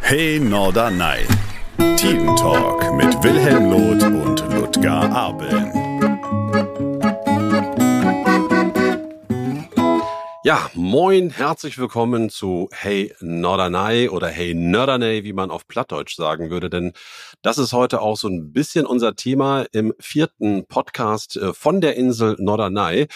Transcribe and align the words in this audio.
Hey 0.00 0.40
Norderney. 0.40 1.26
Teen 1.96 2.34
Talk 2.34 2.94
mit 2.96 3.22
Wilhelm 3.22 3.70
Loth 3.70 4.02
und 4.02 4.40
Ludger 4.52 5.12
Abeln. 5.12 5.70
Ja, 10.42 10.70
moin, 10.74 11.30
herzlich 11.30 11.78
willkommen 11.78 12.30
zu 12.30 12.68
Hey 12.72 13.14
Norderney 13.20 14.08
oder 14.08 14.28
Hey 14.28 14.54
Nörderney, 14.54 15.22
wie 15.22 15.32
man 15.32 15.50
auf 15.50 15.68
Plattdeutsch 15.68 16.16
sagen 16.16 16.50
würde, 16.50 16.70
denn 16.70 16.92
das 17.42 17.58
ist 17.58 17.72
heute 17.72 18.00
auch 18.00 18.16
so 18.16 18.26
ein 18.26 18.52
bisschen 18.52 18.86
unser 18.86 19.14
Thema 19.14 19.66
im 19.70 19.94
vierten 20.00 20.66
Podcast 20.66 21.36
äh, 21.36 21.52
von 21.52 21.80
der 21.80 21.96
Insel 21.96 22.36
Norderney. 22.38 23.06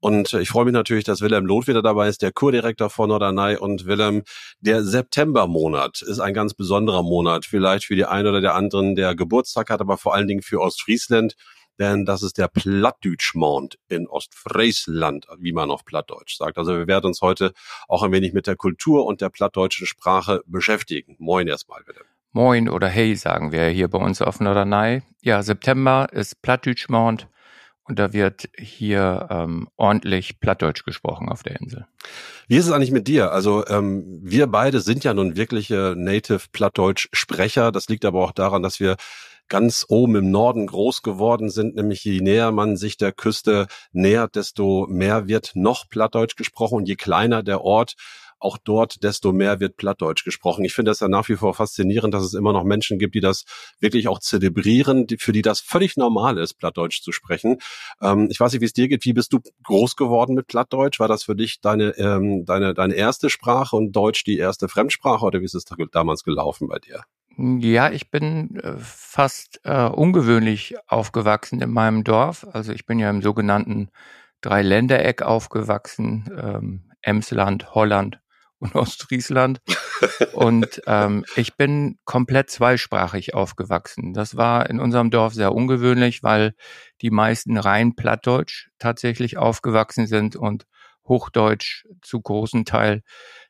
Und 0.00 0.32
ich 0.32 0.48
freue 0.48 0.64
mich 0.64 0.74
natürlich, 0.74 1.04
dass 1.04 1.20
Willem 1.20 1.44
Loth 1.44 1.66
wieder 1.66 1.82
dabei 1.82 2.08
ist, 2.08 2.22
der 2.22 2.30
Kurdirektor 2.30 2.88
von 2.88 3.08
Norderney. 3.08 3.56
Und 3.56 3.86
Willem, 3.86 4.22
der 4.60 4.84
Septembermonat 4.84 6.02
ist 6.02 6.20
ein 6.20 6.34
ganz 6.34 6.54
besonderer 6.54 7.02
Monat. 7.02 7.46
Vielleicht 7.46 7.86
für 7.86 7.96
die 7.96 8.04
einen 8.04 8.28
oder 8.28 8.40
der 8.40 8.54
anderen, 8.54 8.94
der 8.94 9.16
Geburtstag 9.16 9.70
hat, 9.70 9.80
aber 9.80 9.98
vor 9.98 10.14
allen 10.14 10.28
Dingen 10.28 10.42
für 10.42 10.60
Ostfriesland. 10.60 11.34
Denn 11.80 12.04
das 12.04 12.22
ist 12.22 12.38
der 12.38 12.48
Plattdeutschmond 12.48 13.78
in 13.88 14.08
Ostfriesland, 14.08 15.26
wie 15.38 15.52
man 15.52 15.70
auf 15.70 15.84
Plattdeutsch 15.84 16.36
sagt. 16.36 16.58
Also 16.58 16.76
wir 16.76 16.86
werden 16.86 17.06
uns 17.06 17.20
heute 17.20 17.52
auch 17.88 18.02
ein 18.02 18.12
wenig 18.12 18.32
mit 18.32 18.46
der 18.46 18.56
Kultur 18.56 19.06
und 19.06 19.20
der 19.20 19.30
plattdeutschen 19.30 19.86
Sprache 19.86 20.42
beschäftigen. 20.46 21.16
Moin 21.18 21.46
erstmal, 21.46 21.82
Willem. 21.86 22.02
Moin 22.32 22.68
oder 22.68 22.88
Hey 22.88 23.14
sagen 23.16 23.52
wir 23.52 23.66
hier 23.68 23.88
bei 23.88 23.98
uns 23.98 24.20
auf 24.20 24.40
Norderney. 24.40 25.02
Ja, 25.22 25.42
September 25.42 26.08
ist 26.12 26.42
Plattdeutschmond 26.42 27.28
und 27.88 27.98
da 27.98 28.12
wird 28.12 28.48
hier 28.56 29.28
ähm, 29.30 29.68
ordentlich 29.76 30.40
Plattdeutsch 30.40 30.84
gesprochen 30.84 31.28
auf 31.28 31.42
der 31.42 31.58
Insel. 31.60 31.86
Wie 32.46 32.56
ist 32.56 32.66
es 32.66 32.72
eigentlich 32.72 32.92
mit 32.92 33.08
dir? 33.08 33.32
Also 33.32 33.66
ähm, 33.66 34.20
wir 34.22 34.46
beide 34.46 34.80
sind 34.80 35.04
ja 35.04 35.14
nun 35.14 35.36
wirkliche 35.36 35.94
Native 35.96 36.42
Plattdeutsch-Sprecher. 36.52 37.72
Das 37.72 37.88
liegt 37.88 38.04
aber 38.04 38.22
auch 38.22 38.32
daran, 38.32 38.62
dass 38.62 38.78
wir 38.78 38.96
ganz 39.48 39.86
oben 39.88 40.16
im 40.16 40.30
Norden 40.30 40.66
groß 40.66 41.02
geworden 41.02 41.48
sind, 41.48 41.74
nämlich 41.74 42.04
je 42.04 42.20
näher 42.20 42.52
man 42.52 42.76
sich 42.76 42.98
der 42.98 43.12
Küste 43.12 43.66
nähert, 43.92 44.36
desto 44.36 44.86
mehr 44.88 45.26
wird 45.26 45.52
noch 45.54 45.88
Plattdeutsch 45.88 46.36
gesprochen 46.36 46.76
und 46.76 46.88
je 46.88 46.96
kleiner 46.96 47.42
der 47.42 47.62
Ort, 47.62 47.94
auch 48.40 48.58
dort, 48.58 49.02
desto 49.02 49.32
mehr 49.32 49.60
wird 49.60 49.76
Plattdeutsch 49.76 50.24
gesprochen. 50.24 50.64
Ich 50.64 50.74
finde 50.74 50.90
das 50.90 51.00
ja 51.00 51.08
nach 51.08 51.28
wie 51.28 51.36
vor 51.36 51.54
faszinierend, 51.54 52.14
dass 52.14 52.24
es 52.24 52.34
immer 52.34 52.52
noch 52.52 52.64
Menschen 52.64 52.98
gibt, 52.98 53.14
die 53.14 53.20
das 53.20 53.44
wirklich 53.80 54.08
auch 54.08 54.20
zelebrieren, 54.20 55.06
die, 55.06 55.16
für 55.18 55.32
die 55.32 55.42
das 55.42 55.60
völlig 55.60 55.96
normal 55.96 56.38
ist, 56.38 56.54
Plattdeutsch 56.54 57.02
zu 57.02 57.12
sprechen. 57.12 57.58
Ähm, 58.00 58.28
ich 58.30 58.38
weiß 58.38 58.52
nicht, 58.52 58.60
wie 58.60 58.66
es 58.66 58.72
dir 58.72 58.88
geht. 58.88 59.04
Wie 59.04 59.12
bist 59.12 59.32
du 59.32 59.40
groß 59.64 59.96
geworden 59.96 60.34
mit 60.34 60.46
Plattdeutsch? 60.46 61.00
War 61.00 61.08
das 61.08 61.24
für 61.24 61.36
dich 61.36 61.60
deine, 61.60 61.96
ähm, 61.98 62.44
deine, 62.44 62.74
deine 62.74 62.94
erste 62.94 63.30
Sprache 63.30 63.76
und 63.76 63.92
Deutsch 63.92 64.24
die 64.24 64.38
erste 64.38 64.68
Fremdsprache 64.68 65.24
oder 65.24 65.40
wie 65.40 65.44
ist 65.44 65.54
es 65.54 65.64
damals 65.92 66.24
gelaufen 66.24 66.68
bei 66.68 66.78
dir? 66.78 67.02
Ja, 67.36 67.90
ich 67.90 68.10
bin 68.10 68.56
äh, 68.56 68.74
fast 68.78 69.60
äh, 69.62 69.86
ungewöhnlich 69.86 70.74
aufgewachsen 70.88 71.60
in 71.60 71.70
meinem 71.70 72.02
Dorf. 72.02 72.44
Also 72.52 72.72
ich 72.72 72.84
bin 72.84 72.98
ja 72.98 73.10
im 73.10 73.22
sogenannten 73.22 73.90
Dreiländereck 74.40 75.22
aufgewachsen, 75.22 76.30
ähm, 76.36 76.90
Emsland, 77.00 77.74
Holland 77.74 78.20
und 78.58 78.74
Ostfriesland. 78.74 79.60
und 80.32 80.82
ähm, 80.86 81.24
ich 81.36 81.56
bin 81.56 81.98
komplett 82.04 82.50
zweisprachig 82.50 83.34
aufgewachsen. 83.34 84.14
Das 84.14 84.36
war 84.36 84.68
in 84.68 84.80
unserem 84.80 85.10
Dorf 85.10 85.34
sehr 85.34 85.54
ungewöhnlich, 85.54 86.22
weil 86.22 86.54
die 87.00 87.10
meisten 87.10 87.56
rein 87.56 87.94
Plattdeutsch 87.94 88.68
tatsächlich 88.78 89.36
aufgewachsen 89.38 90.06
sind 90.06 90.36
und 90.36 90.66
Hochdeutsch 91.06 91.86
zu 92.02 92.20
großen 92.20 92.64
Teil 92.64 93.02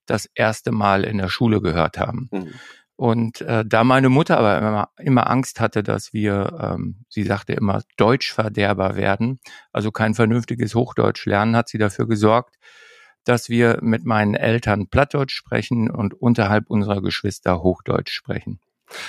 das 0.06 0.26
erste 0.34 0.72
Mal 0.72 1.04
in 1.04 1.18
der 1.18 1.28
Schule 1.28 1.60
gehört 1.60 1.98
haben. 1.98 2.28
Mhm. 2.32 2.54
Und 2.96 3.42
äh, 3.42 3.64
da 3.64 3.84
meine 3.84 4.08
Mutter 4.08 4.38
aber 4.38 4.58
immer, 4.58 4.88
immer 4.98 5.30
Angst 5.30 5.60
hatte, 5.60 5.84
dass 5.84 6.12
wir, 6.12 6.58
ähm, 6.60 7.04
sie 7.08 7.22
sagte 7.22 7.52
immer, 7.52 7.82
Deutschverderber 7.96 8.96
werden, 8.96 9.38
also 9.70 9.92
kein 9.92 10.14
vernünftiges 10.14 10.74
Hochdeutsch 10.74 11.24
lernen, 11.24 11.54
hat 11.54 11.68
sie 11.68 11.78
dafür 11.78 12.08
gesorgt, 12.08 12.56
dass 13.28 13.50
wir 13.50 13.78
mit 13.82 14.04
meinen 14.06 14.34
Eltern 14.34 14.88
Plattdeutsch 14.88 15.34
sprechen 15.34 15.90
und 15.90 16.14
unterhalb 16.14 16.70
unserer 16.70 17.02
Geschwister 17.02 17.62
Hochdeutsch 17.62 18.10
sprechen. 18.10 18.58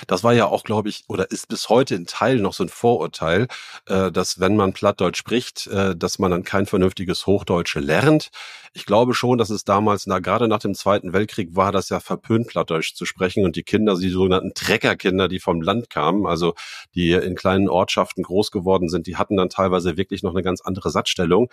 Das 0.07 0.25
war 0.25 0.33
ja 0.33 0.45
auch, 0.45 0.65
glaube 0.65 0.89
ich, 0.89 1.05
oder 1.07 1.31
ist 1.31 1.47
bis 1.47 1.69
heute 1.69 1.95
in 1.95 2.05
Teil 2.05 2.37
noch 2.39 2.51
so 2.51 2.63
ein 2.63 2.69
Vorurteil, 2.69 3.47
äh, 3.87 4.11
dass 4.11 4.39
wenn 4.39 4.57
man 4.57 4.73
Plattdeutsch 4.73 5.17
spricht, 5.17 5.67
äh, 5.67 5.95
dass 5.95 6.19
man 6.19 6.31
dann 6.31 6.43
kein 6.43 6.65
vernünftiges 6.65 7.25
Hochdeutsch 7.25 7.75
lernt. 7.75 8.29
Ich 8.73 8.85
glaube 8.85 9.13
schon, 9.13 9.37
dass 9.37 9.49
es 9.49 9.63
damals, 9.63 10.05
na, 10.05 10.19
gerade 10.19 10.49
nach 10.49 10.59
dem 10.59 10.75
Zweiten 10.75 11.13
Weltkrieg 11.13 11.55
war 11.55 11.71
das 11.71 11.87
ja 11.87 12.01
verpönt, 12.01 12.47
Plattdeutsch 12.47 12.93
zu 12.93 13.05
sprechen 13.05 13.45
und 13.45 13.55
die 13.55 13.63
Kinder, 13.63 13.95
die 13.95 14.09
sogenannten 14.09 14.53
Treckerkinder, 14.53 15.29
die 15.29 15.39
vom 15.39 15.61
Land 15.61 15.89
kamen, 15.89 16.27
also 16.27 16.55
die 16.93 17.11
in 17.13 17.35
kleinen 17.35 17.69
Ortschaften 17.69 18.23
groß 18.23 18.51
geworden 18.51 18.89
sind, 18.89 19.07
die 19.07 19.15
hatten 19.15 19.37
dann 19.37 19.49
teilweise 19.49 19.95
wirklich 19.95 20.23
noch 20.23 20.31
eine 20.31 20.43
ganz 20.43 20.59
andere 20.61 20.89
Satzstellung. 20.91 21.49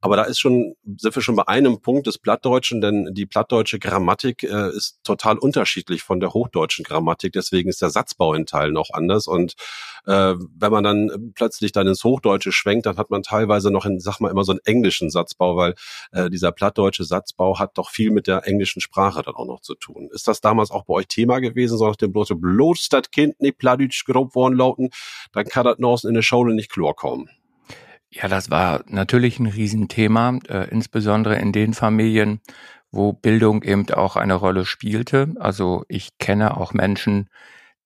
Aber 0.00 0.16
da 0.16 0.24
ist 0.24 0.38
schon, 0.38 0.74
sind 0.96 1.14
wir 1.14 1.22
schon 1.22 1.36
bei 1.36 1.48
einem 1.48 1.80
Punkt 1.80 2.06
des 2.06 2.18
Plattdeutschen, 2.18 2.80
denn 2.80 3.14
die 3.14 3.24
plattdeutsche 3.24 3.78
Grammatik 3.78 4.42
äh, 4.42 4.68
ist 4.70 4.98
total 5.02 5.38
unterschiedlich 5.38 6.02
von 6.02 6.20
der 6.20 6.34
hochdeutschen 6.34 6.84
Grammatik. 6.84 7.32
Deswegen 7.32 7.70
ist 7.70 7.80
der 7.80 7.90
Satzbau 7.90 8.34
in 8.34 8.44
Teilen 8.44 8.76
auch 8.76 8.90
anders. 8.92 9.26
Und 9.26 9.54
äh, 10.06 10.34
wenn 10.54 10.70
man 10.70 10.84
dann 10.84 11.32
plötzlich 11.34 11.72
dann 11.72 11.86
ins 11.86 12.04
Hochdeutsche 12.04 12.52
schwenkt, 12.52 12.84
dann 12.86 12.98
hat 12.98 13.10
man 13.10 13.22
teilweise 13.22 13.70
noch 13.70 13.86
in, 13.86 13.98
sag 13.98 14.20
mal, 14.20 14.30
immer 14.30 14.44
so 14.44 14.52
einen 14.52 14.60
englischen 14.64 15.10
Satzbau, 15.10 15.56
weil 15.56 15.74
äh, 16.12 16.28
dieser 16.28 16.52
plattdeutsche 16.52 17.04
Satzbau 17.04 17.58
hat 17.58 17.78
doch 17.78 17.90
viel 17.90 18.10
mit 18.10 18.26
der 18.26 18.46
englischen 18.46 18.82
Sprache 18.82 19.22
dann 19.22 19.34
auch 19.34 19.46
noch 19.46 19.60
zu 19.60 19.74
tun. 19.74 20.10
Ist 20.12 20.28
das 20.28 20.42
damals 20.42 20.70
auch 20.70 20.84
bei 20.84 20.94
euch 20.94 21.08
Thema 21.08 21.40
gewesen, 21.40 21.78
so 21.78 21.88
nach 21.88 21.96
dem 21.96 22.12
bloße 22.12 22.34
bloß 22.34 22.90
das 22.90 23.10
Kind 23.10 23.40
nicht 23.40 23.58
plattdeutsch 23.58 24.04
grob 24.04 24.34
worden 24.34 24.56
lauten, 24.56 24.90
dann 25.32 25.46
kann 25.46 25.64
das 25.64 25.78
noch 25.78 26.04
in 26.04 26.14
der 26.14 26.22
Schule 26.22 26.54
nicht 26.54 26.70
klar 26.70 26.94
kommen. 26.94 27.30
Ja, 28.18 28.28
das 28.28 28.50
war 28.50 28.82
natürlich 28.88 29.38
ein 29.38 29.46
Riesenthema, 29.46 30.38
äh, 30.48 30.68
insbesondere 30.70 31.36
in 31.36 31.52
den 31.52 31.74
Familien, 31.74 32.40
wo 32.90 33.12
Bildung 33.12 33.62
eben 33.62 33.90
auch 33.90 34.16
eine 34.16 34.34
Rolle 34.34 34.64
spielte. 34.64 35.34
Also 35.38 35.84
ich 35.88 36.16
kenne 36.18 36.56
auch 36.56 36.72
Menschen, 36.72 37.28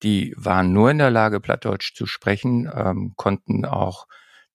die 0.02 0.34
waren 0.36 0.72
nur 0.72 0.90
in 0.90 0.98
der 0.98 1.10
Lage, 1.10 1.40
Plattdeutsch 1.40 1.94
zu 1.94 2.06
sprechen, 2.06 2.70
ähm, 2.74 3.14
konnten 3.16 3.64
auch 3.64 4.06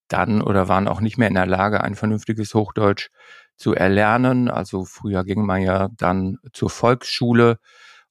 dann 0.07 0.41
oder 0.41 0.67
waren 0.69 0.87
auch 0.87 1.01
nicht 1.01 1.17
mehr 1.17 1.27
in 1.29 1.33
der 1.35 1.47
Lage, 1.47 1.83
ein 1.83 1.95
vernünftiges 1.95 2.53
Hochdeutsch 2.53 3.09
zu 3.57 3.73
erlernen. 3.75 4.49
Also 4.49 4.85
früher 4.85 5.23
ging 5.25 5.45
man 5.45 5.61
ja 5.61 5.89
dann 5.97 6.37
zur 6.53 6.69
Volksschule 6.69 7.59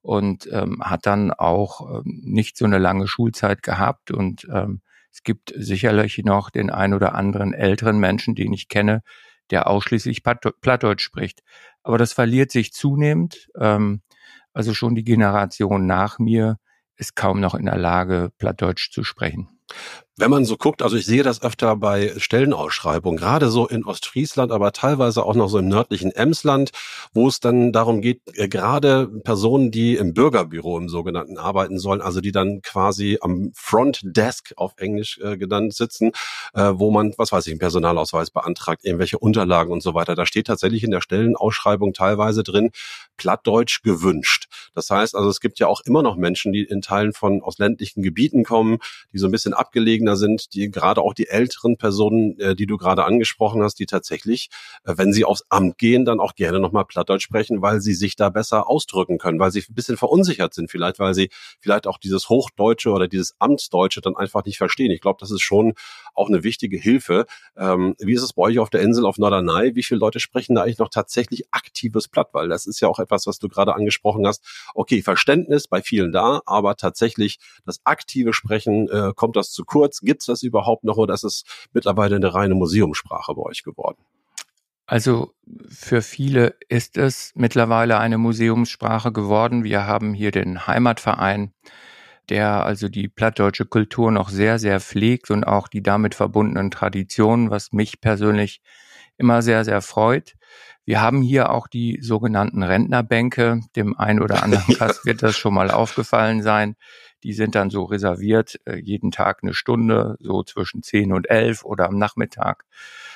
und 0.01 0.47
ähm, 0.51 0.81
hat 0.83 1.05
dann 1.07 1.31
auch 1.31 2.01
ähm, 2.05 2.21
nicht 2.25 2.57
so 2.57 2.65
eine 2.65 2.79
lange 2.79 3.07
Schulzeit 3.07 3.63
gehabt 3.63 4.11
und 4.11 4.47
ähm, 4.53 4.81
es 5.15 5.23
gibt 5.23 5.53
sicherlich 5.55 6.17
noch 6.25 6.49
den 6.49 6.69
ein 6.69 6.93
oder 6.93 7.15
anderen 7.15 7.53
älteren 7.53 7.97
Menschen, 7.99 8.35
den 8.35 8.51
ich 8.51 8.67
kenne, 8.67 9.01
der 9.49 9.67
ausschließlich 9.67 10.23
Plattdeutsch 10.23 11.03
spricht. 11.03 11.41
Aber 11.83 11.97
das 11.97 12.11
verliert 12.11 12.51
sich 12.51 12.73
zunehmend. 12.73 13.47
Ähm, 13.57 14.01
also 14.51 14.73
schon 14.73 14.93
die 14.93 15.05
Generation 15.05 15.85
nach 15.85 16.19
mir 16.19 16.57
ist 16.97 17.15
kaum 17.15 17.39
noch 17.39 17.55
in 17.55 17.65
der 17.65 17.77
Lage, 17.77 18.29
Plattdeutsch 18.37 18.91
zu 18.91 19.05
sprechen. 19.05 19.47
Wenn 20.17 20.31
man 20.31 20.45
so 20.45 20.55
guckt, 20.55 20.81
also 20.81 20.95
ich 20.95 21.05
sehe 21.05 21.23
das 21.23 21.41
öfter 21.41 21.75
bei 21.75 22.13
Stellenausschreibungen, 22.15 23.19
gerade 23.19 23.49
so 23.49 23.67
in 23.67 23.83
Ostfriesland, 23.83 24.53
aber 24.53 24.71
teilweise 24.71 25.25
auch 25.25 25.35
noch 25.35 25.49
so 25.49 25.57
im 25.57 25.67
nördlichen 25.67 26.13
Emsland, 26.13 26.71
wo 27.13 27.27
es 27.27 27.41
dann 27.41 27.73
darum 27.73 27.99
geht, 27.99 28.21
äh, 28.35 28.47
gerade 28.47 29.07
Personen, 29.07 29.71
die 29.71 29.97
im 29.97 30.13
Bürgerbüro 30.13 30.77
im 30.77 30.87
sogenannten 30.87 31.37
arbeiten 31.37 31.79
sollen, 31.79 31.99
also 31.99 32.21
die 32.21 32.31
dann 32.31 32.61
quasi 32.61 33.17
am 33.19 33.51
Front 33.55 33.99
Desk 34.03 34.53
auf 34.55 34.71
Englisch 34.77 35.19
äh, 35.21 35.35
genannt 35.35 35.73
sitzen, 35.73 36.13
äh, 36.53 36.71
wo 36.75 36.91
man, 36.91 37.13
was 37.17 37.33
weiß 37.33 37.45
ich, 37.47 37.51
einen 37.51 37.59
Personalausweis 37.59 38.31
beantragt, 38.31 38.85
irgendwelche 38.85 39.19
Unterlagen 39.19 39.73
und 39.73 39.83
so 39.83 39.95
weiter. 39.95 40.15
Da 40.15 40.25
steht 40.25 40.47
tatsächlich 40.47 40.85
in 40.85 40.91
der 40.91 41.01
Stellenausschreibung 41.01 41.91
teilweise 41.91 42.43
drin, 42.43 42.71
Plattdeutsch 43.17 43.81
gewünscht. 43.81 44.47
Das 44.73 44.89
heißt 44.89 45.13
also, 45.13 45.27
es 45.27 45.41
gibt 45.41 45.59
ja 45.59 45.67
auch 45.67 45.81
immer 45.81 46.03
noch 46.03 46.15
Menschen, 46.15 46.53
die 46.53 46.63
in 46.63 46.81
Teilen 46.81 47.11
von 47.11 47.41
aus 47.41 47.57
ländlichen 47.57 48.01
Gebieten 48.01 48.45
kommen, 48.45 48.77
die 49.11 49.17
so 49.17 49.27
ein 49.27 49.31
bisschen 49.31 49.53
abgelegener 50.05 50.15
sind, 50.15 50.53
die 50.53 50.69
gerade 50.69 51.01
auch 51.01 51.13
die 51.13 51.27
älteren 51.27 51.77
Personen, 51.77 52.39
äh, 52.39 52.55
die 52.55 52.65
du 52.65 52.77
gerade 52.77 53.03
angesprochen 53.03 53.63
hast, 53.63 53.79
die 53.79 53.85
tatsächlich, 53.85 54.49
äh, 54.83 54.93
wenn 54.97 55.11
sie 55.11 55.25
aufs 55.25 55.43
Amt 55.49 55.77
gehen, 55.77 56.05
dann 56.05 56.19
auch 56.19 56.35
gerne 56.35 56.59
nochmal 56.59 56.85
Plattdeutsch 56.85 57.23
sprechen, 57.23 57.61
weil 57.61 57.81
sie 57.81 57.93
sich 57.93 58.15
da 58.15 58.29
besser 58.29 58.69
ausdrücken 58.69 59.17
können, 59.17 59.39
weil 59.39 59.51
sie 59.51 59.63
ein 59.67 59.73
bisschen 59.73 59.97
verunsichert 59.97 60.53
sind, 60.53 60.69
vielleicht, 60.69 60.99
weil 60.99 61.13
sie 61.13 61.29
vielleicht 61.59 61.87
auch 61.87 61.97
dieses 61.97 62.29
Hochdeutsche 62.29 62.91
oder 62.91 63.07
dieses 63.07 63.35
Amtsdeutsche 63.39 64.01
dann 64.01 64.15
einfach 64.15 64.45
nicht 64.45 64.57
verstehen. 64.57 64.91
Ich 64.91 65.01
glaube, 65.01 65.17
das 65.19 65.31
ist 65.31 65.41
schon 65.41 65.73
auch 66.13 66.29
eine 66.29 66.43
wichtige 66.43 66.77
Hilfe. 66.77 67.25
Ähm, 67.57 67.95
wie 67.99 68.13
ist 68.13 68.23
es 68.23 68.33
bei 68.33 68.43
euch 68.43 68.59
auf 68.59 68.69
der 68.69 68.81
Insel 68.81 69.05
auf 69.05 69.17
Norderney? 69.17 69.75
Wie 69.75 69.83
viele 69.83 69.99
Leute 69.99 70.19
sprechen 70.19 70.55
da 70.55 70.63
eigentlich 70.63 70.77
noch 70.77 70.89
tatsächlich 70.89 71.45
aktives 71.51 72.07
Platt? 72.07 72.29
Weil 72.33 72.49
das 72.49 72.65
ist 72.65 72.79
ja 72.79 72.87
auch 72.87 72.99
etwas, 72.99 73.27
was 73.27 73.39
du 73.39 73.49
gerade 73.49 73.75
angesprochen 73.75 74.25
hast. 74.25 74.43
Okay, 74.73 75.01
Verständnis 75.01 75.67
bei 75.67 75.81
vielen 75.81 76.11
da, 76.11 76.41
aber 76.45 76.75
tatsächlich 76.75 77.39
das 77.65 77.79
aktive 77.83 78.33
Sprechen, 78.33 78.87
äh, 78.89 79.13
kommt 79.15 79.35
das 79.35 79.51
zu 79.51 79.65
kurz? 79.65 79.94
Gibt's 80.01 80.25
das 80.25 80.43
überhaupt 80.43 80.83
noch 80.83 80.97
oder 80.97 81.13
ist 81.13 81.23
es 81.23 81.43
mittlerweile 81.73 82.15
eine 82.15 82.33
reine 82.33 82.55
Museumssprache 82.55 83.33
bei 83.35 83.41
euch 83.41 83.63
geworden? 83.63 83.97
Also 84.87 85.33
für 85.67 86.01
viele 86.01 86.55
ist 86.69 86.97
es 86.97 87.31
mittlerweile 87.35 87.97
eine 87.97 88.17
Museumssprache 88.19 89.11
geworden. 89.11 89.63
Wir 89.63 89.87
haben 89.87 90.13
hier 90.13 90.31
den 90.31 90.67
Heimatverein, 90.67 91.53
der 92.29 92.65
also 92.65 92.87
die 92.87 93.07
plattdeutsche 93.07 93.65
Kultur 93.65 94.11
noch 94.11 94.29
sehr, 94.29 94.59
sehr 94.59 94.79
pflegt 94.79 95.31
und 95.31 95.43
auch 95.43 95.67
die 95.67 95.81
damit 95.81 96.13
verbundenen 96.13 96.69
Traditionen, 96.69 97.49
was 97.49 97.71
mich 97.71 97.99
persönlich 97.99 98.61
immer 99.17 99.41
sehr, 99.41 99.65
sehr 99.65 99.81
freut. 99.81 100.35
Wir 100.85 101.01
haben 101.01 101.23
hier 101.23 101.49
auch 101.49 101.67
die 101.67 101.97
sogenannten 102.01 102.61
Rentnerbänke. 102.61 103.61
Dem 103.75 103.97
einen 103.97 104.21
oder 104.21 104.43
anderen 104.43 104.65
Gast 104.77 105.05
wird 105.05 105.23
das 105.23 105.35
schon 105.35 105.55
mal 105.55 105.71
aufgefallen 105.71 106.43
sein. 106.43 106.75
Die 107.25 107.33
sind 107.33 107.55
dann 107.55 107.71
so 107.71 107.85
reserviert, 107.85 108.59
äh, 108.65 108.75
jeden 108.75 109.09
Tag 109.09 109.39
eine 109.41 109.55
Stunde, 109.55 110.15
so 110.19 110.43
zwischen 110.43 110.83
10 110.83 111.11
und 111.11 111.27
11 111.27 111.65
oder 111.65 111.87
am 111.87 111.97
Nachmittag 111.97 112.65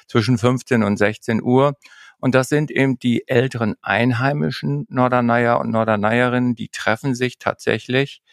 zwischen 0.08 0.40
15 0.40 0.82
und 0.82 0.98
16 0.98 1.44
Uhr. 1.44 1.76
Und 2.18 2.34
das 2.34 2.50
sind 2.50 2.72
eben 2.72 2.98
die 2.98 3.28
älteren 3.28 3.76
einheimischen 3.84 4.88
Norderneier 4.90 5.60
und 5.60 5.70
Norderneierinnen, 5.70 6.56
die 6.56 6.70
treffen 6.70 7.14
sich 7.14 7.38
tatsächlich 7.38 8.24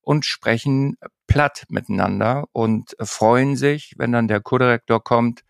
und 0.00 0.26
sprechen 0.26 0.96
platt 1.28 1.62
miteinander 1.68 2.46
und 2.50 2.96
freuen 3.00 3.54
sich, 3.54 3.94
wenn 3.98 4.10
dann 4.10 4.26
der 4.26 4.40
Co-Direktor 4.40 5.04
kommt 5.04 5.42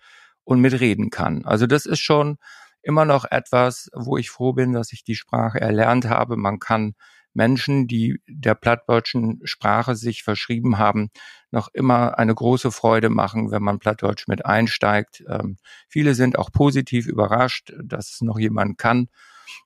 und 0.44 0.61
mitreden 0.61 1.09
kann. 1.09 1.47
Also 1.47 1.67
das 1.67 1.87
ist 1.87 2.00
schon 2.00 2.37
immer 2.83 3.06
noch 3.06 3.25
etwas, 3.31 3.88
wo 3.94 4.19
ich 4.19 4.29
froh 4.29 4.53
bin, 4.53 4.75
dass 4.75 4.93
ich 4.93 5.05
die 5.05 5.15
Sprache 5.15 5.59
erlernt 5.59 6.06
habe. 6.06 6.37
Man 6.37 6.59
kann 6.59 6.94
Menschen, 7.32 7.87
die 7.87 8.21
der 8.29 8.55
plattdeutschen 8.55 9.41
Sprache 9.44 9.94
sich 9.94 10.23
verschrieben 10.23 10.79
haben, 10.79 11.11
noch 11.50 11.69
immer 11.73 12.19
eine 12.19 12.35
große 12.35 12.71
Freude 12.71 13.09
machen, 13.09 13.50
wenn 13.50 13.62
man 13.62 13.79
Plattdeutsch 13.79 14.29
mit 14.29 14.44
einsteigt. 14.44 15.25
Ähm, 15.29 15.56
viele 15.88 16.15
sind 16.15 16.38
auch 16.38 16.50
positiv 16.53 17.06
überrascht, 17.06 17.73
dass 17.82 18.11
es 18.11 18.21
noch 18.21 18.38
jemand 18.38 18.79
kann. 18.79 19.09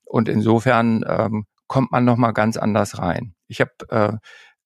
Und 0.04 0.28
insofern 0.28 1.04
ähm, 1.06 1.46
kommt 1.66 1.92
man 1.92 2.04
noch 2.04 2.16
mal 2.16 2.32
ganz 2.32 2.56
anders 2.56 2.98
rein. 2.98 3.34
Ich 3.48 3.60
habe 3.60 3.72
äh, 3.88 4.16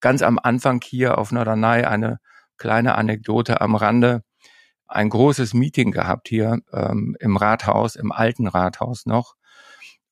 ganz 0.00 0.22
am 0.22 0.38
Anfang 0.40 0.80
hier 0.84 1.18
auf 1.18 1.32
Norderney 1.32 1.84
eine 1.84 2.18
kleine 2.56 2.96
Anekdote 2.96 3.60
am 3.60 3.74
Rande 3.74 4.22
ein 4.88 5.10
großes 5.10 5.54
Meeting 5.54 5.92
gehabt 5.92 6.28
hier 6.28 6.60
ähm, 6.72 7.16
im 7.20 7.36
Rathaus, 7.36 7.94
im 7.94 8.10
alten 8.10 8.48
Rathaus 8.48 9.04
noch. 9.06 9.34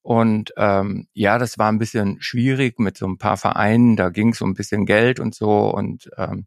Und 0.06 0.53
ähm, 0.56 1.08
ja, 1.14 1.37
das 1.37 1.58
war 1.58 1.67
ein 1.67 1.81
bisschen 1.81 2.19
schwierig 2.20 2.79
mit 2.79 2.97
so 2.97 3.08
ein 3.08 3.19
paar 3.19 3.37
Vereinen, 3.37 3.97
da 3.97 4.11
ging 4.11 4.29
es 4.29 4.41
um 4.41 4.50
ein 4.50 4.55
bisschen 4.55 4.87
Geld 4.87 5.19
und 5.19 5.35
so. 5.35 5.69
Und 5.69 6.08
ähm, 6.17 6.47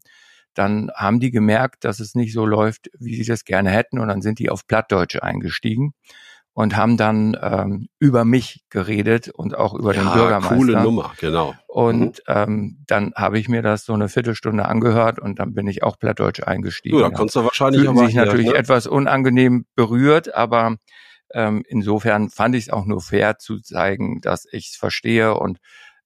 dann 0.54 0.90
haben 0.94 1.20
die 1.20 1.30
gemerkt, 1.30 1.84
dass 1.84 2.00
es 2.00 2.14
nicht 2.14 2.32
so 2.32 2.46
läuft, 2.46 2.88
wie 2.98 3.16
sie 3.16 3.26
das 3.26 3.44
gerne 3.44 3.68
hätten. 3.68 3.98
Und 3.98 4.08
dann 4.08 4.22
sind 4.22 4.38
die 4.38 4.48
auf 4.48 4.66
Plattdeutsche 4.66 5.22
eingestiegen 5.22 5.92
und 6.54 6.74
haben 6.74 6.96
dann 6.96 7.36
ähm, 7.38 7.88
über 7.98 8.24
mich 8.24 8.64
geredet 8.70 9.28
und 9.28 9.54
auch 9.54 9.74
über 9.74 9.94
ja, 9.94 10.04
den 10.04 10.10
Bürgermeister. 10.10 10.56
Coole 10.56 10.82
Nummer, 10.82 11.12
genau. 11.20 11.54
Und 11.66 12.22
mhm. 12.26 12.34
ähm, 12.34 12.78
dann 12.86 13.12
habe 13.14 13.38
ich 13.38 13.50
mir 13.50 13.60
das 13.60 13.84
so 13.84 13.92
eine 13.92 14.08
Viertelstunde 14.08 14.64
angehört 14.64 15.18
und 15.18 15.38
dann 15.38 15.52
bin 15.52 15.66
ich 15.66 15.82
auch 15.82 15.98
plattdeutsch 15.98 16.42
eingestiegen. 16.42 16.96
Ja, 16.96 17.10
da 17.10 17.14
konntest 17.14 17.36
du 17.36 17.44
wahrscheinlich 17.44 17.82
Fühlten 17.82 17.98
aber 17.98 18.06
sich 18.06 18.16
natürlich 18.16 18.46
ne? 18.46 18.54
etwas 18.54 18.86
unangenehm 18.86 19.66
berührt, 19.74 20.34
aber 20.34 20.76
ähm, 21.34 21.64
insofern 21.68 22.30
fand 22.30 22.54
ich 22.54 22.64
es 22.64 22.70
auch 22.70 22.84
nur 22.86 23.00
fair 23.00 23.38
zu 23.38 23.60
zeigen, 23.60 24.20
dass 24.20 24.46
ich 24.50 24.70
es 24.70 24.76
verstehe 24.76 25.34
und 25.34 25.58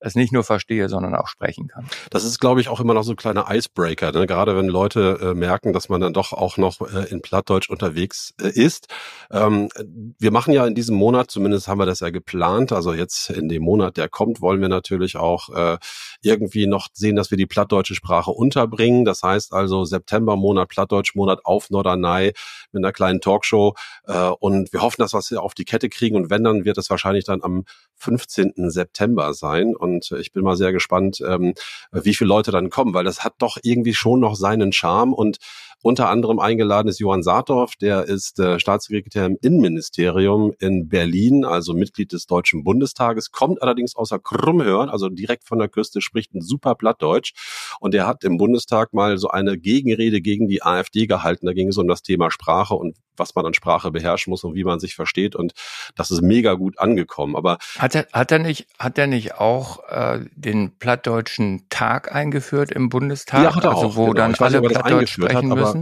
es 0.04 0.14
nicht 0.14 0.32
nur 0.32 0.44
verstehe, 0.44 0.88
sondern 0.88 1.14
auch 1.14 1.28
sprechen 1.28 1.68
kann. 1.68 1.88
Das 2.10 2.24
ist, 2.24 2.38
glaube 2.38 2.60
ich, 2.60 2.68
auch 2.68 2.80
immer 2.80 2.94
noch 2.94 3.04
so 3.04 3.12
ein 3.12 3.16
kleiner 3.16 3.46
Icebreaker, 3.50 4.12
ne? 4.12 4.26
gerade 4.26 4.56
wenn 4.56 4.68
Leute 4.68 5.18
äh, 5.20 5.34
merken, 5.34 5.72
dass 5.72 5.88
man 5.88 6.00
dann 6.00 6.12
doch 6.12 6.32
auch 6.32 6.58
noch 6.58 6.80
äh, 6.82 7.08
in 7.10 7.22
Plattdeutsch 7.22 7.70
unterwegs 7.70 8.34
äh, 8.40 8.48
ist. 8.48 8.88
Ähm, 9.30 9.70
wir 10.18 10.30
machen 10.30 10.52
ja 10.52 10.66
in 10.66 10.74
diesem 10.74 10.96
Monat, 10.96 11.30
zumindest 11.30 11.68
haben 11.68 11.78
wir 11.78 11.86
das 11.86 12.00
ja 12.00 12.10
geplant, 12.10 12.72
also 12.72 12.92
jetzt 12.92 13.30
in 13.30 13.48
dem 13.48 13.62
Monat, 13.62 13.96
der 13.96 14.08
kommt, 14.08 14.42
wollen 14.42 14.60
wir 14.60 14.68
natürlich 14.68 15.16
auch 15.16 15.48
äh, 15.48 15.78
irgendwie 16.22 16.66
noch 16.66 16.88
sehen, 16.92 17.16
dass 17.16 17.30
wir 17.30 17.38
die 17.38 17.46
plattdeutsche 17.46 17.94
Sprache 17.94 18.30
unterbringen. 18.30 19.04
Das 19.04 19.22
heißt 19.22 19.54
also 19.54 19.84
September 19.84 20.36
Monat, 20.36 20.68
Plattdeutsch 20.68 21.14
Monat 21.14 21.40
auf 21.44 21.70
Norderney 21.70 22.32
mit 22.72 22.84
einer 22.84 22.92
kleinen 22.92 23.20
Talkshow 23.20 23.74
äh, 24.06 24.28
und 24.40 24.72
wir 24.72 24.82
hoffen, 24.82 25.00
dass 25.00 25.14
wir 25.14 25.18
es 25.18 25.32
auf 25.32 25.54
die 25.54 25.64
Kette 25.64 25.88
kriegen 25.88 26.16
und 26.16 26.28
wenn, 26.28 26.44
dann 26.44 26.64
wird 26.66 26.76
es 26.76 26.90
wahrscheinlich 26.90 27.24
dann 27.24 27.42
am 27.42 27.64
15. 28.04 28.70
September 28.70 29.34
sein 29.34 29.74
und 29.74 29.94
und 29.94 30.12
ich 30.20 30.32
bin 30.32 30.42
mal 30.42 30.56
sehr 30.56 30.72
gespannt, 30.72 31.20
ähm, 31.26 31.54
wie 31.92 32.14
viele 32.14 32.28
Leute 32.28 32.50
dann 32.50 32.70
kommen, 32.70 32.94
weil 32.94 33.04
das 33.04 33.24
hat 33.24 33.34
doch 33.38 33.58
irgendwie 33.62 33.94
schon 33.94 34.20
noch 34.20 34.34
seinen 34.34 34.72
Charme 34.72 35.12
und 35.12 35.38
unter 35.84 36.08
anderem 36.08 36.38
eingeladen 36.38 36.88
ist 36.88 36.98
Johann 36.98 37.22
Saathoff, 37.22 37.76
der 37.76 38.04
ist 38.04 38.40
äh, 38.40 38.58
Staatssekretär 38.58 39.26
im 39.26 39.36
Innenministerium 39.42 40.54
in 40.58 40.88
Berlin, 40.88 41.44
also 41.44 41.74
Mitglied 41.74 42.12
des 42.12 42.26
Deutschen 42.26 42.64
Bundestages, 42.64 43.32
kommt 43.32 43.60
allerdings 43.60 43.94
außer 43.94 44.18
Krummhörn, 44.18 44.88
also 44.88 45.10
direkt 45.10 45.44
von 45.44 45.58
der 45.58 45.68
Küste, 45.68 46.00
spricht 46.00 46.32
ein 46.32 46.40
super 46.40 46.74
Plattdeutsch 46.74 47.34
und 47.80 47.92
der 47.92 48.06
hat 48.06 48.24
im 48.24 48.38
Bundestag 48.38 48.94
mal 48.94 49.18
so 49.18 49.28
eine 49.28 49.58
Gegenrede 49.58 50.22
gegen 50.22 50.48
die 50.48 50.62
AfD 50.62 51.06
gehalten. 51.06 51.44
Da 51.44 51.52
ging 51.52 51.68
es 51.68 51.76
um 51.76 51.86
das 51.86 52.00
Thema 52.00 52.30
Sprache 52.30 52.74
und 52.74 52.96
was 53.16 53.34
man 53.34 53.46
an 53.46 53.54
Sprache 53.54 53.90
beherrschen 53.90 54.30
muss 54.30 54.44
und 54.44 54.54
wie 54.54 54.64
man 54.64 54.80
sich 54.80 54.94
versteht 54.94 55.36
und 55.36 55.52
das 55.94 56.10
ist 56.10 56.22
mega 56.22 56.54
gut 56.54 56.78
angekommen. 56.78 57.36
Aber 57.36 57.58
hat 57.78 57.94
er, 57.94 58.06
hat 58.12 58.32
er 58.32 58.38
nicht, 58.38 58.66
hat 58.78 58.98
er 58.98 59.06
nicht 59.06 59.34
auch 59.34 59.88
äh, 59.88 60.20
den 60.34 60.78
plattdeutschen 60.78 61.66
Tag 61.68 62.14
eingeführt 62.14 62.70
im 62.70 62.88
Bundestag? 62.88 63.42
Ja, 63.42 63.54
hat 63.54 63.64
er 63.64 63.70
also 63.70 63.86
auch, 63.86 63.96
wo 63.96 64.06
genau. 64.06 64.14
dann 64.14 64.34
alle 64.34 64.62
Plattdeutsch 64.62 65.12
sprechen 65.12 65.50
hat, 65.50 65.58
müssen? 65.58 65.73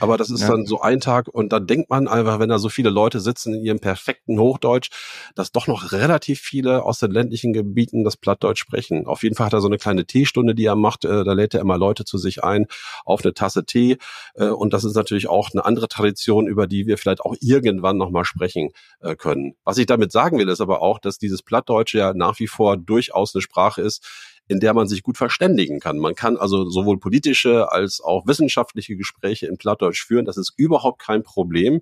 Aber 0.00 0.16
das 0.16 0.30
ist 0.30 0.42
ja. 0.42 0.48
dann 0.48 0.66
so 0.66 0.80
ein 0.80 1.00
Tag 1.00 1.28
und 1.28 1.52
dann 1.52 1.66
denkt 1.66 1.90
man 1.90 2.08
einfach, 2.08 2.38
wenn 2.38 2.48
da 2.48 2.58
so 2.58 2.68
viele 2.68 2.90
Leute 2.90 3.20
sitzen 3.20 3.54
in 3.54 3.62
ihrem 3.62 3.78
perfekten 3.78 4.38
Hochdeutsch, 4.38 4.90
dass 5.34 5.52
doch 5.52 5.66
noch 5.66 5.92
relativ 5.92 6.40
viele 6.40 6.82
aus 6.82 6.98
den 6.98 7.10
ländlichen 7.10 7.52
Gebieten 7.52 8.04
das 8.04 8.16
Plattdeutsch 8.16 8.60
sprechen. 8.60 9.06
Auf 9.06 9.22
jeden 9.22 9.36
Fall 9.36 9.46
hat 9.46 9.52
er 9.52 9.60
so 9.60 9.68
eine 9.68 9.78
kleine 9.78 10.06
Teestunde, 10.06 10.54
die 10.54 10.64
er 10.64 10.76
macht. 10.76 11.04
Äh, 11.04 11.24
da 11.24 11.32
lädt 11.32 11.54
er 11.54 11.60
immer 11.60 11.78
Leute 11.78 12.04
zu 12.04 12.18
sich 12.18 12.42
ein 12.42 12.66
auf 13.04 13.24
eine 13.24 13.34
Tasse 13.34 13.64
Tee. 13.64 13.98
Äh, 14.34 14.48
und 14.48 14.72
das 14.72 14.84
ist 14.84 14.96
natürlich 14.96 15.28
auch 15.28 15.50
eine 15.52 15.64
andere 15.64 15.88
Tradition, 15.88 16.46
über 16.46 16.66
die 16.66 16.86
wir 16.86 16.98
vielleicht 16.98 17.20
auch 17.20 17.34
irgendwann 17.40 17.96
nochmal 17.96 18.24
sprechen 18.24 18.70
äh, 19.00 19.14
können. 19.14 19.54
Was 19.64 19.78
ich 19.78 19.86
damit 19.86 20.12
sagen 20.12 20.38
will, 20.38 20.48
ist 20.48 20.60
aber 20.60 20.82
auch, 20.82 20.98
dass 20.98 21.18
dieses 21.18 21.42
Plattdeutsche 21.42 21.98
ja 21.98 22.14
nach 22.14 22.38
wie 22.40 22.48
vor 22.48 22.76
durchaus 22.76 23.34
eine 23.34 23.42
Sprache 23.42 23.82
ist, 23.82 24.04
in 24.48 24.60
der 24.60 24.74
man 24.74 24.86
sich 24.86 25.02
gut 25.02 25.16
verständigen 25.16 25.80
kann. 25.80 25.98
Man 25.98 26.14
kann 26.14 26.36
also 26.36 26.68
sowohl 26.68 26.98
politische 26.98 27.72
als 27.72 28.00
auch 28.00 28.26
wissenschaftliche 28.26 28.96
Gespräche 28.96 29.46
in 29.46 29.58
Plattdeutsch 29.58 30.04
führen. 30.04 30.24
Das 30.24 30.36
ist 30.36 30.52
überhaupt 30.56 31.00
kein 31.00 31.22
Problem. 31.22 31.80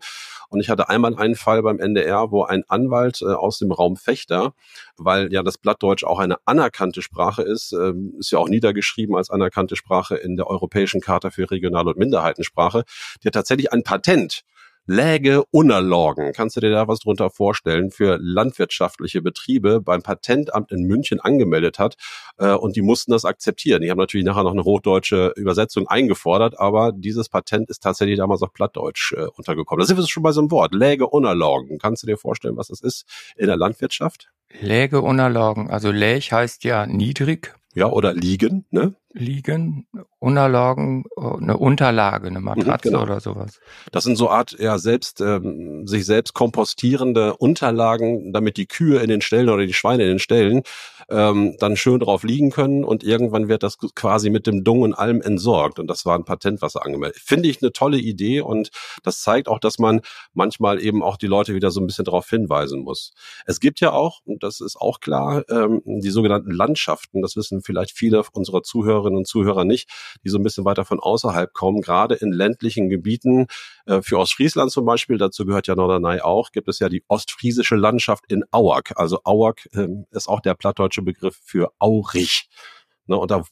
Und 0.48 0.60
ich 0.60 0.70
hatte 0.70 0.88
einmal 0.88 1.14
einen 1.16 1.34
Fall 1.34 1.62
beim 1.62 1.78
NDR, 1.78 2.30
wo 2.30 2.44
ein 2.44 2.64
Anwalt 2.68 3.20
äh, 3.22 3.26
aus 3.26 3.58
dem 3.58 3.72
Raum 3.72 3.96
Fechter, 3.96 4.54
weil 4.96 5.32
ja 5.32 5.42
das 5.42 5.58
Plattdeutsch 5.58 6.04
auch 6.04 6.18
eine 6.18 6.36
anerkannte 6.46 7.02
Sprache 7.02 7.42
ist, 7.42 7.72
äh, 7.72 7.92
ist 8.18 8.30
ja 8.30 8.38
auch 8.38 8.48
niedergeschrieben 8.48 9.16
als 9.16 9.30
anerkannte 9.30 9.76
Sprache 9.76 10.16
in 10.16 10.36
der 10.36 10.46
Europäischen 10.46 11.00
Charta 11.00 11.30
für 11.30 11.50
Regional- 11.50 11.88
und 11.88 11.98
Minderheitensprache, 11.98 12.84
der 13.24 13.32
tatsächlich 13.32 13.72
ein 13.72 13.82
Patent 13.82 14.44
Läge 14.86 15.44
Unerlorgen. 15.50 16.32
Kannst 16.34 16.56
du 16.56 16.60
dir 16.60 16.70
da 16.70 16.86
was 16.88 17.00
drunter 17.00 17.30
vorstellen 17.30 17.90
für 17.90 18.18
landwirtschaftliche 18.20 19.22
Betriebe 19.22 19.80
beim 19.80 20.02
Patentamt 20.02 20.72
in 20.72 20.84
München 20.84 21.20
angemeldet 21.20 21.78
hat 21.78 21.96
äh, 22.36 22.52
und 22.52 22.76
die 22.76 22.82
mussten 22.82 23.12
das 23.12 23.24
akzeptieren. 23.24 23.80
Die 23.80 23.90
haben 23.90 23.98
natürlich 23.98 24.26
nachher 24.26 24.42
noch 24.42 24.52
eine 24.52 24.64
hochdeutsche 24.64 25.32
Übersetzung 25.36 25.88
eingefordert, 25.88 26.58
aber 26.58 26.92
dieses 26.92 27.30
Patent 27.30 27.70
ist 27.70 27.82
tatsächlich 27.82 28.18
damals 28.18 28.42
auf 28.42 28.52
Plattdeutsch 28.52 29.12
äh, 29.12 29.26
untergekommen. 29.36 29.80
Da 29.80 29.86
sind 29.86 29.96
wir 29.96 30.06
schon 30.06 30.22
bei 30.22 30.32
so 30.32 30.40
einem 30.40 30.50
Wort. 30.50 30.74
Läge 30.74 31.06
Unerlorgen. 31.06 31.78
Kannst 31.78 32.02
du 32.02 32.06
dir 32.06 32.18
vorstellen, 32.18 32.56
was 32.56 32.68
das 32.68 32.80
ist 32.80 33.06
in 33.36 33.46
der 33.46 33.56
Landwirtschaft? 33.56 34.28
Läge 34.60 35.00
Unerlorgen. 35.00 35.70
Also 35.70 35.90
Läch 35.90 36.32
heißt 36.32 36.64
ja 36.64 36.86
niedrig. 36.86 37.54
Ja, 37.74 37.90
oder 37.90 38.12
liegen, 38.12 38.66
ne? 38.70 38.94
Liegen, 39.14 39.86
Unterlagen, 40.18 41.04
eine 41.16 41.56
Unterlage, 41.56 42.26
eine 42.26 42.40
Matratze 42.40 42.88
mhm, 42.88 42.92
genau. 42.92 43.02
oder 43.04 43.20
sowas. 43.20 43.60
Das 43.92 44.04
sind 44.04 44.16
so 44.16 44.28
Art 44.28 44.56
ja 44.58 44.78
selbst 44.78 45.20
ähm, 45.20 45.86
sich 45.86 46.04
selbst 46.04 46.34
kompostierende 46.34 47.36
Unterlagen, 47.36 48.32
damit 48.32 48.56
die 48.56 48.66
Kühe 48.66 48.98
in 48.98 49.08
den 49.08 49.20
Ställen 49.20 49.48
oder 49.48 49.64
die 49.64 49.72
Schweine 49.72 50.02
in 50.02 50.08
den 50.10 50.18
Ställen 50.18 50.62
ähm, 51.08 51.56
dann 51.60 51.76
schön 51.76 52.00
drauf 52.00 52.24
liegen 52.24 52.50
können 52.50 52.82
und 52.82 53.04
irgendwann 53.04 53.48
wird 53.48 53.62
das 53.62 53.78
quasi 53.94 54.30
mit 54.30 54.46
dem 54.46 54.64
Dung 54.64 54.82
und 54.82 54.94
allem 54.94 55.20
entsorgt 55.20 55.78
und 55.78 55.86
das 55.86 56.04
war 56.04 56.18
ein 56.18 56.24
Patent, 56.24 56.60
was 56.60 56.74
er 56.74 56.84
angemeldet. 56.84 57.20
Finde 57.24 57.48
ich 57.48 57.62
eine 57.62 57.72
tolle 57.72 57.98
Idee 57.98 58.40
und 58.40 58.70
das 59.04 59.22
zeigt 59.22 59.46
auch, 59.46 59.60
dass 59.60 59.78
man 59.78 60.00
manchmal 60.32 60.82
eben 60.82 61.02
auch 61.02 61.16
die 61.16 61.26
Leute 61.26 61.54
wieder 61.54 61.70
so 61.70 61.80
ein 61.80 61.86
bisschen 61.86 62.04
darauf 62.04 62.28
hinweisen 62.28 62.80
muss. 62.80 63.12
Es 63.46 63.60
gibt 63.60 63.80
ja 63.80 63.92
auch, 63.92 64.20
und 64.24 64.42
das 64.42 64.60
ist 64.60 64.76
auch 64.76 64.98
klar, 64.98 65.44
ähm, 65.50 65.82
die 65.84 66.10
sogenannten 66.10 66.50
Landschaften, 66.50 67.22
das 67.22 67.36
wissen 67.36 67.62
vielleicht 67.62 67.96
viele 67.96 68.24
unserer 68.32 68.62
Zuhörer 68.62 69.03
Zuhörerinnen 69.04 69.18
und 69.18 69.26
Zuhörer 69.26 69.64
nicht, 69.64 69.88
die 70.24 70.28
so 70.28 70.38
ein 70.38 70.42
bisschen 70.42 70.64
weiter 70.64 70.84
von 70.84 71.00
außerhalb 71.00 71.52
kommen, 71.52 71.80
gerade 71.80 72.14
in 72.14 72.32
ländlichen 72.32 72.88
Gebieten. 72.88 73.46
Äh, 73.86 74.02
für 74.02 74.18
Ostfriesland 74.18 74.70
zum 74.70 74.84
Beispiel, 74.84 75.18
dazu 75.18 75.44
gehört 75.44 75.66
ja 75.66 75.74
Norderney 75.74 76.20
auch, 76.20 76.50
gibt 76.52 76.68
es 76.68 76.78
ja 76.78 76.88
die 76.88 77.04
ostfriesische 77.08 77.76
Landschaft 77.76 78.24
in 78.30 78.44
Auerk. 78.50 78.92
Also 78.96 79.20
Auerk 79.24 79.68
ähm, 79.74 80.06
ist 80.10 80.28
auch 80.28 80.40
der 80.40 80.54
plattdeutsche 80.54 81.02
Begriff 81.02 81.38
für 81.42 81.72
Aurich. 81.78 82.48
Ne, 83.06 83.16
und 83.16 83.30
da 83.30 83.42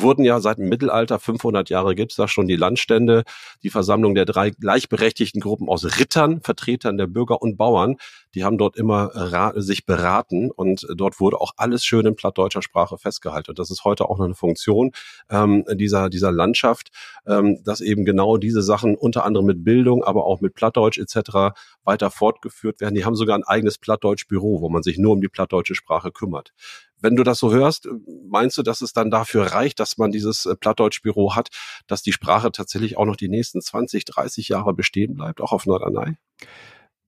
wurden 0.00 0.24
ja 0.24 0.40
seit 0.40 0.58
dem 0.58 0.68
Mittelalter, 0.68 1.18
500 1.18 1.70
Jahre 1.70 1.94
gibt's 1.94 2.16
da 2.16 2.28
schon 2.28 2.46
die 2.46 2.56
Landstände, 2.56 3.24
die 3.62 3.70
Versammlung 3.70 4.14
der 4.14 4.24
drei 4.24 4.50
gleichberechtigten 4.50 5.40
Gruppen 5.40 5.68
aus 5.68 5.98
Rittern, 5.98 6.40
Vertretern 6.40 6.96
der 6.96 7.06
Bürger 7.06 7.42
und 7.42 7.56
Bauern. 7.56 7.96
Die 8.34 8.44
haben 8.44 8.58
dort 8.58 8.76
immer 8.76 9.10
sich 9.56 9.86
beraten 9.86 10.50
und 10.50 10.86
dort 10.94 11.20
wurde 11.20 11.40
auch 11.40 11.52
alles 11.56 11.84
schön 11.84 12.06
in 12.06 12.16
plattdeutscher 12.16 12.62
Sprache 12.62 12.98
festgehalten. 12.98 13.50
Und 13.50 13.58
das 13.58 13.70
ist 13.70 13.84
heute 13.84 14.08
auch 14.08 14.18
noch 14.18 14.26
eine 14.26 14.34
Funktion 14.34 14.92
ähm, 15.30 15.64
dieser, 15.72 16.10
dieser 16.10 16.32
Landschaft, 16.32 16.90
ähm, 17.26 17.62
dass 17.64 17.80
eben 17.80 18.04
genau 18.04 18.36
diese 18.36 18.62
Sachen 18.62 18.94
unter 18.94 19.24
anderem 19.24 19.46
mit 19.46 19.64
Bildung, 19.64 20.04
aber 20.04 20.26
auch 20.26 20.40
mit 20.40 20.54
Plattdeutsch 20.54 20.98
etc. 20.98 21.56
weiter 21.84 22.10
fortgeführt 22.10 22.80
werden. 22.80 22.94
Die 22.94 23.04
haben 23.04 23.16
sogar 23.16 23.36
ein 23.36 23.44
eigenes 23.44 23.78
Plattdeutsch-Büro, 23.78 24.60
wo 24.60 24.68
man 24.68 24.82
sich 24.82 24.98
nur 24.98 25.12
um 25.12 25.20
die 25.20 25.28
plattdeutsche 25.28 25.74
Sprache 25.74 26.12
kümmert. 26.12 26.52
Wenn 27.00 27.16
du 27.16 27.22
das 27.22 27.38
so 27.38 27.52
hörst, 27.52 27.88
meinst 28.28 28.56
du, 28.56 28.62
dass 28.62 28.80
es 28.80 28.92
dann 28.92 29.10
dafür 29.10 29.52
reicht, 29.52 29.80
dass 29.80 29.98
man 29.98 30.10
dieses 30.10 30.46
äh, 30.46 30.56
Plattdeutschbüro 30.56 31.36
hat, 31.36 31.48
dass 31.86 32.02
die 32.02 32.12
Sprache 32.12 32.50
tatsächlich 32.52 32.96
auch 32.96 33.04
noch 33.04 33.16
die 33.16 33.28
nächsten 33.28 33.60
20, 33.60 34.04
30 34.04 34.48
Jahre 34.48 34.72
bestehen 34.74 35.14
bleibt, 35.14 35.40
auch 35.40 35.52
auf 35.52 35.66
Norderney? 35.66 36.16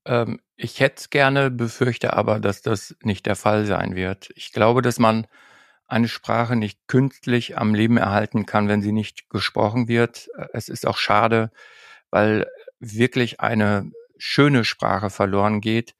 Ähm, 0.04 0.40
ich 0.56 0.80
hätte 0.80 0.96
es 0.98 1.10
gerne, 1.10 1.50
befürchte 1.50 2.14
aber, 2.14 2.40
dass 2.40 2.62
das 2.62 2.96
nicht 3.02 3.26
der 3.26 3.36
Fall 3.36 3.66
sein 3.66 3.94
wird. 3.94 4.30
Ich 4.34 4.52
glaube, 4.52 4.82
dass 4.82 4.98
man 4.98 5.26
eine 5.86 6.08
Sprache 6.08 6.54
nicht 6.54 6.86
künstlich 6.86 7.56
am 7.56 7.74
Leben 7.74 7.96
erhalten 7.96 8.44
kann, 8.44 8.68
wenn 8.68 8.82
sie 8.82 8.92
nicht 8.92 9.30
gesprochen 9.30 9.88
wird. 9.88 10.28
Es 10.52 10.68
ist 10.68 10.86
auch 10.86 10.98
schade, 10.98 11.50
weil 12.10 12.46
wirklich 12.78 13.40
eine 13.40 13.90
schöne 14.18 14.64
Sprache 14.64 15.10
verloren 15.10 15.60
geht. 15.60 15.94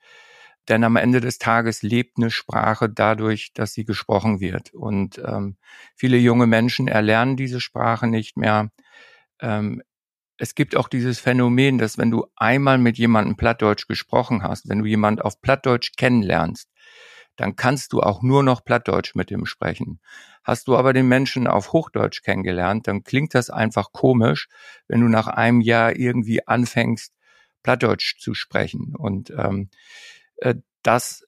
Denn 0.69 0.85
am 0.85 0.97
Ende 0.97 1.21
des 1.21 1.39
Tages 1.39 1.83
lebt 1.83 2.19
eine 2.19 2.31
Sprache 2.31 2.89
dadurch, 2.91 3.53
dass 3.55 3.73
sie 3.73 3.85
gesprochen 3.85 4.41
wird. 4.41 4.75
Und 4.75 5.19
ähm, 5.25 5.57
viele 5.97 6.19
junge 6.19 6.47
Menschen 6.47 6.89
erlernen 6.89 7.37
diese 7.37 7.61
Sprache 7.61 8.07
nicht 8.07 8.37
mehr. 8.37 8.71
Ähm, 9.41 9.83
es 10.37 10.55
gibt 10.55 10.77
auch 10.77 10.89
dieses 10.89 11.19
Phänomen, 11.19 11.79
dass 11.79 11.99
wenn 11.99 12.11
du 12.11 12.27
einmal 12.37 12.79
mit 12.79 12.99
jemandem 12.99 13.37
Plattdeutsch 13.37 13.89
gesprochen 13.89 14.43
hast, 14.43 14.69
wenn 14.69 14.81
du 14.81 14.87
jemand 14.87 15.25
auf 15.25 15.41
Plattdeutsch 15.41 15.93
kennenlernst, 15.97 16.69
dann 17.37 17.57
kannst 17.57 17.93
du 17.93 18.01
auch 18.01 18.23
nur 18.23 18.43
noch 18.43 18.65
Plattdeutsch 18.65 19.15
mit 19.15 19.31
ihm 19.31 19.47
sprechen. 19.47 20.01
Hast 20.45 20.69
du 20.69 20.77
aber 20.77 20.93
den 20.93 21.09
Menschen 21.09 21.47
auf 21.47 21.73
Hochdeutsch 21.73 22.23
kennengelernt, 22.23 22.89
dann 22.89 23.05
klingt 23.05 23.35
das 23.35 23.49
einfach 23.49 23.93
komisch, 23.93 24.49
wenn 24.87 25.01
du 25.01 25.09
nach 25.09 25.29
einem 25.29 25.61
Jahr 25.61 25.97
irgendwie 25.97 26.47
anfängst, 26.47 27.15
Plattdeutsch 27.63 28.19
zu 28.19 28.35
sprechen. 28.35 28.95
Und 28.97 29.31
ähm, 29.31 29.71
äh, 29.71 30.18
das 30.83 31.25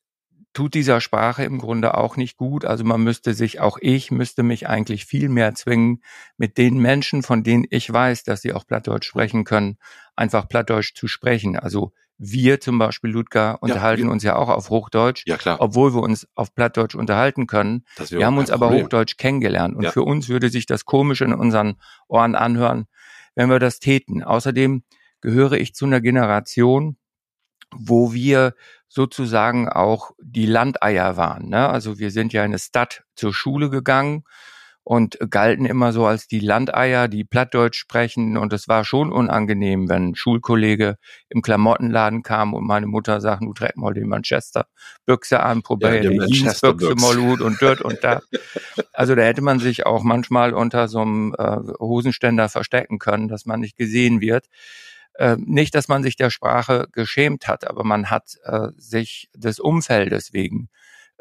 tut 0.53 0.75
dieser 0.75 1.01
Sprache 1.01 1.45
im 1.45 1.59
Grunde 1.59 1.97
auch 1.97 2.17
nicht 2.17 2.37
gut. 2.37 2.65
Also 2.65 2.85
man 2.85 3.03
müsste 3.03 3.35
sich, 3.35 3.61
auch 3.61 3.79
ich 3.81 4.11
müsste 4.11 4.43
mich 4.43 4.69
eigentlich 4.69 5.05
viel 5.05 5.29
mehr 5.29 5.55
zwingen, 5.55 6.03
mit 6.37 6.59
den 6.59 6.79
Menschen, 6.79 7.23
von 7.23 7.45
denen 7.45 7.65
ich 7.71 7.93
weiß, 7.93 8.25
dass 8.25 8.43
sie 8.43 8.53
auch 8.53 8.67
Plattdeutsch 8.67 9.07
sprechen 9.07 9.45
können, 9.45 9.79
einfach 10.17 10.49
Plattdeutsch 10.49 10.95
zu 10.95 11.07
sprechen. 11.07 11.57
Also 11.57 11.93
wir 12.19 12.61
zum 12.61 12.79
Beispiel, 12.79 13.11
Ludger, 13.11 13.63
unterhalten 13.63 14.05
ja, 14.05 14.11
uns 14.11 14.23
ja 14.23 14.37
auch 14.37 14.51
auf 14.51 14.69
Hochdeutsch, 14.69 15.23
ja, 15.27 15.39
klar. 15.39 15.57
obwohl 15.59 15.95
wir 15.95 16.03
uns 16.03 16.29
auf 16.35 16.55
Plattdeutsch 16.55 16.95
unterhalten 16.95 17.47
können. 17.47 17.85
Wir 18.09 18.27
haben 18.27 18.37
uns 18.37 18.51
aber 18.51 18.67
Problem. 18.67 18.85
Hochdeutsch 18.85 19.17
kennengelernt. 19.17 19.75
Und 19.75 19.85
ja. 19.85 19.91
für 19.91 20.03
uns 20.03 20.29
würde 20.29 20.51
sich 20.51 20.67
das 20.67 20.85
komisch 20.85 21.23
in 21.23 21.33
unseren 21.33 21.77
Ohren 22.09 22.35
anhören, 22.35 22.87
wenn 23.35 23.49
wir 23.49 23.59
das 23.59 23.79
täten. 23.79 24.23
Außerdem 24.23 24.83
gehöre 25.23 25.53
ich 25.53 25.75
zu 25.75 25.87
einer 25.87 26.03
Generation, 26.03 26.97
wo 27.75 28.13
wir 28.13 28.55
sozusagen 28.89 29.69
auch 29.69 30.11
die 30.21 30.47
Landeier 30.47 31.17
waren. 31.17 31.49
Ne? 31.49 31.69
Also 31.69 31.99
wir 31.99 32.11
sind 32.11 32.33
ja 32.33 32.43
in 32.43 32.51
eine 32.51 32.59
Stadt 32.59 33.05
zur 33.15 33.33
Schule 33.33 33.71
gegangen 33.71 34.25
und 34.83 35.19
galten 35.31 35.67
immer 35.67 35.93
so 35.93 36.07
als 36.07 36.27
die 36.27 36.41
Landeier, 36.41 37.07
die 37.07 37.23
Plattdeutsch 37.23 37.79
sprechen. 37.79 38.37
Und 38.37 38.53
es 38.53 38.67
war 38.67 38.85
schon 38.85 39.13
unangenehm, 39.13 39.89
wenn 39.89 40.09
ein 40.09 40.15
Schulkollege 40.17 40.97
im 41.29 41.43
Klamottenladen 41.43 42.25
kam 42.25 42.55
und 42.55 42.67
meine 42.67 42.87
Mutter 42.87 43.21
sagt, 43.21 43.43
du 43.43 43.53
träg 43.53 43.77
mal 43.77 43.95
den 43.95 44.09
Manchester 44.09 44.67
Büchse 45.07 45.41
an, 45.41 45.63
probier 45.63 46.03
ja, 46.03 46.11
die 46.11 46.35
Jeansbüchse 46.35 46.95
mal 46.97 47.17
gut 47.17 47.41
und 47.41 47.63
dort 47.63 47.83
und 47.83 48.03
da. 48.03 48.21
Also 48.93 49.15
da 49.15 49.23
hätte 49.23 49.43
man 49.43 49.61
sich 49.61 49.87
auch 49.87 50.03
manchmal 50.03 50.53
unter 50.53 50.89
so 50.89 51.01
einem 51.01 51.35
äh, 51.39 51.59
Hosenständer 51.79 52.49
verstecken 52.49 52.99
können, 52.99 53.29
dass 53.29 53.47
man 53.47 53.61
nicht 53.61 53.77
gesehen 53.77 54.21
wird. 54.21 54.47
Äh, 55.21 55.37
nicht, 55.39 55.75
dass 55.75 55.87
man 55.89 56.03
sich 56.03 56.17
der 56.17 56.31
Sprache 56.31 56.89
geschämt 56.93 57.47
hat, 57.47 57.69
aber 57.69 57.85
man 57.85 58.09
hat 58.09 58.39
äh, 58.43 58.69
sich 58.79 59.29
des 59.35 59.61
Umfeldes 59.61 60.33
wegen 60.33 60.71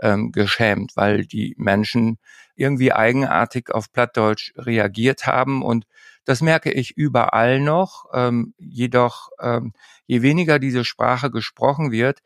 ähm, 0.02 0.32
geschämt, 0.32 0.94
weil 0.96 1.26
die 1.26 1.54
Menschen 1.58 2.18
irgendwie 2.56 2.94
eigenartig 2.94 3.72
auf 3.72 3.92
Plattdeutsch 3.92 4.54
reagiert 4.56 5.28
haben 5.28 5.62
und 5.62 5.86
das 6.24 6.40
merke 6.40 6.72
ich 6.72 6.96
überall 6.96 7.60
noch. 7.60 8.06
Ähm, 8.14 8.54
jedoch, 8.58 9.32
ähm, 9.42 9.74
je 10.06 10.22
weniger 10.22 10.60
diese 10.60 10.86
Sprache 10.86 11.30
gesprochen 11.30 11.92
wird, 11.92 12.20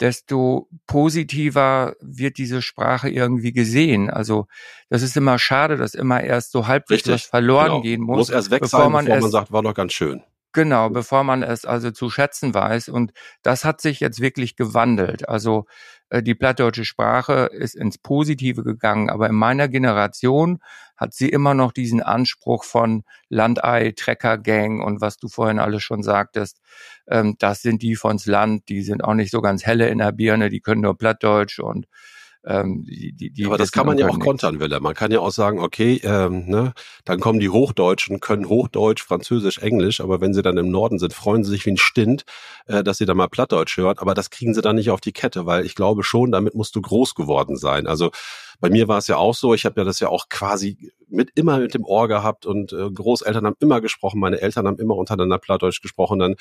desto 0.00 0.68
positiver 0.86 1.96
wird 2.02 2.36
diese 2.36 2.60
Sprache 2.60 3.08
irgendwie 3.08 3.54
gesehen. 3.54 4.10
Also 4.10 4.48
das 4.90 5.00
ist 5.00 5.16
immer 5.16 5.38
schade, 5.38 5.78
dass 5.78 5.94
immer 5.94 6.22
erst 6.22 6.52
so 6.52 6.66
halbwegs 6.66 7.08
was 7.08 7.22
verloren 7.22 7.68
genau. 7.68 7.80
gehen 7.80 8.02
muss. 8.02 8.16
Muss 8.18 8.28
erst 8.28 8.50
weg 8.50 8.60
bevor 8.60 8.80
sein, 8.80 8.92
man 8.92 9.06
bevor 9.06 9.20
man 9.22 9.30
sagt, 9.30 9.50
war 9.50 9.62
doch 9.62 9.72
ganz 9.72 9.94
schön. 9.94 10.22
Genau, 10.56 10.88
bevor 10.88 11.22
man 11.22 11.42
es 11.42 11.66
also 11.66 11.90
zu 11.90 12.08
schätzen 12.08 12.54
weiß. 12.54 12.88
Und 12.88 13.12
das 13.42 13.66
hat 13.66 13.82
sich 13.82 14.00
jetzt 14.00 14.20
wirklich 14.20 14.56
gewandelt. 14.56 15.28
Also 15.28 15.66
äh, 16.08 16.22
die 16.22 16.34
plattdeutsche 16.34 16.86
Sprache 16.86 17.50
ist 17.52 17.74
ins 17.74 17.98
Positive 17.98 18.62
gegangen, 18.62 19.10
aber 19.10 19.28
in 19.28 19.34
meiner 19.34 19.68
Generation 19.68 20.60
hat 20.96 21.12
sie 21.12 21.28
immer 21.28 21.52
noch 21.52 21.72
diesen 21.72 22.02
Anspruch 22.02 22.64
von 22.64 23.04
Landei, 23.28 23.92
Treckergang 23.94 24.80
und 24.80 25.02
was 25.02 25.18
du 25.18 25.28
vorhin 25.28 25.58
alles 25.58 25.82
schon 25.82 26.02
sagtest. 26.02 26.58
Ähm, 27.06 27.36
das 27.38 27.60
sind 27.60 27.82
die 27.82 27.94
von's 27.94 28.24
Land, 28.24 28.70
die 28.70 28.80
sind 28.80 29.04
auch 29.04 29.12
nicht 29.12 29.30
so 29.30 29.42
ganz 29.42 29.66
helle 29.66 29.90
in 29.90 29.98
der 29.98 30.12
Birne, 30.12 30.48
die 30.48 30.60
können 30.60 30.80
nur 30.80 30.96
Plattdeutsch 30.96 31.58
und 31.58 31.86
ähm, 32.46 32.84
die, 32.84 33.12
die, 33.12 33.30
die 33.30 33.46
Aber 33.46 33.58
das 33.58 33.72
kann 33.72 33.86
man 33.86 33.98
ja 33.98 34.08
auch 34.08 34.20
kontern, 34.20 34.60
Wille. 34.60 34.78
Man 34.78 34.94
kann 34.94 35.10
ja 35.10 35.18
auch 35.18 35.32
sagen, 35.32 35.58
okay, 35.58 36.00
ähm, 36.04 36.46
ne, 36.46 36.74
dann 37.04 37.18
kommen 37.18 37.40
die 37.40 37.48
Hochdeutschen, 37.48 38.20
können 38.20 38.48
Hochdeutsch, 38.48 39.02
Französisch, 39.02 39.58
Englisch, 39.58 40.00
aber 40.00 40.20
wenn 40.20 40.32
sie 40.32 40.42
dann 40.42 40.56
im 40.56 40.70
Norden 40.70 41.00
sind, 41.00 41.12
freuen 41.12 41.42
sie 41.42 41.50
sich 41.50 41.66
wie 41.66 41.72
ein 41.72 41.76
Stint, 41.76 42.24
äh, 42.66 42.84
dass 42.84 42.98
sie 42.98 43.04
da 43.04 43.14
mal 43.14 43.28
Plattdeutsch 43.28 43.76
hören. 43.76 43.98
Aber 43.98 44.14
das 44.14 44.30
kriegen 44.30 44.54
sie 44.54 44.62
dann 44.62 44.76
nicht 44.76 44.90
auf 44.90 45.00
die 45.00 45.12
Kette, 45.12 45.44
weil 45.44 45.66
ich 45.66 45.74
glaube 45.74 46.04
schon, 46.04 46.30
damit 46.30 46.54
musst 46.54 46.76
du 46.76 46.80
groß 46.80 47.16
geworden 47.16 47.56
sein. 47.56 47.88
Also 47.88 48.12
bei 48.60 48.70
mir 48.70 48.88
war 48.88 48.98
es 48.98 49.06
ja 49.06 49.16
auch 49.16 49.34
so, 49.34 49.54
ich 49.54 49.64
habe 49.64 49.80
ja 49.80 49.84
das 49.84 50.00
ja 50.00 50.08
auch 50.08 50.28
quasi 50.28 50.92
mit 51.08 51.30
immer 51.34 51.58
mit 51.58 51.74
dem 51.74 51.84
Ohr 51.84 52.08
gehabt 52.08 52.46
und 52.46 52.72
äh, 52.72 52.90
Großeltern 52.90 53.46
haben 53.46 53.56
immer 53.60 53.80
gesprochen, 53.80 54.18
meine 54.18 54.40
Eltern 54.40 54.66
haben 54.66 54.78
immer 54.78 54.96
untereinander 54.96 55.38
Plattdeutsch 55.38 55.80
gesprochen. 55.80 56.18
Dann 56.18 56.34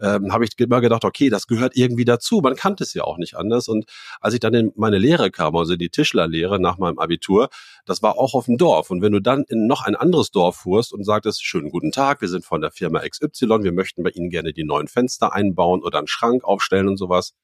ähm, 0.00 0.32
habe 0.32 0.44
ich 0.44 0.52
immer 0.58 0.80
gedacht, 0.80 1.04
okay, 1.04 1.28
das 1.28 1.46
gehört 1.46 1.76
irgendwie 1.76 2.04
dazu. 2.04 2.40
Man 2.40 2.54
kannte 2.54 2.84
es 2.84 2.94
ja 2.94 3.04
auch 3.04 3.18
nicht 3.18 3.34
anders. 3.36 3.68
Und 3.68 3.86
als 4.20 4.34
ich 4.34 4.40
dann 4.40 4.54
in 4.54 4.72
meine 4.76 4.98
Lehre 4.98 5.30
kam, 5.30 5.56
also 5.56 5.76
die 5.76 5.88
Tischlerlehre 5.88 6.60
nach 6.60 6.78
meinem 6.78 6.98
Abitur, 6.98 7.48
das 7.84 8.02
war 8.02 8.16
auch 8.18 8.34
auf 8.34 8.46
dem 8.46 8.58
Dorf. 8.58 8.90
Und 8.90 9.02
wenn 9.02 9.12
du 9.12 9.20
dann 9.20 9.44
in 9.48 9.66
noch 9.66 9.82
ein 9.82 9.96
anderes 9.96 10.30
Dorf 10.30 10.56
fuhrst 10.56 10.92
und 10.92 11.04
sagtest, 11.04 11.44
schönen 11.44 11.70
guten 11.70 11.90
Tag, 11.90 12.20
wir 12.20 12.28
sind 12.28 12.44
von 12.44 12.60
der 12.60 12.70
Firma 12.70 13.00
XY, 13.00 13.62
wir 13.62 13.72
möchten 13.72 14.02
bei 14.02 14.10
Ihnen 14.10 14.30
gerne 14.30 14.52
die 14.52 14.64
neuen 14.64 14.88
Fenster 14.88 15.32
einbauen 15.32 15.82
oder 15.82 15.98
einen 15.98 16.06
Schrank 16.06 16.44
aufstellen 16.44 16.88
und 16.88 16.96
sowas, 16.96 17.34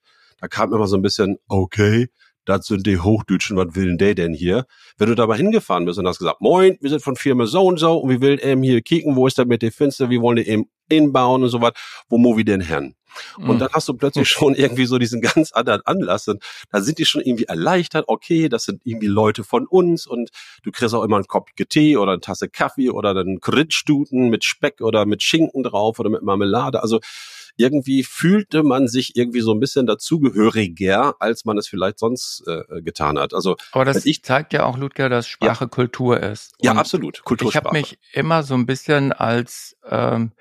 da 0.40 0.46
kam 0.46 0.72
immer 0.72 0.86
so 0.86 0.96
ein 0.96 1.02
bisschen, 1.02 1.38
okay, 1.48 2.08
das 2.48 2.66
sind 2.66 2.86
die 2.86 2.98
Hochdeutschen, 2.98 3.58
was 3.58 3.74
will 3.74 3.88
denn 3.88 3.98
der 3.98 4.14
denn 4.14 4.32
hier? 4.32 4.64
Wenn 4.96 5.08
du 5.10 5.14
dabei 5.14 5.36
hingefahren 5.36 5.84
bist 5.84 5.98
und 5.98 6.08
hast 6.08 6.18
gesagt, 6.18 6.40
moin, 6.40 6.78
wir 6.80 6.88
sind 6.88 7.02
von 7.02 7.14
Firma 7.14 7.44
so 7.44 7.66
und 7.66 7.78
so 7.78 7.98
und 7.98 8.08
wir 8.08 8.22
will 8.22 8.40
eben 8.42 8.62
hier 8.62 8.80
kicken, 8.80 9.16
wo 9.16 9.26
ist 9.26 9.38
das 9.38 9.46
mit 9.46 9.60
den 9.60 9.70
Fenster, 9.70 10.08
wir 10.08 10.22
wollen 10.22 10.36
die 10.36 10.48
eben 10.48 10.64
inbauen 10.88 11.42
und 11.42 11.50
so 11.50 11.60
was, 11.60 11.72
wo 12.08 12.16
mo 12.16 12.38
wir 12.38 12.44
denn 12.44 12.62
hin? 12.62 12.94
Und 13.36 13.56
mhm. 13.56 13.58
dann 13.58 13.68
hast 13.72 13.88
du 13.88 13.94
plötzlich 13.94 14.28
schon 14.28 14.54
irgendwie 14.54 14.86
so 14.86 14.96
diesen 14.96 15.20
ganz 15.20 15.52
anderen 15.52 15.82
Anlass 15.84 16.26
und 16.28 16.42
da 16.70 16.80
sind 16.80 16.98
die 16.98 17.04
schon 17.04 17.20
irgendwie 17.20 17.44
erleichtert, 17.44 18.04
okay, 18.08 18.48
das 18.48 18.64
sind 18.64 18.80
irgendwie 18.84 19.08
Leute 19.08 19.44
von 19.44 19.66
uns 19.66 20.06
und 20.06 20.30
du 20.62 20.70
kriegst 20.70 20.94
auch 20.94 21.02
immer 21.02 21.16
einen 21.16 21.26
Kopf 21.26 21.50
Tee 21.68 21.98
oder 21.98 22.12
eine 22.12 22.20
Tasse 22.20 22.48
Kaffee 22.48 22.88
oder 22.88 23.10
einen 23.10 23.40
Kritschstuten 23.40 24.30
mit 24.30 24.44
Speck 24.44 24.80
oder 24.80 25.04
mit 25.04 25.22
Schinken 25.22 25.64
drauf 25.64 25.98
oder 25.98 26.08
mit 26.08 26.22
Marmelade. 26.22 26.82
Also 26.82 27.00
irgendwie 27.58 28.04
fühlte 28.04 28.62
man 28.62 28.88
sich 28.88 29.16
irgendwie 29.16 29.40
so 29.40 29.52
ein 29.52 29.60
bisschen 29.60 29.86
dazugehöriger, 29.86 31.16
als 31.18 31.44
man 31.44 31.58
es 31.58 31.68
vielleicht 31.68 31.98
sonst 31.98 32.44
äh, 32.46 32.82
getan 32.82 33.18
hat. 33.18 33.34
Also, 33.34 33.56
aber 33.72 33.84
das 33.84 34.06
ich, 34.06 34.22
zeigt 34.22 34.52
ja 34.52 34.64
auch, 34.64 34.78
Ludger, 34.78 35.08
dass 35.08 35.26
Sprache 35.26 35.64
ja. 35.64 35.68
Kultur 35.68 36.20
ist. 36.20 36.54
Und 36.58 36.64
ja, 36.64 36.72
absolut. 36.72 37.22
Kultursprache. 37.24 37.58
Ich 37.58 37.66
habe 37.66 37.78
mich 37.78 37.98
immer 38.12 38.42
so 38.42 38.54
ein 38.54 38.66
bisschen 38.66 39.12
als 39.12 39.76
ähm, 39.88 40.32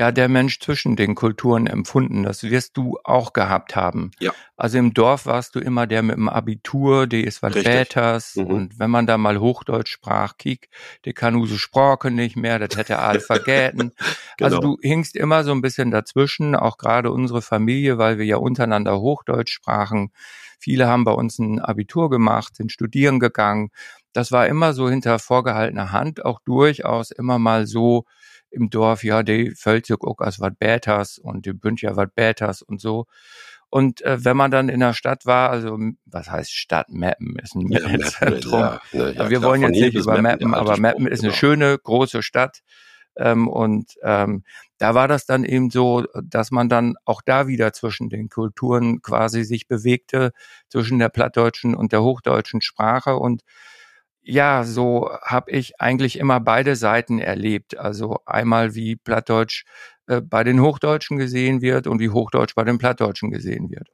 ja 0.00 0.12
der 0.12 0.28
Mensch 0.28 0.58
zwischen 0.60 0.96
den 0.96 1.14
Kulturen 1.14 1.66
empfunden. 1.66 2.22
Das 2.22 2.42
wirst 2.42 2.76
du 2.78 2.98
auch 3.04 3.34
gehabt 3.34 3.76
haben. 3.76 4.10
Ja. 4.18 4.32
Also 4.56 4.78
im 4.78 4.94
Dorf 4.94 5.26
warst 5.26 5.54
du 5.54 5.60
immer 5.60 5.86
der 5.86 6.02
mit 6.02 6.16
dem 6.16 6.30
Abitur, 6.30 7.06
der 7.06 7.24
ist 7.24 7.42
was 7.42 7.52
Väters. 7.52 8.36
Mhm. 8.36 8.46
Und 8.46 8.78
wenn 8.78 8.90
man 8.90 9.06
da 9.06 9.18
mal 9.18 9.38
Hochdeutsch 9.38 9.92
sprach, 9.92 10.38
kiek, 10.38 10.70
der 11.04 11.12
kann 11.12 11.34
use 11.36 11.58
Sprache 11.58 12.10
nicht 12.10 12.34
mehr, 12.34 12.58
das 12.58 12.78
hätte 12.78 12.94
er 12.94 13.02
all 13.02 13.20
vergessen. 13.20 13.92
Also 14.40 14.56
genau. 14.56 14.68
Also 14.68 14.76
du 14.76 14.88
hingst 14.88 15.16
immer 15.16 15.44
so 15.44 15.52
ein 15.52 15.60
bisschen 15.60 15.90
dazwischen, 15.90 16.56
auch 16.56 16.78
gerade 16.78 17.12
unsere 17.12 17.42
Familie, 17.42 17.98
weil 17.98 18.16
wir 18.16 18.24
ja 18.24 18.38
untereinander 18.38 18.98
Hochdeutsch 18.98 19.52
sprachen. 19.52 20.12
Viele 20.58 20.88
haben 20.88 21.04
bei 21.04 21.12
uns 21.12 21.38
ein 21.38 21.58
Abitur 21.58 22.08
gemacht, 22.08 22.56
sind 22.56 22.72
studieren 22.72 23.20
gegangen. 23.20 23.68
das 24.14 24.32
war 24.32 24.46
immer 24.46 24.72
so 24.72 24.88
hinter 24.88 25.18
vorgehaltener 25.18 25.92
Hand, 25.92 26.24
auch 26.24 26.40
durchaus 26.40 27.10
immer 27.10 27.38
mal 27.38 27.66
so 27.66 28.06
im 28.50 28.70
Dorf, 28.70 29.04
ja, 29.04 29.22
die 29.22 29.52
Völzig 29.54 30.02
auch 30.02 30.18
als 30.18 30.40
wat 30.40 30.58
Bäters 30.58 31.18
und 31.18 31.46
die 31.46 31.52
Bünd 31.52 31.82
ja 31.82 31.96
wat 31.96 32.14
Bäters 32.14 32.62
und 32.62 32.80
so. 32.80 33.06
Und 33.70 34.02
äh, 34.02 34.24
wenn 34.24 34.36
man 34.36 34.50
dann 34.50 34.68
in 34.68 34.80
der 34.80 34.94
Stadt 34.94 35.26
war, 35.26 35.50
also 35.50 35.78
was 36.04 36.28
heißt 36.28 36.52
Stadt 36.52 36.88
Meppen 36.88 37.36
ist 37.38 37.54
ein 37.54 37.68
ja, 37.68 37.98
Zentrum. 38.00 38.60
Ja, 38.60 38.80
ne, 38.92 39.12
ja, 39.12 39.30
wir 39.30 39.38
klar, 39.38 39.50
wollen 39.50 39.62
jetzt 39.62 39.80
nicht 39.80 39.94
über 39.94 40.20
Meppen, 40.20 40.54
aber 40.54 40.76
Meppen 40.76 41.06
ist 41.06 41.22
eine 41.22 41.32
schöne 41.32 41.78
große 41.78 42.22
Stadt. 42.22 42.60
Ähm, 43.16 43.48
und 43.48 43.94
ähm, 44.02 44.44
da 44.78 44.94
war 44.94 45.06
das 45.06 45.24
dann 45.26 45.44
eben 45.44 45.70
so, 45.70 46.04
dass 46.22 46.50
man 46.50 46.68
dann 46.68 46.94
auch 47.04 47.22
da 47.22 47.46
wieder 47.46 47.72
zwischen 47.72 48.08
den 48.08 48.28
Kulturen 48.28 49.02
quasi 49.02 49.44
sich 49.44 49.68
bewegte, 49.68 50.32
zwischen 50.68 50.98
der 50.98 51.08
plattdeutschen 51.08 51.74
und 51.76 51.92
der 51.92 52.02
hochdeutschen 52.02 52.62
Sprache. 52.62 53.16
Und 53.16 53.42
ja, 54.22 54.64
so 54.64 55.10
habe 55.22 55.50
ich 55.50 55.80
eigentlich 55.80 56.18
immer 56.18 56.40
beide 56.40 56.76
Seiten 56.76 57.18
erlebt. 57.18 57.78
Also 57.78 58.18
einmal 58.26 58.74
wie 58.74 58.96
Plattdeutsch 58.96 59.64
äh, 60.06 60.20
bei 60.20 60.44
den 60.44 60.60
Hochdeutschen 60.60 61.18
gesehen 61.18 61.62
wird 61.62 61.86
und 61.86 62.00
wie 62.00 62.10
Hochdeutsch 62.10 62.54
bei 62.54 62.64
den 62.64 62.78
Plattdeutschen 62.78 63.30
gesehen 63.30 63.70
wird. 63.70 63.88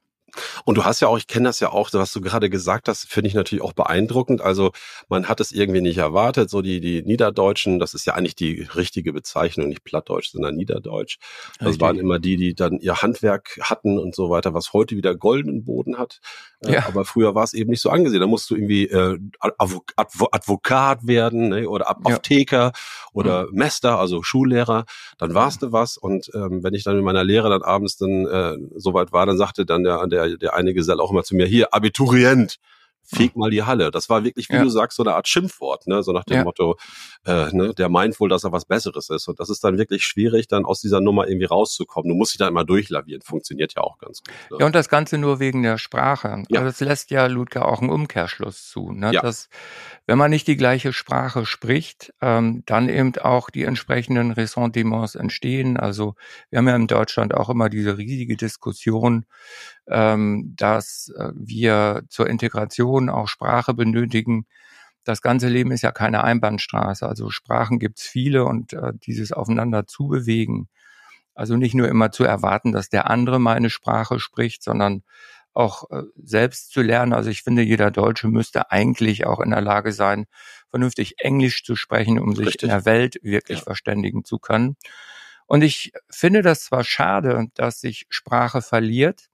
Und 0.65 0.75
du 0.77 0.83
hast 0.85 0.99
ja 0.99 1.07
auch, 1.07 1.17
ich 1.17 1.27
kenne 1.27 1.49
das 1.49 1.59
ja 1.59 1.71
auch, 1.71 1.89
was 1.93 2.11
du 2.11 2.21
gerade 2.21 2.49
gesagt 2.49 2.87
hast, 2.87 3.09
finde 3.09 3.29
ich 3.29 3.33
natürlich 3.33 3.63
auch 3.63 3.73
beeindruckend. 3.73 4.41
Also 4.41 4.71
man 5.09 5.27
hat 5.29 5.39
es 5.39 5.51
irgendwie 5.51 5.81
nicht 5.81 5.97
erwartet. 5.97 6.49
So 6.49 6.61
die, 6.61 6.79
die 6.79 7.03
Niederdeutschen, 7.03 7.79
das 7.79 7.93
ist 7.93 8.05
ja 8.05 8.13
eigentlich 8.13 8.35
die 8.35 8.67
richtige 8.75 9.13
Bezeichnung, 9.13 9.69
nicht 9.69 9.83
Plattdeutsch, 9.83 10.31
sondern 10.31 10.55
Niederdeutsch. 10.55 11.17
Das 11.59 11.69
Richtig. 11.69 11.81
waren 11.81 11.99
immer 11.99 12.19
die, 12.19 12.37
die 12.37 12.55
dann 12.55 12.79
ihr 12.79 13.01
Handwerk 13.01 13.57
hatten 13.61 13.97
und 13.97 14.15
so 14.15 14.29
weiter, 14.29 14.53
was 14.53 14.73
heute 14.73 14.95
wieder 14.95 15.15
goldenen 15.15 15.63
Boden 15.63 15.97
hat. 15.97 16.19
Äh, 16.65 16.73
ja. 16.73 16.87
Aber 16.87 17.05
früher 17.05 17.35
war 17.35 17.43
es 17.43 17.53
eben 17.53 17.69
nicht 17.69 17.81
so 17.81 17.89
angesehen. 17.89 18.19
Da 18.19 18.27
musst 18.27 18.49
du 18.49 18.55
irgendwie 18.55 18.85
äh, 18.87 19.17
Advokat 19.39 21.07
werden 21.07 21.49
ne? 21.49 21.69
oder 21.69 21.89
Apotheker 21.89 22.57
ja. 22.57 22.71
oder 23.13 23.43
mhm. 23.43 23.53
Mester, 23.53 23.97
also 23.97 24.23
Schullehrer. 24.23 24.85
Dann 25.17 25.33
warst 25.33 25.61
du 25.61 25.71
was. 25.71 25.97
Und 25.97 26.29
ähm, 26.33 26.63
wenn 26.63 26.73
ich 26.73 26.83
dann 26.83 26.95
mit 26.95 27.05
meiner 27.05 27.23
Lehre 27.23 27.49
dann 27.49 27.63
abends 27.63 27.97
dann 27.97 28.25
äh, 28.25 28.57
soweit 28.75 29.11
war, 29.13 29.25
dann 29.25 29.37
sagte 29.37 29.65
dann 29.65 29.83
der, 29.83 30.05
der 30.07 30.17
der, 30.17 30.37
der 30.37 30.53
eine 30.53 30.73
Gesell 30.73 30.99
auch 30.99 31.11
immer 31.11 31.23
zu 31.23 31.35
mir, 31.35 31.45
hier, 31.45 31.73
Abiturient, 31.73 32.57
feg 33.07 33.35
mal 33.35 33.49
die 33.49 33.63
Halle. 33.63 33.89
Das 33.89 34.09
war 34.09 34.23
wirklich, 34.23 34.49
wie 34.49 34.55
ja. 34.55 34.63
du 34.63 34.69
sagst, 34.69 34.97
so 34.97 35.03
eine 35.03 35.15
Art 35.15 35.27
Schimpfwort, 35.27 35.87
ne? 35.87 36.03
so 36.03 36.11
nach 36.11 36.25
dem 36.25 36.37
ja. 36.37 36.43
Motto, 36.43 36.77
äh, 37.25 37.49
ne? 37.53 37.73
der 37.73 37.89
meint 37.89 38.19
wohl, 38.19 38.29
dass 38.29 38.43
er 38.43 38.51
was 38.51 38.65
Besseres 38.65 39.09
ist. 39.09 39.27
Und 39.27 39.39
das 39.39 39.49
ist 39.49 39.63
dann 39.63 39.77
wirklich 39.77 40.03
schwierig, 40.03 40.47
dann 40.47 40.65
aus 40.65 40.81
dieser 40.81 40.99
Nummer 40.99 41.27
irgendwie 41.27 41.45
rauszukommen. 41.45 42.09
Du 42.09 42.15
musst 42.15 42.33
dich 42.33 42.39
da 42.39 42.47
immer 42.47 42.65
durchlavieren, 42.65 43.21
funktioniert 43.21 43.73
ja 43.75 43.81
auch 43.83 43.97
ganz 43.97 44.19
gut. 44.19 44.33
Ne? 44.51 44.57
Ja, 44.59 44.65
und 44.65 44.75
das 44.75 44.89
Ganze 44.89 45.17
nur 45.17 45.39
wegen 45.39 45.63
der 45.63 45.77
Sprache. 45.77 46.43
Ja. 46.49 46.59
Also 46.59 46.71
das 46.71 46.79
lässt 46.81 47.11
ja 47.11 47.27
Ludger 47.27 47.67
auch 47.67 47.81
einen 47.81 47.89
Umkehrschluss 47.89 48.67
zu. 48.67 48.91
Ne? 48.91 49.13
Ja. 49.13 49.21
Dass, 49.21 49.49
wenn 50.05 50.17
man 50.17 50.29
nicht 50.29 50.47
die 50.47 50.57
gleiche 50.57 50.91
Sprache 50.91 51.45
spricht, 51.45 52.13
ähm, 52.21 52.63
dann 52.65 52.89
eben 52.89 53.15
auch 53.17 53.49
die 53.49 53.63
entsprechenden 53.63 54.31
Ressentiments 54.31 55.15
entstehen. 55.15 55.77
Also 55.77 56.15
wir 56.49 56.59
haben 56.59 56.67
ja 56.67 56.75
in 56.75 56.87
Deutschland 56.87 57.33
auch 57.33 57.49
immer 57.49 57.69
diese 57.69 57.97
riesige 57.97 58.35
Diskussion, 58.35 59.25
ähm, 59.89 60.53
dass 60.57 61.13
äh, 61.17 61.29
wir 61.33 62.03
zur 62.09 62.27
Integration 62.27 62.96
auch 63.09 63.27
Sprache 63.27 63.73
benötigen. 63.73 64.45
Das 65.03 65.21
ganze 65.21 65.47
Leben 65.47 65.71
ist 65.71 65.83
ja 65.83 65.91
keine 65.91 66.23
Einbahnstraße. 66.23 67.07
Also 67.07 67.29
Sprachen 67.29 67.79
gibt's 67.79 68.03
viele 68.03 68.45
und 68.45 68.73
äh, 68.73 68.91
dieses 68.95 69.31
Aufeinander 69.31 69.87
zubewegen. 69.87 70.67
Also 71.33 71.55
nicht 71.55 71.75
nur 71.75 71.87
immer 71.87 72.11
zu 72.11 72.23
erwarten, 72.23 72.71
dass 72.71 72.89
der 72.89 73.09
andere 73.09 73.39
meine 73.39 73.69
Sprache 73.69 74.19
spricht, 74.19 74.63
sondern 74.63 75.03
auch 75.53 75.89
äh, 75.91 76.03
selbst 76.23 76.71
zu 76.71 76.81
lernen. 76.81 77.13
Also 77.13 77.29
ich 77.29 77.41
finde, 77.43 77.63
jeder 77.63 77.89
Deutsche 77.89 78.27
müsste 78.27 78.71
eigentlich 78.71 79.25
auch 79.25 79.39
in 79.39 79.51
der 79.51 79.61
Lage 79.61 79.91
sein, 79.91 80.25
vernünftig 80.69 81.15
Englisch 81.19 81.63
zu 81.63 81.75
sprechen, 81.75 82.19
um 82.19 82.35
sich 82.35 82.47
Richtig. 82.47 82.63
in 82.63 82.69
der 82.69 82.85
Welt 82.85 83.19
wirklich 83.23 83.59
ja. 83.59 83.63
verständigen 83.63 84.23
zu 84.23 84.39
können. 84.39 84.77
Und 85.47 85.63
ich 85.63 85.93
finde 86.09 86.41
das 86.41 86.65
zwar 86.65 86.83
schade, 86.83 87.47
dass 87.55 87.81
sich 87.81 88.05
Sprache 88.09 88.61
verliert, 88.61 89.29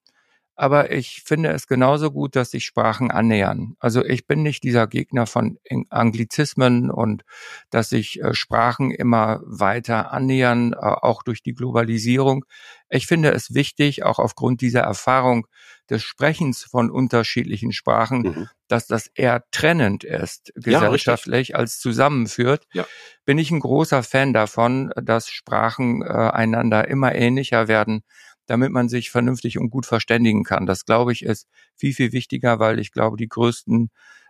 aber 0.55 0.91
ich 0.91 1.23
finde 1.25 1.49
es 1.49 1.67
genauso 1.67 2.11
gut, 2.11 2.35
dass 2.35 2.51
sich 2.51 2.65
Sprachen 2.65 3.09
annähern. 3.09 3.75
Also 3.79 4.05
ich 4.05 4.27
bin 4.27 4.43
nicht 4.43 4.63
dieser 4.63 4.87
Gegner 4.87 5.25
von 5.25 5.57
Anglizismen 5.89 6.91
und 6.91 7.23
dass 7.71 7.89
sich 7.89 8.21
äh, 8.21 8.33
Sprachen 8.33 8.91
immer 8.91 9.41
weiter 9.45 10.11
annähern, 10.11 10.73
äh, 10.73 10.77
auch 10.77 11.23
durch 11.23 11.41
die 11.41 11.53
Globalisierung. 11.53 12.45
Ich 12.89 13.07
finde 13.07 13.31
es 13.31 13.55
wichtig, 13.55 14.03
auch 14.03 14.19
aufgrund 14.19 14.61
dieser 14.61 14.81
Erfahrung 14.81 15.47
des 15.89 16.03
Sprechens 16.03 16.63
von 16.63 16.91
unterschiedlichen 16.91 17.71
Sprachen, 17.71 18.21
mhm. 18.21 18.49
dass 18.67 18.85
das 18.87 19.07
eher 19.07 19.43
trennend 19.51 20.03
ist, 20.03 20.53
gesellschaftlich, 20.55 21.49
ja, 21.49 21.55
als 21.57 21.79
zusammenführt. 21.79 22.67
Ja. 22.73 22.85
Bin 23.25 23.37
ich 23.37 23.51
ein 23.51 23.59
großer 23.59 24.03
Fan 24.03 24.33
davon, 24.33 24.91
dass 25.01 25.29
Sprachen 25.29 26.03
äh, 26.03 26.05
einander 26.05 26.87
immer 26.87 27.13
ähnlicher 27.15 27.67
werden 27.67 28.03
damit 28.45 28.71
man 28.71 28.89
sich 28.89 29.09
vernünftig 29.11 29.57
und 29.57 29.69
gut 29.69 29.85
verständigen 29.85 30.43
kann. 30.43 30.65
Das 30.65 30.85
glaube 30.85 31.11
ich 31.11 31.23
ist 31.23 31.47
viel, 31.75 31.93
viel 31.93 32.11
wichtiger, 32.11 32.59
weil 32.59 32.79
ich 32.79 32.91
glaube, 32.91 33.17
die 33.17 33.27
größten 33.27 33.89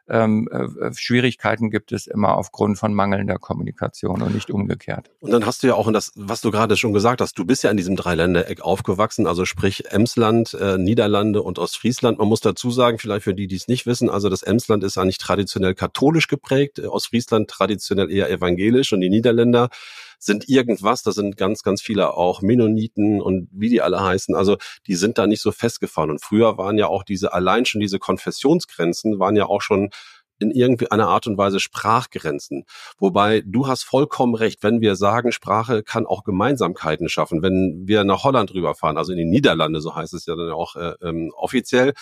ähm, 0.09 0.49
äh, 0.51 0.93
Schwierigkeiten 0.93 1.69
gibt 1.69 1.91
es 1.91 2.07
immer 2.07 2.35
aufgrund 2.35 2.77
von 2.77 2.93
mangelnder 2.93 3.37
Kommunikation 3.37 4.21
und 4.21 4.33
nicht 4.33 4.51
umgekehrt. 4.51 5.09
Und 5.21 5.31
dann 5.31 5.45
hast 5.45 5.63
du 5.63 5.67
ja 5.67 5.75
auch, 5.75 5.87
und 5.87 5.93
das, 5.93 6.11
was 6.15 6.41
du 6.41 6.51
gerade 6.51 6.75
schon 6.75 6.93
gesagt 6.93 7.21
hast, 7.21 7.37
du 7.37 7.45
bist 7.45 7.63
ja 7.63 7.71
in 7.71 7.77
diesem 7.77 7.95
Dreiländereck 7.95 8.61
aufgewachsen, 8.61 9.27
also 9.27 9.45
sprich 9.45 9.91
Emsland, 9.91 10.53
äh, 10.55 10.77
Niederlande 10.77 11.41
und 11.41 11.57
Ostfriesland. 11.57 12.19
Man 12.19 12.27
muss 12.27 12.41
dazu 12.41 12.69
sagen, 12.69 12.99
vielleicht 12.99 13.23
für 13.23 13.33
die, 13.33 13.47
die 13.47 13.55
es 13.55 13.67
nicht 13.67 13.85
wissen, 13.85 14.09
also 14.09 14.29
das 14.29 14.43
Emsland 14.43 14.83
ist 14.83 14.97
eigentlich 14.97 15.19
traditionell 15.19 15.73
katholisch 15.73 16.27
geprägt, 16.27 16.79
Ostfriesland 16.81 17.49
traditionell 17.49 18.11
eher 18.11 18.29
evangelisch 18.29 18.91
und 18.91 18.99
die 18.99 19.09
Niederländer 19.09 19.69
sind 20.25 20.47
irgendwas, 20.47 21.03
da 21.03 21.11
sind 21.11 21.37
ganz, 21.37 21.63
ganz 21.63 21.81
viele 21.81 22.13
auch 22.13 22.41
Mennoniten 22.41 23.21
und 23.21 23.49
wie 23.51 23.69
die 23.69 23.81
alle 23.81 24.01
heißen. 24.01 24.35
Also 24.35 24.57
die 24.87 24.95
sind 24.95 25.17
da 25.17 25.27
nicht 25.27 25.41
so 25.41 25.51
festgefahren. 25.51 26.09
Und 26.09 26.21
früher 26.21 26.57
waren 26.57 26.77
ja 26.77 26.87
auch 26.87 27.03
diese, 27.03 27.33
allein 27.33 27.65
schon 27.65 27.81
diese 27.81 27.99
Konfessionsgrenzen, 27.99 29.19
waren 29.19 29.35
ja 29.35 29.45
auch 29.47 29.61
schon 29.61 29.89
in 30.39 30.51
irgendwie 30.51 30.91
einer 30.91 31.07
Art 31.07 31.27
und 31.27 31.37
Weise 31.37 31.59
Sprachgrenzen. 31.59 32.65
Wobei 32.97 33.43
du 33.45 33.67
hast 33.67 33.83
vollkommen 33.83 34.35
recht, 34.35 34.63
wenn 34.63 34.81
wir 34.81 34.95
sagen, 34.95 35.31
Sprache 35.31 35.83
kann 35.83 36.05
auch 36.05 36.23
Gemeinsamkeiten 36.23 37.09
schaffen. 37.09 37.41
Wenn 37.41 37.83
wir 37.85 38.03
nach 38.03 38.23
Holland 38.23 38.53
rüberfahren, 38.53 38.97
also 38.97 39.11
in 39.11 39.17
die 39.19 39.25
Niederlande, 39.25 39.81
so 39.81 39.95
heißt 39.95 40.13
es 40.13 40.25
ja 40.25 40.35
dann 40.35 40.51
auch 40.51 40.75
äh, 40.75 40.93
ähm, 41.01 41.31
offiziell, 41.35 41.93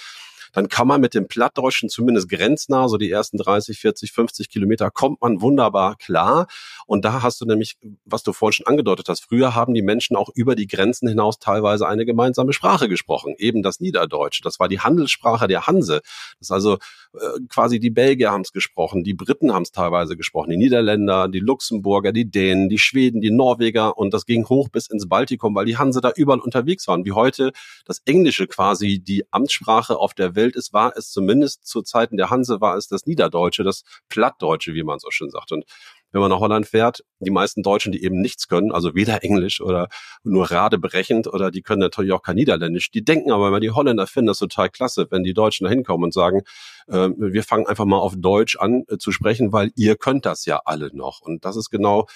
dann 0.53 0.69
kann 0.69 0.87
man 0.87 1.01
mit 1.01 1.13
dem 1.13 1.27
Plattdeutschen 1.27 1.89
zumindest 1.89 2.29
grenznah, 2.29 2.87
so 2.87 2.97
die 2.97 3.09
ersten 3.09 3.37
30, 3.37 3.79
40, 3.79 4.11
50 4.11 4.49
Kilometer, 4.49 4.91
kommt 4.91 5.21
man 5.21 5.41
wunderbar 5.41 5.95
klar. 5.95 6.47
Und 6.85 7.05
da 7.05 7.21
hast 7.21 7.41
du 7.41 7.45
nämlich, 7.45 7.77
was 8.05 8.23
du 8.23 8.33
vorhin 8.33 8.53
schon 8.53 8.67
angedeutet 8.67 9.07
hast, 9.09 9.21
früher 9.21 9.55
haben 9.55 9.73
die 9.73 9.81
Menschen 9.81 10.15
auch 10.15 10.29
über 10.33 10.55
die 10.55 10.67
Grenzen 10.67 11.07
hinaus 11.07 11.39
teilweise 11.39 11.87
eine 11.87 12.05
gemeinsame 12.05 12.53
Sprache 12.53 12.89
gesprochen, 12.89 13.35
eben 13.37 13.63
das 13.63 13.79
Niederdeutsche. 13.79 14.41
Das 14.43 14.59
war 14.59 14.67
die 14.67 14.79
Handelssprache 14.79 15.47
der 15.47 15.67
Hanse. 15.67 16.01
Das 16.39 16.47
ist 16.47 16.51
also 16.51 16.77
äh, 17.13 17.17
quasi 17.49 17.79
die 17.79 17.89
Belgier 17.89 18.31
haben 18.31 18.41
es 18.41 18.51
gesprochen, 18.51 19.03
die 19.03 19.13
Briten 19.13 19.53
haben 19.53 19.63
es 19.63 19.71
teilweise 19.71 20.15
gesprochen, 20.15 20.51
die 20.51 20.57
Niederländer, 20.57 21.27
die 21.27 21.39
Luxemburger, 21.39 22.11
die 22.11 22.29
Dänen, 22.29 22.69
die 22.69 22.77
Schweden, 22.77 23.21
die 23.21 23.31
Norweger 23.31 23.97
und 23.97 24.13
das 24.13 24.25
ging 24.25 24.47
hoch 24.47 24.69
bis 24.69 24.87
ins 24.87 25.07
Baltikum, 25.07 25.55
weil 25.55 25.65
die 25.65 25.77
Hanse 25.77 26.01
da 26.01 26.11
überall 26.15 26.39
unterwegs 26.39 26.87
waren. 26.87 27.05
Wie 27.05 27.11
heute 27.11 27.51
das 27.85 28.01
Englische 28.05 28.47
quasi 28.47 28.99
die 28.99 29.25
Amtssprache 29.31 29.97
auf 29.97 30.13
der 30.13 30.35
Welt 30.35 30.40
Welt 30.41 30.56
ist, 30.56 30.73
war 30.73 30.93
es 30.95 31.12
zumindest 31.12 31.65
zu 31.65 31.82
Zeiten 31.82 32.17
der 32.17 32.30
Hanse, 32.30 32.62
war 32.62 32.75
es 32.75 32.88
das 32.88 33.06
Niederdeutsche, 33.06 33.63
das 33.63 33.84
Plattdeutsche, 34.10 34.73
wie 34.73 34.84
man 34.84 34.99
so 34.99 35.12
schön 35.12 35.30
sagt. 35.30 35.51
Und 35.51 35.65
wenn 36.12 36.21
man 36.21 36.30
nach 36.30 36.39
Holland 36.39 36.67
fährt, 36.67 37.04
die 37.19 37.32
meisten 37.32 37.63
Deutschen, 37.63 37.91
die 37.91 38.04
eben 38.04 38.19
nichts 38.19 38.47
können, 38.47 38.71
also 38.71 38.95
weder 38.95 39.23
Englisch 39.23 39.62
oder 39.62 39.88
nur 40.23 40.51
radebrechend 40.51 41.27
oder 41.27 41.51
die 41.51 41.62
können 41.62 41.80
natürlich 41.80 42.12
auch 42.12 42.21
kein 42.21 42.36
Niederländisch, 42.36 42.91
die 42.91 43.04
denken 43.04 43.32
aber 43.32 43.47
immer, 43.47 43.60
die 43.60 43.71
Holländer 43.71 44.08
finden 44.08 44.27
das 44.27 44.39
total 44.39 44.69
klasse, 44.69 45.08
wenn 45.10 45.23
die 45.23 45.34
Deutschen 45.34 45.65
da 45.65 45.69
hinkommen 45.69 46.06
und 46.06 46.13
sagen, 46.13 46.41
äh, 46.88 47.10
wir 47.17 47.43
fangen 47.43 47.67
einfach 47.67 47.86
mal 47.86 47.99
auf 47.99 48.15
Deutsch 48.17 48.58
an 48.58 48.84
äh, 48.89 48.97
zu 48.97 49.12
sprechen, 49.12 49.54
weil 49.54 49.71
ihr 49.75 49.95
könnt 49.95 50.25
das 50.25 50.45
ja 50.45 50.62
alle 50.65 50.89
noch. 50.93 51.21
Und 51.21 51.45
das 51.45 51.56
ist 51.56 51.69
genau 51.69 52.08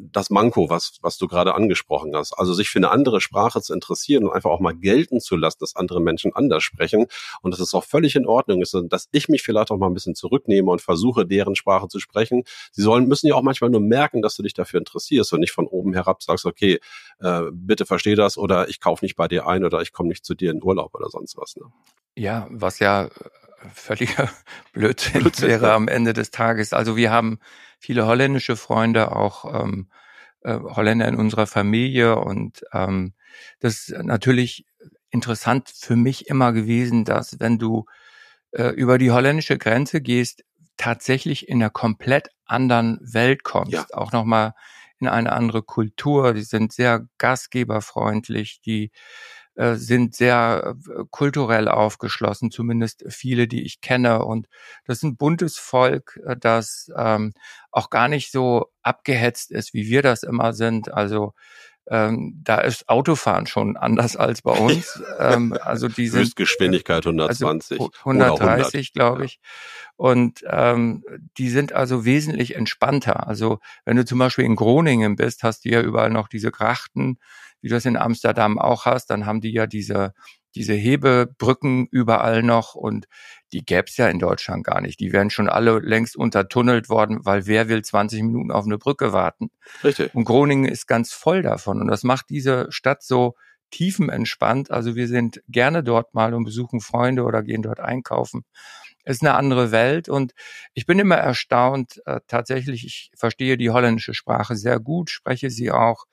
das 0.00 0.30
Manko, 0.30 0.70
was, 0.70 0.98
was 1.00 1.18
du 1.18 1.26
gerade 1.26 1.54
angesprochen 1.54 2.14
hast. 2.14 2.32
Also 2.34 2.52
sich 2.54 2.68
für 2.68 2.78
eine 2.78 2.90
andere 2.90 3.20
Sprache 3.20 3.60
zu 3.60 3.74
interessieren 3.74 4.24
und 4.24 4.32
einfach 4.32 4.50
auch 4.50 4.60
mal 4.60 4.74
gelten 4.74 5.20
zu 5.20 5.36
lassen, 5.36 5.58
dass 5.60 5.76
andere 5.76 6.00
Menschen 6.00 6.34
anders 6.34 6.62
sprechen 6.62 7.06
und 7.42 7.52
dass 7.52 7.60
es 7.60 7.74
auch 7.74 7.84
völlig 7.84 8.16
in 8.16 8.26
Ordnung 8.26 8.62
ist, 8.62 8.76
dass 8.88 9.08
ich 9.12 9.28
mich 9.28 9.42
vielleicht 9.42 9.70
auch 9.70 9.76
mal 9.76 9.86
ein 9.86 9.94
bisschen 9.94 10.14
zurücknehme 10.14 10.70
und 10.70 10.80
versuche, 10.80 11.26
deren 11.26 11.56
Sprache 11.56 11.88
zu 11.88 11.98
sprechen. 11.98 12.44
Sie 12.72 12.82
sollen, 12.82 13.06
müssen 13.08 13.26
ja 13.26 13.34
auch 13.34 13.42
manchmal 13.42 13.70
nur 13.70 13.80
merken, 13.80 14.22
dass 14.22 14.36
du 14.36 14.42
dich 14.42 14.54
dafür 14.54 14.78
interessierst 14.78 15.32
und 15.32 15.40
nicht 15.40 15.52
von 15.52 15.66
oben 15.66 15.92
herab 15.92 16.22
sagst, 16.22 16.46
okay, 16.46 16.78
äh, 17.20 17.42
bitte 17.52 17.86
versteh 17.86 18.14
das 18.14 18.38
oder 18.38 18.68
ich 18.68 18.80
kaufe 18.80 19.04
nicht 19.04 19.16
bei 19.16 19.28
dir 19.28 19.46
ein 19.46 19.64
oder 19.64 19.80
ich 19.80 19.92
komme 19.92 20.08
nicht 20.08 20.24
zu 20.24 20.34
dir 20.34 20.50
in 20.50 20.62
Urlaub 20.62 20.94
oder 20.94 21.08
sonst 21.10 21.36
was. 21.36 21.56
Ne? 21.56 21.64
Ja, 22.16 22.46
was 22.50 22.78
ja 22.78 23.08
völliger 23.72 24.30
Blödsinn, 24.72 25.20
Blödsinn 25.20 25.48
wäre 25.48 25.72
am 25.72 25.88
Ende 25.88 26.12
des 26.12 26.30
Tages. 26.30 26.72
Also 26.72 26.96
wir 26.96 27.10
haben 27.10 27.38
viele 27.84 28.06
holländische 28.06 28.56
Freunde, 28.56 29.14
auch 29.14 29.62
ähm, 29.62 29.88
äh, 30.40 30.54
Holländer 30.58 31.06
in 31.06 31.16
unserer 31.16 31.46
Familie 31.46 32.16
und 32.16 32.64
ähm, 32.72 33.12
das 33.60 33.88
ist 33.88 34.02
natürlich 34.02 34.64
interessant 35.10 35.70
für 35.74 35.94
mich 35.94 36.28
immer 36.28 36.52
gewesen, 36.52 37.04
dass 37.04 37.40
wenn 37.40 37.58
du 37.58 37.84
äh, 38.52 38.68
über 38.68 38.96
die 38.96 39.10
holländische 39.10 39.58
Grenze 39.58 40.00
gehst, 40.00 40.44
tatsächlich 40.78 41.48
in 41.48 41.62
einer 41.62 41.70
komplett 41.70 42.28
anderen 42.46 42.98
Welt 43.02 43.44
kommst. 43.44 43.72
Ja. 43.72 43.86
Auch 43.92 44.12
nochmal 44.12 44.54
in 44.98 45.08
eine 45.08 45.32
andere 45.32 45.62
Kultur. 45.62 46.32
Die 46.32 46.42
sind 46.42 46.72
sehr 46.72 47.06
gastgeberfreundlich. 47.18 48.60
Die 48.62 48.92
äh, 49.56 49.74
sind 49.74 50.14
sehr 50.14 50.74
äh, 50.88 51.04
kulturell 51.10 51.68
aufgeschlossen, 51.68 52.50
zumindest 52.50 53.04
viele, 53.08 53.46
die 53.46 53.62
ich 53.62 53.80
kenne. 53.80 54.24
Und 54.24 54.48
das 54.84 54.98
ist 54.98 55.02
ein 55.04 55.16
buntes 55.16 55.58
Volk, 55.58 56.20
äh, 56.26 56.36
das 56.36 56.90
ähm, 56.96 57.32
auch 57.70 57.90
gar 57.90 58.08
nicht 58.08 58.32
so 58.32 58.66
abgehetzt 58.82 59.50
ist, 59.50 59.72
wie 59.74 59.86
wir 59.86 60.02
das 60.02 60.22
immer 60.22 60.52
sind. 60.52 60.92
Also 60.92 61.34
ähm, 61.86 62.40
da 62.42 62.58
ist 62.58 62.88
Autofahren 62.88 63.46
schon 63.46 63.76
anders 63.76 64.16
als 64.16 64.42
bei 64.42 64.52
uns. 64.52 65.02
ähm, 65.18 65.56
also 65.60 65.88
die 65.88 66.08
sind, 66.08 66.22
Höchstgeschwindigkeit 66.22 67.06
120. 67.06 67.78
Also 67.78 67.92
130, 68.00 68.92
glaube 68.92 69.24
ich. 69.24 69.38
Und 69.96 70.44
ähm, 70.48 71.04
die 71.38 71.50
sind 71.50 71.72
also 71.72 72.04
wesentlich 72.04 72.56
entspannter. 72.56 73.28
Also 73.28 73.60
wenn 73.84 73.96
du 73.96 74.04
zum 74.04 74.18
Beispiel 74.18 74.44
in 74.44 74.56
Groningen 74.56 75.16
bist, 75.16 75.42
hast 75.42 75.64
du 75.64 75.68
ja 75.68 75.80
überall 75.80 76.10
noch 76.10 76.28
diese 76.28 76.50
Grachten, 76.50 77.18
wie 77.64 77.68
du 77.68 77.76
das 77.76 77.86
in 77.86 77.96
Amsterdam 77.96 78.58
auch 78.58 78.84
hast, 78.84 79.06
dann 79.06 79.24
haben 79.24 79.40
die 79.40 79.50
ja 79.50 79.66
diese, 79.66 80.12
diese 80.54 80.74
Hebebrücken 80.74 81.88
überall 81.90 82.42
noch 82.42 82.74
und 82.74 83.06
die 83.54 83.64
gäb's 83.64 83.96
ja 83.96 84.06
in 84.08 84.18
Deutschland 84.18 84.64
gar 84.64 84.82
nicht. 84.82 85.00
Die 85.00 85.14
wären 85.14 85.30
schon 85.30 85.48
alle 85.48 85.78
längst 85.78 86.14
untertunnelt 86.14 86.90
worden, 86.90 87.24
weil 87.24 87.46
wer 87.46 87.70
will 87.70 87.80
20 87.80 88.22
Minuten 88.22 88.52
auf 88.52 88.66
eine 88.66 88.76
Brücke 88.76 89.14
warten? 89.14 89.50
Richtig. 89.82 90.14
Und 90.14 90.24
Groningen 90.24 90.66
ist 90.66 90.86
ganz 90.86 91.14
voll 91.14 91.40
davon 91.40 91.80
und 91.80 91.88
das 91.88 92.02
macht 92.02 92.26
diese 92.28 92.66
Stadt 92.68 93.02
so 93.02 93.34
tiefenentspannt. 93.70 94.70
Also 94.70 94.94
wir 94.94 95.08
sind 95.08 95.42
gerne 95.48 95.82
dort 95.82 96.12
mal 96.12 96.34
und 96.34 96.44
besuchen 96.44 96.82
Freunde 96.82 97.22
oder 97.22 97.42
gehen 97.42 97.62
dort 97.62 97.80
einkaufen. 97.80 98.44
Es 99.04 99.16
ist 99.16 99.22
eine 99.22 99.36
andere 99.36 99.70
Welt 99.70 100.10
und 100.10 100.34
ich 100.74 100.84
bin 100.84 100.98
immer 100.98 101.16
erstaunt. 101.16 102.02
Äh, 102.04 102.20
tatsächlich, 102.26 102.84
ich 102.84 103.10
verstehe 103.16 103.56
die 103.56 103.70
holländische 103.70 104.12
Sprache 104.12 104.54
sehr 104.54 104.80
gut, 104.80 105.08
spreche 105.08 105.48
sie 105.48 105.70
auch 105.70 106.04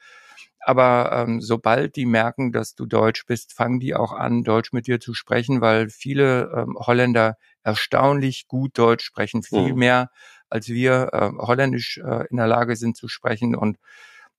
aber 0.63 1.11
ähm, 1.11 1.41
sobald 1.41 1.95
die 1.95 2.05
merken, 2.05 2.51
dass 2.51 2.75
du 2.75 2.85
Deutsch 2.85 3.25
bist, 3.25 3.53
fangen 3.53 3.79
die 3.79 3.95
auch 3.95 4.13
an, 4.13 4.43
Deutsch 4.43 4.73
mit 4.73 4.87
dir 4.87 4.99
zu 4.99 5.13
sprechen, 5.13 5.61
weil 5.61 5.89
viele 5.89 6.51
ähm, 6.55 6.77
Holländer 6.79 7.37
erstaunlich 7.63 8.47
gut 8.47 8.77
Deutsch 8.77 9.03
sprechen, 9.03 9.43
viel 9.43 9.73
mhm. 9.73 9.79
mehr 9.79 10.09
als 10.51 10.67
wir 10.67 11.09
äh, 11.13 11.31
Holländisch 11.37 11.97
äh, 11.97 12.27
in 12.29 12.37
der 12.37 12.47
Lage 12.47 12.75
sind 12.75 12.97
zu 12.97 13.07
sprechen. 13.07 13.55
Und 13.55 13.77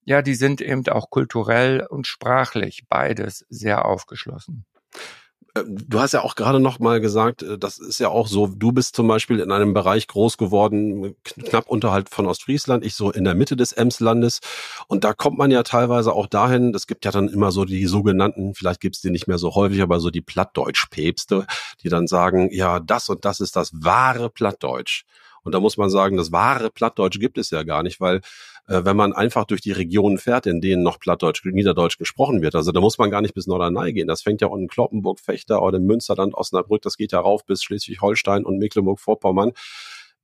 ja, 0.04 0.22
die 0.22 0.35
sind 0.35 0.61
eben 0.61 0.87
auch 0.88 1.11
kulturell 1.11 1.87
und 1.88 2.06
sprachlich 2.06 2.85
beides 2.88 3.46
sehr 3.48 3.85
aufgeschlossen. 3.87 4.66
Äh, 5.54 5.64
du 5.66 6.00
hast 6.00 6.12
ja 6.12 6.22
auch 6.22 6.34
gerade 6.34 6.60
noch 6.60 6.78
mal 6.78 7.00
gesagt, 7.00 7.42
äh, 7.42 7.58
das 7.58 7.78
ist 7.78 8.00
ja 8.00 8.08
auch 8.08 8.26
so, 8.26 8.46
du 8.46 8.72
bist 8.72 8.96
zum 8.96 9.08
Beispiel 9.08 9.40
in 9.40 9.52
einem 9.52 9.74
Bereich 9.74 10.06
groß 10.08 10.38
geworden, 10.38 11.14
knapp 11.24 11.68
unterhalb 11.68 12.08
von 12.08 12.26
Ostfriesland, 12.26 12.84
ich 12.84 12.94
so 12.94 13.10
in 13.10 13.24
der 13.24 13.34
Mitte 13.34 13.56
des 13.56 13.72
Emslandes. 13.72 14.40
Und 14.88 15.04
da 15.04 15.12
kommt 15.12 15.38
man 15.38 15.50
ja 15.50 15.62
teilweise 15.62 16.12
auch 16.12 16.26
dahin, 16.26 16.74
es 16.74 16.86
gibt 16.86 17.04
ja 17.04 17.10
dann 17.10 17.28
immer 17.28 17.52
so 17.52 17.64
die 17.64 17.86
sogenannten, 17.86 18.54
vielleicht 18.54 18.80
gibt's 18.80 19.00
die 19.00 19.10
nicht 19.10 19.28
mehr 19.28 19.38
so 19.38 19.54
häufig, 19.54 19.82
aber 19.82 20.00
so 20.00 20.10
die 20.10 20.22
Plattdeutsch-Päpste, 20.22 21.46
die 21.82 21.88
dann 21.88 22.06
sagen, 22.06 22.48
ja, 22.52 22.80
das 22.80 23.08
und 23.08 23.24
das 23.24 23.40
ist 23.40 23.56
das 23.56 23.70
wahre 23.74 24.30
Plattdeutsch. 24.30 25.04
Und 25.44 25.52
da 25.54 25.60
muss 25.60 25.76
man 25.76 25.90
sagen, 25.90 26.16
das 26.16 26.30
wahre 26.32 26.70
Plattdeutsch 26.70 27.18
gibt 27.18 27.36
es 27.36 27.50
ja 27.50 27.64
gar 27.64 27.82
nicht, 27.82 28.00
weil 28.00 28.20
äh, 28.68 28.85
wenn 28.85 28.96
man 28.96 29.12
einfach 29.12 29.44
durch 29.44 29.61
die 29.61 29.72
Regionen 29.72 30.18
fährt, 30.18 30.46
in 30.46 30.61
denen 30.61 30.83
noch 30.83 30.98
Plattdeutsch, 31.01 31.44
Niederdeutsch 31.44 31.98
gesprochen 31.98 32.42
wird, 32.42 32.55
also 32.55 32.72
da 32.72 32.81
muss 32.81 32.98
man 32.98 33.11
gar 33.11 33.20
nicht 33.20 33.35
bis 33.35 33.46
Norderney 33.46 33.92
gehen. 33.92 34.09
Das 34.09 34.22
fängt 34.22 34.40
ja 34.40 34.48
in 34.48 34.68
Kloppenburg, 34.68 35.20
Fechter 35.20 35.62
oder 35.62 35.79
Münsterland, 35.81 36.35
Osnabrück, 36.35 36.83
das 36.83 36.96
geht 36.96 37.12
ja 37.12 37.20
rauf 37.20 37.44
bis 37.44 37.62
Schleswig-Holstein 37.62 38.44
und 38.44 38.59
Mecklenburg-Vorpommern 38.59 39.53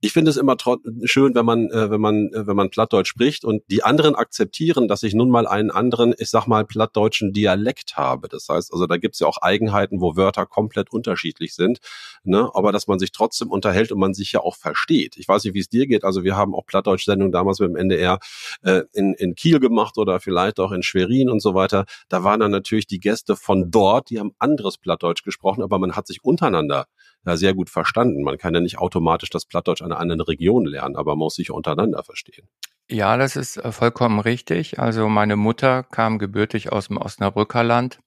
ich 0.01 0.13
finde 0.13 0.31
es 0.31 0.37
immer 0.37 0.55
schön, 1.03 1.35
wenn 1.35 1.45
man, 1.45 1.69
äh, 1.71 1.91
wenn 1.91 1.99
man, 1.99 2.31
äh, 2.33 2.47
wenn 2.47 2.55
man 2.55 2.69
Plattdeutsch 2.69 3.09
spricht 3.09 3.43
und 3.43 3.63
die 3.69 3.83
anderen 3.83 4.15
akzeptieren, 4.15 4.87
dass 4.87 5.03
ich 5.03 5.13
nun 5.13 5.29
mal 5.29 5.45
einen 5.45 5.71
anderen, 5.71 6.13
ich 6.17 6.29
sag 6.29 6.47
mal, 6.47 6.65
plattdeutschen 6.65 7.33
Dialekt 7.33 7.97
habe. 7.97 8.29
Das 8.29 8.47
heißt, 8.47 8.71
also 8.71 8.87
da 8.87 8.95
gibt's 8.95 9.19
ja 9.19 9.27
auch 9.27 9.37
Eigenheiten, 9.41 9.99
wo 9.99 10.15
Wörter 10.15 10.45
komplett 10.45 10.91
unterschiedlich 10.91 11.53
sind, 11.53 11.79
ne? 12.23 12.49
aber 12.53 12.71
dass 12.71 12.87
man 12.87 12.97
sich 12.97 13.11
trotzdem 13.11 13.51
unterhält 13.51 13.91
und 13.91 13.99
man 13.99 14.13
sich 14.13 14.31
ja 14.31 14.39
auch 14.39 14.55
versteht. 14.55 15.17
Ich 15.17 15.27
weiß 15.27 15.43
nicht, 15.43 15.53
wie 15.53 15.59
es 15.59 15.69
dir 15.69 15.85
geht. 15.85 16.05
Also 16.05 16.23
wir 16.23 16.37
haben 16.37 16.55
auch 16.55 16.65
Plattdeutsch-Sendungen 16.65 17.33
damals 17.33 17.59
mit 17.59 17.69
dem 17.69 17.75
NDR 17.75 18.19
äh, 18.61 18.83
in, 18.93 19.13
in 19.15 19.35
Kiel 19.35 19.59
gemacht 19.59 19.97
oder 19.97 20.21
vielleicht 20.21 20.61
auch 20.61 20.71
in 20.71 20.81
Schwerin 20.81 21.29
und 21.29 21.41
so 21.41 21.55
weiter. 21.55 21.85
Da 22.07 22.23
waren 22.23 22.39
dann 22.39 22.51
natürlich 22.51 22.87
die 22.87 22.99
Gäste 22.99 23.35
von 23.35 23.69
dort, 23.69 24.09
die 24.09 24.19
haben 24.19 24.31
anderes 24.39 24.77
Plattdeutsch 24.77 25.23
gesprochen, 25.23 25.61
aber 25.61 25.77
man 25.77 25.97
hat 25.97 26.07
sich 26.07 26.23
untereinander 26.23 26.85
ja 27.25 27.37
sehr 27.37 27.53
gut 27.53 27.69
verstanden. 27.69 28.23
Man 28.23 28.37
kann 28.37 28.53
ja 28.53 28.61
nicht 28.61 28.77
automatisch 28.77 29.29
das 29.29 29.45
Plattdeutsch 29.45 29.81
einer 29.81 29.99
anderen 29.99 30.21
Region 30.21 30.65
lernen, 30.65 30.95
aber 30.95 31.11
man 31.11 31.19
muss 31.19 31.35
sich 31.35 31.51
untereinander 31.51 32.03
verstehen. 32.03 32.47
Ja, 32.89 33.17
das 33.17 33.35
ist 33.35 33.57
äh, 33.57 33.71
vollkommen 33.71 34.19
richtig. 34.19 34.79
Also 34.79 35.07
meine 35.09 35.35
Mutter 35.35 35.83
kam 35.83 36.17
gebürtig 36.17 36.71
aus 36.71 36.87
dem 36.87 36.97
Osnabrücker 36.97 37.63
Land. 37.63 37.99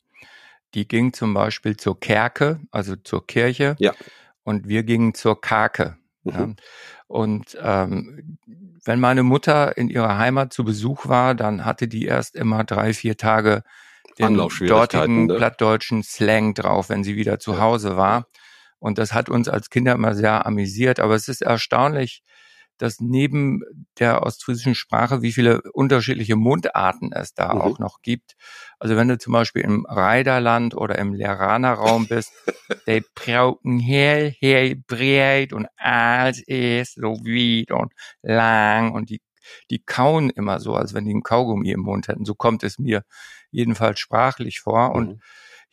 Die 0.75 0.89
ging 0.89 1.13
zum 1.13 1.35
Beispiel 1.35 1.77
zur 1.77 2.01
Kerke, 2.01 2.61
also 2.71 2.97
zur 2.97 3.27
Kirche. 3.27 3.77
Ja. 3.79 3.93
Und 4.43 4.67
wir 4.67 4.83
gingen 4.83 5.15
zur 5.15 5.41
Kake. 5.41 5.97
Mhm. 6.25 6.33
Ja. 6.33 6.49
Und 7.07 7.59
ähm, 7.63 8.39
wenn 8.85 8.99
meine 8.99 9.23
Mutter 9.23 9.77
in 9.77 9.89
ihrer 9.89 10.19
Heimat 10.19 10.53
zu 10.53 10.65
Besuch 10.65 11.07
war, 11.07 11.35
dann 11.35 11.65
hatte 11.65 11.87
die 11.87 12.07
erst 12.07 12.35
immer 12.35 12.65
drei, 12.65 12.95
vier 12.95 13.17
Tage 13.17 13.63
den 14.19 14.37
dortigen 14.37 15.27
ne? 15.27 15.37
plattdeutschen 15.37 16.03
Slang 16.03 16.55
drauf, 16.55 16.89
wenn 16.89 17.05
sie 17.05 17.17
wieder 17.17 17.39
zu 17.39 17.61
Hause 17.61 17.97
war. 17.97 18.27
Und 18.83 18.99
das 18.99 19.15
hat 19.15 19.29
uns 19.29 19.49
als 19.49 19.71
Kinder 19.71 19.93
immer 19.93 20.13
sehr 20.13 20.45
amüsiert. 20.45 20.99
Aber 20.99 21.15
es 21.15 21.29
ist 21.29 21.41
erstaunlich, 21.41 22.25
dass 22.79 22.99
neben 22.99 23.63
der 24.01 24.25
ostfriesischen 24.25 24.75
Sprache, 24.75 25.23
wie 25.23 25.31
viele 25.31 25.63
unterschiedliche 25.73 26.35
Mundarten 26.35 27.13
es 27.13 27.33
da 27.33 27.55
mhm. 27.55 27.61
auch 27.61 27.79
noch 27.79 28.03
gibt. 28.03 28.35
Also 28.81 28.97
wenn 28.97 29.07
du 29.07 29.19
zum 29.19 29.35
Beispiel 29.35 29.63
im 29.63 29.87
Reiderland 29.87 30.75
oder 30.75 30.99
im 30.99 31.15
Leraner 31.15 31.75
Raum 31.75 32.09
bist, 32.09 32.33
die 32.89 33.05
brauchen 33.15 33.79
hell, 33.79 34.35
hell, 34.41 34.75
breit 34.75 35.53
und 35.53 35.69
alt 35.77 36.41
ist, 36.41 36.97
so 36.97 37.13
weit 37.21 37.71
und 37.71 37.93
lang 38.21 38.91
und 38.91 39.11
die, 39.11 39.21
die 39.71 39.81
kauen 39.81 40.29
immer 40.29 40.59
so, 40.59 40.75
als 40.75 40.93
wenn 40.93 41.05
die 41.05 41.13
einen 41.13 41.23
Kaugummi 41.23 41.71
im 41.71 41.83
Mund 41.83 42.09
hätten. 42.09 42.25
So 42.25 42.35
kommt 42.35 42.65
es 42.65 42.81
mir 42.81 43.05
jedenfalls 43.53 44.01
sprachlich 44.01 44.59
vor. 44.59 44.99
Mhm. 44.99 45.21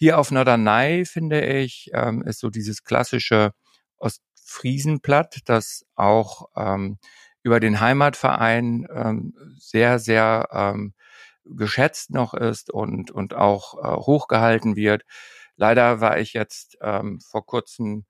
Hier 0.01 0.17
auf 0.17 0.31
Norderney, 0.31 1.03
finde 1.03 1.45
ich, 1.45 1.91
ähm, 1.93 2.23
ist 2.23 2.39
so 2.39 2.49
dieses 2.49 2.85
klassische 2.85 3.51
Ostfriesenblatt, 3.97 5.39
das 5.43 5.85
auch 5.95 6.47
ähm, 6.55 6.99
über 7.43 7.59
den 7.59 7.81
Heimatverein 7.81 8.87
ähm, 8.93 9.33
sehr, 9.57 9.99
sehr 9.99 10.47
ähm, 10.53 10.93
geschätzt 11.43 12.11
noch 12.11 12.33
ist 12.33 12.69
und, 12.69 13.11
und 13.11 13.33
auch 13.33 13.73
äh, 13.83 13.97
hochgehalten 13.97 14.77
wird. 14.77 15.03
Leider 15.57 15.99
war 15.99 16.17
ich 16.17 16.31
jetzt 16.31 16.77
ähm, 16.81 17.19
vor 17.19 17.45
kurzem 17.45 18.05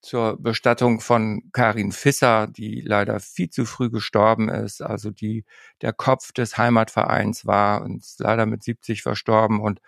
zur 0.00 0.40
Bestattung 0.40 1.00
von 1.00 1.50
Karin 1.52 1.90
Fisser, 1.90 2.46
die 2.46 2.82
leider 2.82 3.18
viel 3.18 3.50
zu 3.50 3.64
früh 3.66 3.90
gestorben 3.90 4.48
ist, 4.48 4.80
also 4.80 5.10
die 5.10 5.44
der 5.80 5.92
Kopf 5.92 6.30
des 6.32 6.56
Heimatvereins 6.56 7.46
war 7.46 7.82
und 7.82 8.04
leider 8.18 8.46
mit 8.46 8.62
70 8.62 9.02
verstorben 9.02 9.60
und 9.60 9.80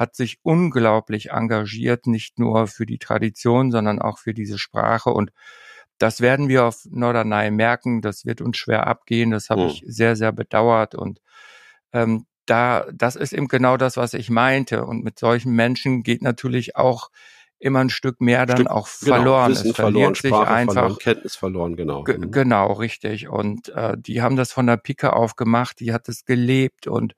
hat 0.00 0.16
sich 0.16 0.38
unglaublich 0.42 1.28
engagiert, 1.30 2.06
nicht 2.06 2.38
nur 2.38 2.66
für 2.68 2.86
die 2.86 2.98
Tradition, 2.98 3.70
sondern 3.70 4.00
auch 4.00 4.16
für 4.16 4.32
diese 4.32 4.58
Sprache. 4.58 5.10
Und 5.10 5.30
das 5.98 6.22
werden 6.22 6.48
wir 6.48 6.64
auf 6.64 6.86
Norderney 6.88 7.50
merken. 7.50 8.00
Das 8.00 8.24
wird 8.24 8.40
uns 8.40 8.56
schwer 8.56 8.86
abgehen. 8.86 9.30
Das 9.30 9.50
habe 9.50 9.60
oh. 9.60 9.66
ich 9.66 9.84
sehr, 9.86 10.16
sehr 10.16 10.32
bedauert. 10.32 10.94
Und 10.94 11.20
ähm, 11.92 12.24
da, 12.46 12.86
das 12.94 13.14
ist 13.14 13.34
eben 13.34 13.46
genau 13.46 13.76
das, 13.76 13.98
was 13.98 14.14
ich 14.14 14.30
meinte. 14.30 14.86
Und 14.86 15.04
mit 15.04 15.18
solchen 15.18 15.52
Menschen 15.52 16.02
geht 16.02 16.22
natürlich 16.22 16.76
auch 16.76 17.10
immer 17.58 17.80
ein 17.80 17.90
Stück 17.90 18.22
mehr 18.22 18.46
dann 18.46 18.56
Stück, 18.56 18.70
auch 18.70 18.88
genau, 19.00 19.16
verloren. 19.16 19.52
Wissen 19.52 19.70
es 19.70 19.76
verliert 19.76 20.16
sich 20.16 20.30
Sprache 20.30 20.50
einfach. 20.50 20.74
Verloren, 20.74 20.98
Kenntnis 20.98 21.36
verloren, 21.36 21.76
genau. 21.76 22.04
Mhm. 22.08 22.30
Genau, 22.30 22.72
richtig. 22.72 23.28
Und 23.28 23.68
äh, 23.68 23.98
die 23.98 24.22
haben 24.22 24.36
das 24.36 24.50
von 24.50 24.66
der 24.66 24.78
Pike 24.78 25.12
auf 25.12 25.36
gemacht, 25.36 25.78
die 25.78 25.92
hat 25.92 26.08
es 26.08 26.24
gelebt 26.24 26.86
und 26.86 27.12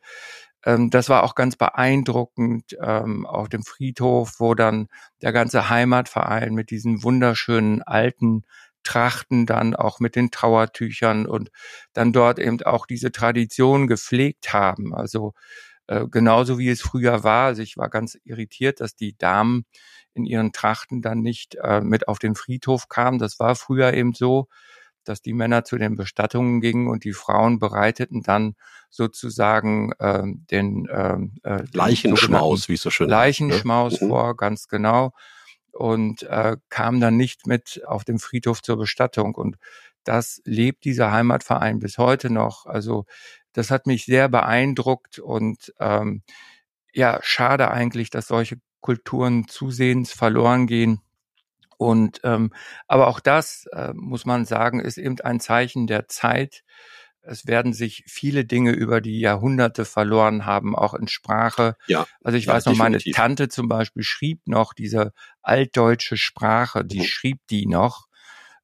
ähm, 0.64 0.90
das 0.90 1.08
war 1.08 1.24
auch 1.24 1.34
ganz 1.34 1.56
beeindruckend 1.56 2.76
ähm, 2.80 3.26
auf 3.26 3.48
dem 3.48 3.62
Friedhof, 3.64 4.34
wo 4.38 4.54
dann 4.54 4.88
der 5.22 5.32
ganze 5.32 5.68
Heimatverein 5.68 6.54
mit 6.54 6.70
diesen 6.70 7.02
wunderschönen 7.02 7.82
alten 7.82 8.44
Trachten 8.84 9.46
dann 9.46 9.76
auch 9.76 10.00
mit 10.00 10.16
den 10.16 10.30
Trauertüchern 10.30 11.26
und 11.26 11.50
dann 11.92 12.12
dort 12.12 12.38
eben 12.38 12.60
auch 12.62 12.86
diese 12.86 13.12
Tradition 13.12 13.86
gepflegt 13.86 14.52
haben. 14.52 14.94
Also 14.94 15.34
äh, 15.86 16.06
genauso 16.08 16.58
wie 16.58 16.68
es 16.68 16.82
früher 16.82 17.24
war. 17.24 17.46
Also 17.46 17.62
ich 17.62 17.76
war 17.76 17.90
ganz 17.90 18.18
irritiert, 18.24 18.80
dass 18.80 18.96
die 18.96 19.16
Damen 19.16 19.64
in 20.14 20.26
ihren 20.26 20.52
Trachten 20.52 21.02
dann 21.02 21.20
nicht 21.20 21.56
äh, 21.56 21.80
mit 21.80 22.08
auf 22.08 22.18
den 22.18 22.34
Friedhof 22.34 22.88
kamen. 22.88 23.18
Das 23.18 23.38
war 23.38 23.54
früher 23.54 23.94
eben 23.94 24.14
so 24.14 24.48
dass 25.04 25.22
die 25.22 25.32
Männer 25.32 25.64
zu 25.64 25.76
den 25.76 25.96
Bestattungen 25.96 26.60
gingen 26.60 26.88
und 26.88 27.04
die 27.04 27.12
Frauen 27.12 27.58
bereiteten 27.58 28.22
dann 28.22 28.54
sozusagen 28.90 29.92
äh, 29.98 30.22
den, 30.24 30.88
ähm, 30.92 31.34
äh, 31.42 31.64
Leichenschmaus, 31.72 32.68
wie 32.68 32.74
es 32.74 32.82
so 32.82 32.90
schön 32.90 33.08
Leichenschmaus 33.08 33.94
heißt, 33.94 34.02
ne? 34.02 34.08
vor, 34.08 34.36
ganz 34.36 34.68
genau 34.68 35.12
und 35.72 36.22
äh, 36.24 36.56
kam 36.68 37.00
dann 37.00 37.16
nicht 37.16 37.46
mit 37.46 37.82
auf 37.86 38.04
dem 38.04 38.18
Friedhof 38.18 38.62
zur 38.62 38.76
Bestattung 38.76 39.34
und 39.34 39.56
das 40.04 40.40
lebt 40.44 40.84
dieser 40.84 41.12
Heimatverein 41.12 41.78
bis 41.78 41.98
heute 41.98 42.30
noch. 42.30 42.66
Also 42.66 43.06
das 43.52 43.70
hat 43.70 43.86
mich 43.86 44.04
sehr 44.04 44.28
beeindruckt 44.28 45.18
und 45.18 45.72
ähm, 45.80 46.22
ja, 46.92 47.20
schade 47.22 47.70
eigentlich, 47.70 48.10
dass 48.10 48.26
solche 48.26 48.58
Kulturen 48.80 49.48
zusehends 49.48 50.12
verloren 50.12 50.66
gehen. 50.66 51.00
Und 51.82 52.20
ähm, 52.24 52.52
aber 52.86 53.08
auch 53.08 53.20
das 53.20 53.66
äh, 53.72 53.92
muss 53.94 54.24
man 54.24 54.44
sagen, 54.44 54.80
ist 54.80 54.98
eben 54.98 55.20
ein 55.20 55.40
Zeichen 55.40 55.86
der 55.86 56.08
Zeit. 56.08 56.62
Es 57.22 57.46
werden 57.46 57.72
sich 57.72 58.04
viele 58.06 58.44
Dinge 58.44 58.72
über 58.72 59.00
die 59.00 59.20
Jahrhunderte 59.20 59.84
verloren 59.84 60.44
haben, 60.44 60.74
auch 60.74 60.94
in 60.94 61.06
Sprache. 61.06 61.76
Ja, 61.86 62.06
also 62.22 62.36
ich 62.36 62.46
ja, 62.46 62.54
weiß 62.54 62.66
noch, 62.66 62.72
definitiv. 62.72 63.16
meine 63.16 63.26
Tante 63.26 63.48
zum 63.48 63.68
Beispiel 63.68 64.02
schrieb 64.02 64.40
noch 64.46 64.74
diese 64.74 65.12
altdeutsche 65.40 66.16
Sprache, 66.16 66.84
die 66.84 67.00
mhm. 67.00 67.04
schrieb 67.04 67.38
die 67.48 67.66
noch. 67.66 68.06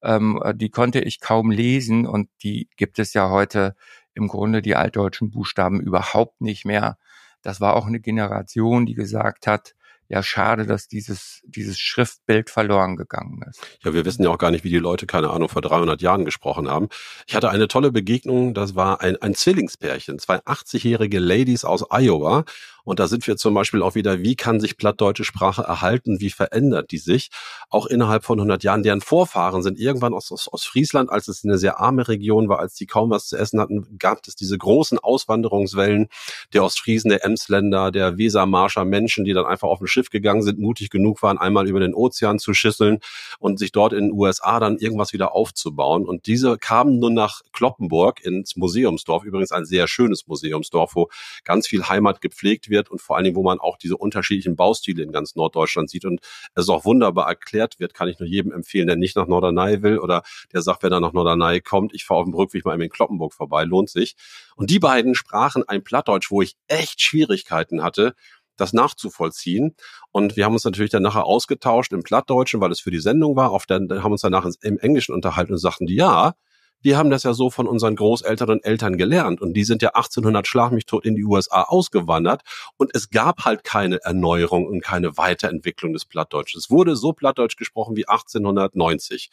Ähm, 0.03 0.41
die 0.55 0.71
konnte 0.71 1.01
ich 1.01 1.21
kaum 1.21 1.51
lesen 1.51 2.07
und 2.07 2.29
die 2.43 2.69
gibt 2.77 2.99
es 2.99 3.15
ja 3.15 3.31
heute 3.31 3.75
im 4.15 4.29
Grunde 4.29 4.63
die 4.63 4.77
altdeutschen 4.77 5.31
Buchstaben 5.31 5.81
überhaupt 5.81 6.41
nicht 6.41 6.65
mehr. 6.65 6.99
Das 7.43 7.61
war 7.61 7.75
auch 7.75 7.87
eine 7.87 8.01
Generation, 8.01 8.87
die 8.87 8.95
gesagt 8.95 9.47
hat, 9.47 9.75
ja 10.09 10.23
schade, 10.23 10.67
dass 10.67 10.89
dieses, 10.89 11.43
dieses 11.45 11.79
Schriftbild 11.79 12.51
verloren 12.51 12.97
gegangen 12.97 13.43
ist. 13.49 13.61
Ja, 13.85 13.93
wir 13.93 14.05
wissen 14.05 14.23
ja 14.23 14.31
auch 14.31 14.39
gar 14.39 14.51
nicht, 14.51 14.65
wie 14.65 14.71
die 14.71 14.79
Leute, 14.79 15.07
keine 15.07 15.31
Ahnung, 15.31 15.49
vor 15.49 15.63
300 15.63 16.01
Jahren 16.01 16.25
gesprochen 16.25 16.69
haben. 16.69 16.89
Ich 17.27 17.35
hatte 17.35 17.51
eine 17.51 17.69
tolle 17.69 17.93
Begegnung, 17.93 18.55
das 18.55 18.75
war 18.75 19.01
ein, 19.03 19.21
ein 19.21 19.35
Zwillingspärchen, 19.35 20.19
zwei 20.19 20.37
80-jährige 20.39 21.19
Ladies 21.19 21.65
aus 21.65 21.85
Iowa 21.91 22.45
und 22.89 23.01
da 23.01 23.07
sind 23.07 23.27
wir 23.27 23.37
zum 23.37 23.53
Beispiel 23.53 23.83
auch 23.83 23.97
wieder, 23.97 24.23
wie 24.23 24.35
kann 24.35 24.61
sich 24.61 24.79
plattdeutsche 24.79 25.23
Sprache 25.23 25.61
erhalten? 25.61 26.21
Wie 26.21 26.31
verändert 26.31 26.91
die 26.91 26.97
sich? 26.97 27.29
Auch 27.69 27.85
innerhalb 27.85 28.25
von 28.25 28.39
100 28.39 28.65
Jahren. 28.65 28.83
Deren 28.83 29.03
Vorfahren 29.03 29.63
sind 29.63 29.79
irgendwann 29.79 30.15
aus, 30.15 30.33
aus, 30.33 30.49
aus 30.49 30.65
Friesland, 30.65 31.11
als 31.11 31.29
es 31.29 31.45
eine 31.45 31.59
sehr 31.59 31.81
arme 31.81 32.09
Region 32.09 32.49
war, 32.49 32.61
als 32.61 32.73
die 32.77 32.87
kaum 32.87 33.11
was 33.11 33.27
zu 33.27 33.37
essen 33.37 33.61
hatten, 33.61 33.99
gab 33.99 34.27
es 34.27 34.37
diese 34.37 34.57
großen 34.57 34.99
Auswanderungswellen 34.99 36.09
der 36.55 36.65
Ostfriesen, 36.65 37.11
der 37.11 37.27
Emsländer, 37.27 37.91
der 37.91 38.17
Wesermarscher 38.17 38.87
Menschen, 38.87 39.27
die 39.27 39.35
dann 39.35 39.45
einfach 39.45 39.69
auf 39.69 39.83
ein 39.83 39.87
Schiff 39.87 40.09
gegangen 40.09 40.41
sind, 40.41 40.59
mutig 40.59 40.89
genug 40.89 41.23
waren, 41.23 41.37
einmal 41.37 41.69
über 41.69 41.81
den 41.81 41.93
Ozean 41.93 42.39
zu 42.39 42.55
schüsseln 42.55 43.01
und 43.39 43.59
sich 43.59 43.71
dort 43.71 43.93
in 43.93 44.07
den 44.07 44.13
USA 44.13 44.61
dann 44.61 44.79
irgendwas 44.79 45.13
wieder 45.13 45.33
aufzubauen. 45.33 46.07
Und 46.07 46.25
diese 46.25 46.57
kamen 46.57 47.01
nun 47.01 47.13
nach 47.13 47.43
Kloppenburg 47.53 48.25
ins 48.25 48.57
Museumsdorf, 48.57 49.25
übrigens 49.25 49.53
ein 49.53 49.67
sehr 49.67 49.89
schönes 49.89 50.27
Museumsdorf, 50.27 50.95
wo 50.95 51.11
ganz 51.45 51.67
viel 51.67 51.87
Heimat 51.87 52.23
gepflegt 52.23 52.71
wird 52.71 52.78
wird 52.79 52.91
und 52.91 53.01
vor 53.01 53.17
allen 53.17 53.25
Dingen, 53.25 53.37
wo 53.37 53.43
man 53.43 53.59
auch 53.59 53.77
diese 53.77 53.97
unterschiedlichen 53.97 54.57
Baustile 54.57 55.03
in 55.03 55.13
ganz 55.13 55.35
Norddeutschland 55.35 55.91
sieht 55.91 56.05
und 56.05 56.21
es 56.55 56.69
auch 56.69 56.85
wunderbar 56.85 57.29
erklärt 57.29 57.81
wird, 57.81 57.93
kann 57.93 58.09
ich 58.09 58.19
nur 58.19 58.29
jedem 58.29 58.53
empfehlen, 58.53 58.87
der 58.87 58.97
nicht 58.97 59.17
nach 59.17 59.27
Norderney 59.27 59.83
will 59.83 59.99
oder 59.99 60.23
der 60.53 60.63
sagt, 60.63 60.83
wenn 60.83 60.93
er 60.93 61.01
nach 61.01 61.13
Norderney 61.13 61.61
kommt, 61.61 61.93
ich 61.93 62.05
fahre 62.05 62.21
auf 62.21 62.27
dem 62.27 62.35
Rückweg 62.35 62.65
mal 62.65 62.81
in 62.81 62.89
Kloppenburg 62.89 63.35
vorbei, 63.35 63.65
lohnt 63.65 63.91
sich. 63.91 64.17
Und 64.57 64.71
die 64.71 64.79
beiden 64.79 65.15
sprachen 65.15 65.69
ein 65.69 65.83
Plattdeutsch, 65.83 66.31
wo 66.31 66.41
ich 66.41 66.57
echt 66.69 67.03
Schwierigkeiten 67.03 67.83
hatte, 67.83 68.15
das 68.57 68.73
nachzuvollziehen. 68.73 69.75
Und 70.11 70.37
wir 70.37 70.45
haben 70.45 70.53
uns 70.53 70.65
natürlich 70.65 70.91
dann 70.91 71.03
nachher 71.03 71.25
ausgetauscht 71.25 71.93
im 71.93 72.03
Plattdeutschen, 72.03 72.61
weil 72.61 72.73
es 72.73 72.81
für 72.81 72.91
die 72.91 73.01
Sendung 73.01 73.37
war. 73.37 73.51
Auf 73.51 73.67
der, 73.67 73.81
haben 74.03 74.13
uns 74.13 74.23
danach 74.23 74.47
im 74.63 74.79
Englischen 74.79 75.15
unterhalten 75.15 75.53
und 75.53 75.59
sagten 75.59 75.87
die, 75.87 75.95
ja, 75.95 76.35
wir 76.81 76.97
haben 76.97 77.11
das 77.11 77.25
ja 77.25 77.35
so 77.35 77.51
von 77.51 77.67
unseren 77.67 77.97
Großeltern 77.97 78.51
und 78.51 78.65
Eltern 78.65 78.97
gelernt 78.97 79.41
und 79.41 79.55
die 79.55 79.65
sind 79.65 79.83
ja 79.83 79.91
1800 79.91 80.47
schlag 80.47 80.73
mich 80.73 80.87
tot 80.87 81.05
in 81.05 81.17
die 81.17 81.25
USA 81.25 81.63
ausgewandert 81.63 82.43
und 82.77 82.91
es 82.95 83.11
gab 83.11 83.45
halt 83.45 83.65
keine 83.65 84.01
Erneuerung 84.03 84.67
und 84.67 84.83
keine 84.83 85.17
Weiterentwicklung 85.17 85.93
des 85.93 86.05
Plattdeutschen. 86.05 86.59
Es 86.59 86.71
wurde 86.71 86.97
so 86.97 87.13
Plattdeutsch 87.13 87.57
gesprochen 87.57 87.97
wie 87.97 88.07
1890. 88.07 89.31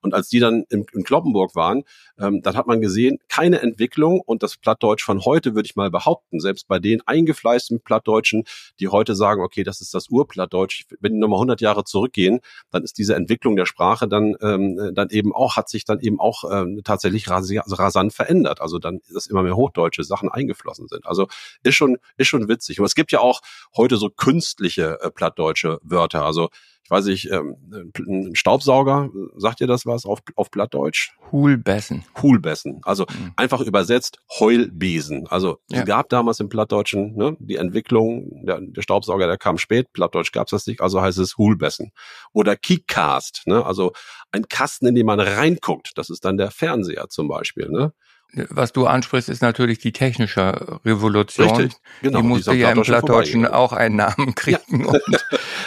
Und 0.00 0.14
als 0.14 0.28
die 0.28 0.40
dann 0.40 0.64
in, 0.70 0.86
in 0.92 1.04
Kloppenburg 1.04 1.54
waren, 1.54 1.84
ähm, 2.18 2.42
dann 2.42 2.56
hat 2.56 2.66
man 2.66 2.80
gesehen, 2.80 3.18
keine 3.28 3.60
Entwicklung 3.60 4.20
und 4.20 4.42
das 4.42 4.56
Plattdeutsch 4.56 5.04
von 5.04 5.24
heute 5.24 5.54
würde 5.54 5.66
ich 5.66 5.76
mal 5.76 5.90
behaupten, 5.90 6.40
selbst 6.40 6.68
bei 6.68 6.78
den 6.78 7.00
eingefleissten 7.06 7.80
Plattdeutschen, 7.80 8.44
die 8.80 8.88
heute 8.88 9.14
sagen, 9.14 9.42
okay, 9.42 9.62
das 9.62 9.80
ist 9.80 9.94
das 9.94 10.08
Urplattdeutsch, 10.08 10.86
wenn 11.00 11.14
die 11.14 11.18
nochmal 11.18 11.38
100 11.38 11.60
Jahre 11.60 11.84
zurückgehen, 11.84 12.40
dann 12.70 12.82
ist 12.82 12.98
diese 12.98 13.14
Entwicklung 13.14 13.56
der 13.56 13.66
Sprache 13.66 14.08
dann, 14.08 14.36
ähm, 14.40 14.92
dann 14.94 15.10
eben 15.10 15.34
auch, 15.34 15.56
hat 15.56 15.68
sich 15.68 15.84
dann 15.84 16.00
eben 16.00 16.20
auch 16.20 16.44
ähm, 16.50 16.80
tatsächlich 16.88 17.28
rasant 17.28 18.14
verändert. 18.14 18.60
Also 18.60 18.78
dann, 18.78 19.00
dass 19.12 19.26
immer 19.26 19.42
mehr 19.42 19.56
hochdeutsche 19.56 20.02
Sachen 20.04 20.30
eingeflossen 20.30 20.88
sind. 20.88 21.06
Also 21.06 21.28
ist 21.62 21.74
schon, 21.74 21.98
ist 22.16 22.28
schon 22.28 22.48
witzig. 22.48 22.80
Und 22.80 22.86
es 22.86 22.94
gibt 22.94 23.12
ja 23.12 23.20
auch 23.20 23.40
heute 23.76 23.96
so 23.98 24.08
künstliche 24.08 24.98
äh, 25.00 25.10
plattdeutsche 25.10 25.78
Wörter. 25.82 26.24
Also 26.24 26.48
ich 26.88 26.90
weiß 26.90 27.04
nicht, 27.04 27.30
ähm, 27.30 27.56
ein 27.98 28.34
Staubsauger, 28.34 29.10
sagt 29.36 29.60
ihr 29.60 29.66
das 29.66 29.84
was 29.84 30.06
auf, 30.06 30.20
auf 30.36 30.50
Plattdeutsch? 30.50 31.10
Hulbessen. 31.30 32.06
Hulbessen. 32.22 32.80
Also 32.82 33.04
mhm. 33.10 33.32
einfach 33.36 33.60
übersetzt 33.60 34.20
Heulbesen. 34.40 35.26
Also 35.28 35.58
ja. 35.68 35.80
es 35.80 35.84
gab 35.84 36.08
damals 36.08 36.40
im 36.40 36.48
Plattdeutschen 36.48 37.14
ne, 37.14 37.36
die 37.40 37.56
Entwicklung, 37.56 38.42
der, 38.46 38.62
der 38.62 38.80
Staubsauger, 38.80 39.26
der 39.26 39.36
kam 39.36 39.58
spät, 39.58 39.92
Plattdeutsch 39.92 40.32
gab 40.32 40.46
es 40.46 40.52
das 40.52 40.66
nicht, 40.66 40.80
also 40.80 41.02
heißt 41.02 41.18
es 41.18 41.36
Hulbessen. 41.36 41.92
Oder 42.32 42.56
Keycast, 42.56 43.42
ne, 43.44 43.66
also 43.66 43.92
ein 44.32 44.48
Kasten, 44.48 44.86
in 44.86 44.94
den 44.94 45.04
man 45.04 45.20
reinguckt. 45.20 45.92
Das 45.96 46.08
ist 46.08 46.24
dann 46.24 46.38
der 46.38 46.50
Fernseher 46.50 47.10
zum 47.10 47.28
Beispiel. 47.28 47.68
Ne? 47.68 47.92
Was 48.32 48.72
du 48.72 48.86
ansprichst, 48.86 49.30
ist 49.30 49.40
natürlich 49.40 49.78
die 49.78 49.92
technische 49.92 50.80
Revolution. 50.84 51.48
Richtig, 51.48 51.80
genau. 52.02 52.20
Die 52.20 52.26
musste 52.26 52.52
ja 52.52 52.70
im 52.70 52.82
Plattdeutschen 52.82 53.46
auch 53.46 53.72
einen 53.72 53.96
Namen 53.96 54.34
kriegen. 54.34 54.84
Ja. 54.84 54.86
Und, 54.88 55.26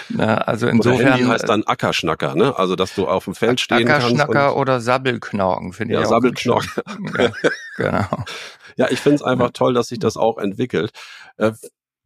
na, 0.10 0.38
also 0.38 0.67
insofern. 0.67 1.02
Oder 1.02 1.12
Handy 1.15 1.26
heißt 1.26 1.50
dann 1.50 1.63
Ackerschnacker, 1.63 2.36
ne? 2.36 2.58
Also, 2.58 2.76
dass 2.76 2.93
du 2.93 3.08
auf 3.08 3.26
dem 3.26 3.34
Feld 3.34 3.60
stehen 3.60 3.86
kannst. 3.86 4.06
Ackerschnacker 4.06 4.56
oder 4.56 4.80
Sabbelknorken, 4.80 5.74
finde 5.74 5.95
ja, 5.95 6.02
ich. 6.02 6.08
Sabbelknorken. 6.08 6.69
Ja, 7.17 7.32
genau. 7.78 8.08
Ja, 8.78 8.88
ich 8.89 9.02
finde 9.02 9.17
es 9.17 9.21
einfach 9.21 9.52
toll, 9.52 9.74
dass 9.74 9.89
sich 9.89 10.00
das 10.00 10.15
auch 10.15 10.38
entwickelt. 10.38 10.91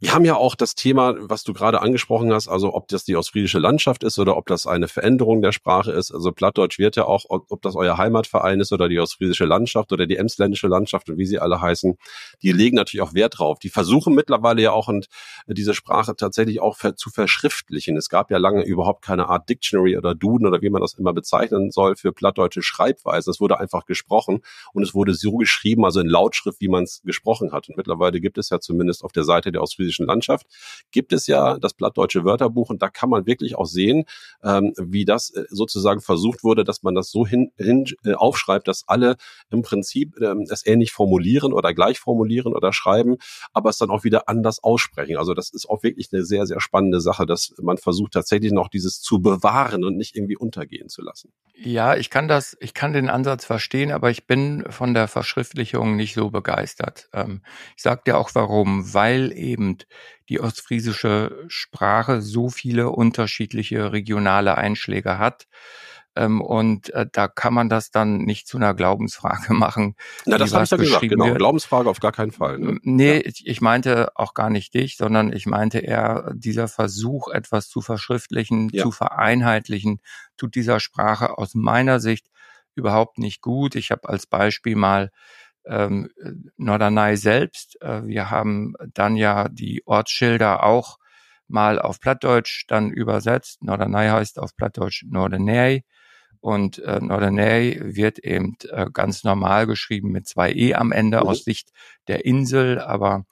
Wir 0.01 0.13
haben 0.13 0.25
ja 0.25 0.35
auch 0.35 0.55
das 0.55 0.75
Thema, 0.75 1.15
was 1.19 1.43
du 1.43 1.53
gerade 1.53 1.81
angesprochen 1.81 2.33
hast, 2.33 2.49
also 2.49 2.73
ob 2.73 2.89
das 2.89 3.05
die 3.05 3.15
ostfriesische 3.15 3.59
Landschaft 3.59 4.03
ist 4.03 4.19
oder 4.19 4.35
ob 4.35 4.45
das 4.45 4.67
eine 4.67 4.89
Veränderung 4.89 5.41
der 5.41 5.53
Sprache 5.53 5.93
ist. 5.93 6.11
Also 6.11 6.33
Plattdeutsch 6.33 6.77
wird 6.79 6.97
ja 6.97 7.05
auch, 7.05 7.23
ob 7.29 7.61
das 7.61 7.77
euer 7.77 7.97
Heimatverein 7.97 8.59
ist 8.59 8.73
oder 8.73 8.89
die 8.89 8.99
ostfriesische 8.99 9.45
Landschaft 9.45 9.93
oder 9.93 10.05
die 10.05 10.17
emsländische 10.17 10.67
Landschaft 10.67 11.09
und 11.09 11.17
wie 11.17 11.25
sie 11.25 11.39
alle 11.39 11.61
heißen, 11.61 11.97
die 12.41 12.51
legen 12.51 12.75
natürlich 12.75 13.01
auch 13.03 13.13
Wert 13.13 13.39
drauf. 13.39 13.57
Die 13.59 13.69
versuchen 13.69 14.13
mittlerweile 14.13 14.61
ja 14.61 14.73
auch 14.73 14.89
und 14.89 15.07
diese 15.47 15.73
Sprache 15.73 16.13
tatsächlich 16.17 16.59
auch 16.59 16.77
zu 16.97 17.09
verschriftlichen. 17.09 17.95
Es 17.95 18.09
gab 18.09 18.31
ja 18.31 18.37
lange 18.37 18.65
überhaupt 18.65 19.01
keine 19.01 19.29
Art 19.29 19.47
Dictionary 19.47 19.97
oder 19.97 20.13
Duden 20.13 20.45
oder 20.45 20.61
wie 20.61 20.69
man 20.69 20.81
das 20.81 20.95
immer 20.95 21.13
bezeichnen 21.13 21.71
soll 21.71 21.95
für 21.95 22.11
plattdeutsche 22.11 22.61
Schreibweise. 22.61 23.31
Es 23.31 23.39
wurde 23.39 23.61
einfach 23.61 23.85
gesprochen 23.85 24.41
und 24.73 24.83
es 24.83 24.93
wurde 24.93 25.13
so 25.13 25.37
geschrieben, 25.37 25.85
also 25.85 26.01
in 26.01 26.07
Lautschrift, 26.07 26.59
wie 26.59 26.67
man 26.67 26.83
es 26.83 27.01
gesprochen 27.05 27.53
hat. 27.53 27.69
Und 27.69 27.77
mittlerweile 27.77 28.19
gibt 28.19 28.37
es 28.37 28.49
ja 28.49 28.59
zumindest 28.59 29.01
auf 29.01 29.13
der 29.13 29.23
Seite 29.23 29.53
der 29.53 29.61
ostfriesischen 29.61 29.94
ostfriesischen 29.95 30.05
Landschaft, 30.05 30.47
gibt 30.91 31.13
es 31.13 31.27
ja 31.27 31.57
das 31.57 31.73
Plattdeutsche 31.73 32.23
Wörterbuch 32.25 32.69
und 32.69 32.81
da 32.81 32.89
kann 32.89 33.09
man 33.09 33.25
wirklich 33.25 33.55
auch 33.55 33.65
sehen, 33.65 34.05
ähm, 34.43 34.73
wie 34.77 35.05
das 35.05 35.29
äh, 35.31 35.45
sozusagen 35.49 36.01
versucht 36.01 36.43
wurde, 36.43 36.63
dass 36.63 36.83
man 36.83 36.95
das 36.95 37.11
so 37.11 37.25
hin, 37.25 37.51
hin 37.57 37.85
äh, 38.03 38.13
aufschreibt, 38.13 38.67
dass 38.67 38.83
alle 38.87 39.15
im 39.49 39.61
Prinzip 39.61 40.15
ähm, 40.21 40.45
es 40.49 40.65
ähnlich 40.65 40.91
formulieren 40.91 41.53
oder 41.53 41.73
gleich 41.73 41.99
formulieren 41.99 42.53
oder 42.53 42.73
schreiben, 42.73 43.17
aber 43.53 43.69
es 43.69 43.77
dann 43.77 43.89
auch 43.89 44.03
wieder 44.03 44.27
anders 44.27 44.63
aussprechen. 44.63 45.17
Also 45.17 45.33
das 45.33 45.49
ist 45.49 45.69
auch 45.69 45.83
wirklich 45.83 46.09
eine 46.11 46.23
sehr, 46.23 46.45
sehr 46.45 46.59
spannende 46.59 47.01
Sache, 47.01 47.25
dass 47.25 47.53
man 47.61 47.77
versucht 47.77 48.13
tatsächlich 48.13 48.51
noch 48.51 48.69
dieses 48.69 49.01
zu 49.01 49.19
bewahren 49.19 49.83
und 49.83 49.97
nicht 49.97 50.15
irgendwie 50.15 50.37
untergehen 50.37 50.89
zu 50.89 51.01
lassen. 51.01 51.31
Ja, 51.57 51.95
ich 51.95 52.09
kann 52.09 52.27
das, 52.27 52.57
ich 52.59 52.73
kann 52.73 52.93
den 52.93 53.09
Ansatz 53.09 53.45
verstehen, 53.45 53.91
aber 53.91 54.09
ich 54.09 54.27
bin 54.27 54.65
von 54.69 54.93
der 54.93 55.07
Verschriftlichung 55.07 55.95
nicht 55.95 56.13
so 56.13 56.29
begeistert. 56.29 57.09
Ähm, 57.13 57.41
ich 57.77 57.83
sag 57.83 58.03
dir 58.05 58.17
auch 58.17 58.31
warum, 58.33 58.93
weil 58.93 59.31
eben 59.31 59.74
die 60.29 60.39
ostfriesische 60.39 61.45
Sprache 61.47 62.21
so 62.21 62.49
viele 62.49 62.89
unterschiedliche 62.89 63.91
regionale 63.91 64.57
Einschläge 64.57 65.17
hat. 65.17 65.47
Ähm, 66.17 66.41
und 66.41 66.93
äh, 66.93 67.05
da 67.11 67.27
kann 67.27 67.53
man 67.53 67.67
das 67.67 67.91
dann 67.91 68.19
nicht 68.19 68.47
zu 68.47 68.57
einer 68.57 68.73
Glaubensfrage 68.73 69.53
machen. 69.53 69.95
Na, 70.25 70.37
das 70.37 70.53
habe 70.53 70.63
ich 70.63 70.71
ja 70.71 70.77
gesagt, 70.77 71.09
genau. 71.09 71.25
Wird. 71.25 71.37
Glaubensfrage 71.37 71.89
auf 71.89 71.99
gar 71.99 72.13
keinen 72.13 72.31
Fall. 72.31 72.57
Ne? 72.57 72.79
Nee, 72.83 73.15
ja. 73.17 73.21
ich, 73.25 73.45
ich 73.45 73.61
meinte 73.61 74.11
auch 74.15 74.33
gar 74.33 74.49
nicht 74.49 74.73
dich, 74.73 74.95
sondern 74.97 75.33
ich 75.33 75.45
meinte 75.45 75.79
eher 75.79 76.31
dieser 76.33 76.67
Versuch, 76.67 77.27
etwas 77.27 77.67
zu 77.67 77.81
verschriftlichen, 77.81 78.69
ja. 78.71 78.83
zu 78.83 78.91
vereinheitlichen, 78.91 79.99
tut 80.37 80.55
dieser 80.55 80.79
Sprache 80.79 81.37
aus 81.37 81.53
meiner 81.53 81.99
Sicht 81.99 82.27
überhaupt 82.75 83.17
nicht 83.17 83.41
gut. 83.41 83.75
Ich 83.75 83.91
habe 83.91 84.07
als 84.07 84.25
Beispiel 84.25 84.75
mal 84.75 85.11
ähm, 85.67 86.09
Norderney 86.57 87.17
selbst. 87.17 87.81
Äh, 87.81 88.05
wir 88.05 88.29
haben 88.29 88.73
dann 88.93 89.15
ja 89.15 89.47
die 89.49 89.83
Ortsschilder 89.85 90.63
auch 90.63 90.97
mal 91.47 91.79
auf 91.79 91.99
Plattdeutsch 91.99 92.65
dann 92.67 92.91
übersetzt. 92.91 93.63
Norderney 93.63 94.07
heißt 94.07 94.39
auf 94.39 94.55
Plattdeutsch 94.55 95.05
Norderney 95.07 95.83
und 96.39 96.79
äh, 96.79 96.99
Norderney 96.99 97.79
wird 97.83 98.19
eben 98.19 98.55
äh, 98.69 98.87
ganz 98.91 99.23
normal 99.23 99.67
geschrieben 99.67 100.11
mit 100.11 100.27
zwei 100.27 100.51
E 100.51 100.75
am 100.75 100.91
Ende 100.91 101.21
mhm. 101.21 101.27
aus 101.27 101.43
Sicht 101.43 101.71
der 102.07 102.25
Insel, 102.25 102.79
aber 102.79 103.25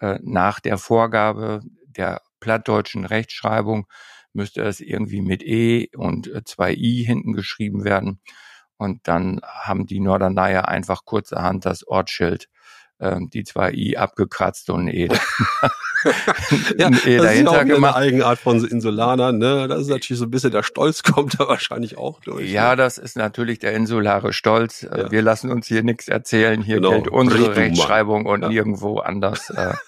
äh, 0.00 0.18
nach 0.22 0.60
der 0.60 0.78
Vorgabe 0.78 1.60
der 1.86 2.22
plattdeutschen 2.40 3.04
Rechtschreibung 3.04 3.86
müsste 4.32 4.62
es 4.62 4.80
irgendwie 4.80 5.20
mit 5.20 5.42
E 5.42 5.88
und 5.96 6.26
äh, 6.26 6.42
zwei 6.44 6.74
I 6.74 7.04
hinten 7.04 7.32
geschrieben 7.34 7.84
werden. 7.84 8.20
Und 8.84 9.00
dann 9.08 9.40
haben 9.42 9.86
die 9.86 10.00
Norderneier 10.00 10.68
einfach 10.68 11.04
kurzerhand 11.04 11.66
das 11.66 11.86
Ortsschild 11.86 12.48
ähm, 13.00 13.28
die 13.30 13.44
zwei 13.44 13.72
I 13.72 13.96
abgekratzt 13.96 14.70
und 14.70 14.86
ein 14.86 14.88
E. 14.88 15.08
ja, 16.78 16.86
ein 16.86 17.00
e 17.04 17.16
das 17.16 17.34
ist 17.34 17.46
auch 17.46 17.54
eine 17.54 17.94
Eigenart 17.94 18.38
von 18.38 18.64
Insulanern, 18.64 19.38
ne? 19.38 19.68
Das 19.68 19.80
ist 19.80 19.88
natürlich 19.88 20.18
so 20.18 20.26
ein 20.26 20.30
bisschen 20.30 20.52
der 20.52 20.62
Stolz 20.62 21.02
kommt 21.02 21.40
da 21.40 21.48
wahrscheinlich 21.48 21.98
auch 21.98 22.20
durch. 22.20 22.50
Ja, 22.50 22.70
ne? 22.70 22.76
das 22.76 22.98
ist 22.98 23.16
natürlich 23.16 23.58
der 23.58 23.72
insulare 23.72 24.32
Stolz. 24.32 24.84
Äh, 24.84 25.02
ja. 25.02 25.10
Wir 25.10 25.22
lassen 25.22 25.50
uns 25.50 25.66
hier 25.66 25.82
nichts 25.82 26.08
erzählen. 26.08 26.62
Hier 26.62 26.76
genau. 26.76 26.92
gilt 26.92 27.08
unsere 27.08 27.56
Rechtschreibung 27.56 28.26
und 28.26 28.42
ja. 28.42 28.48
nirgendwo 28.48 28.98
anders. 28.98 29.50
Äh, 29.50 29.74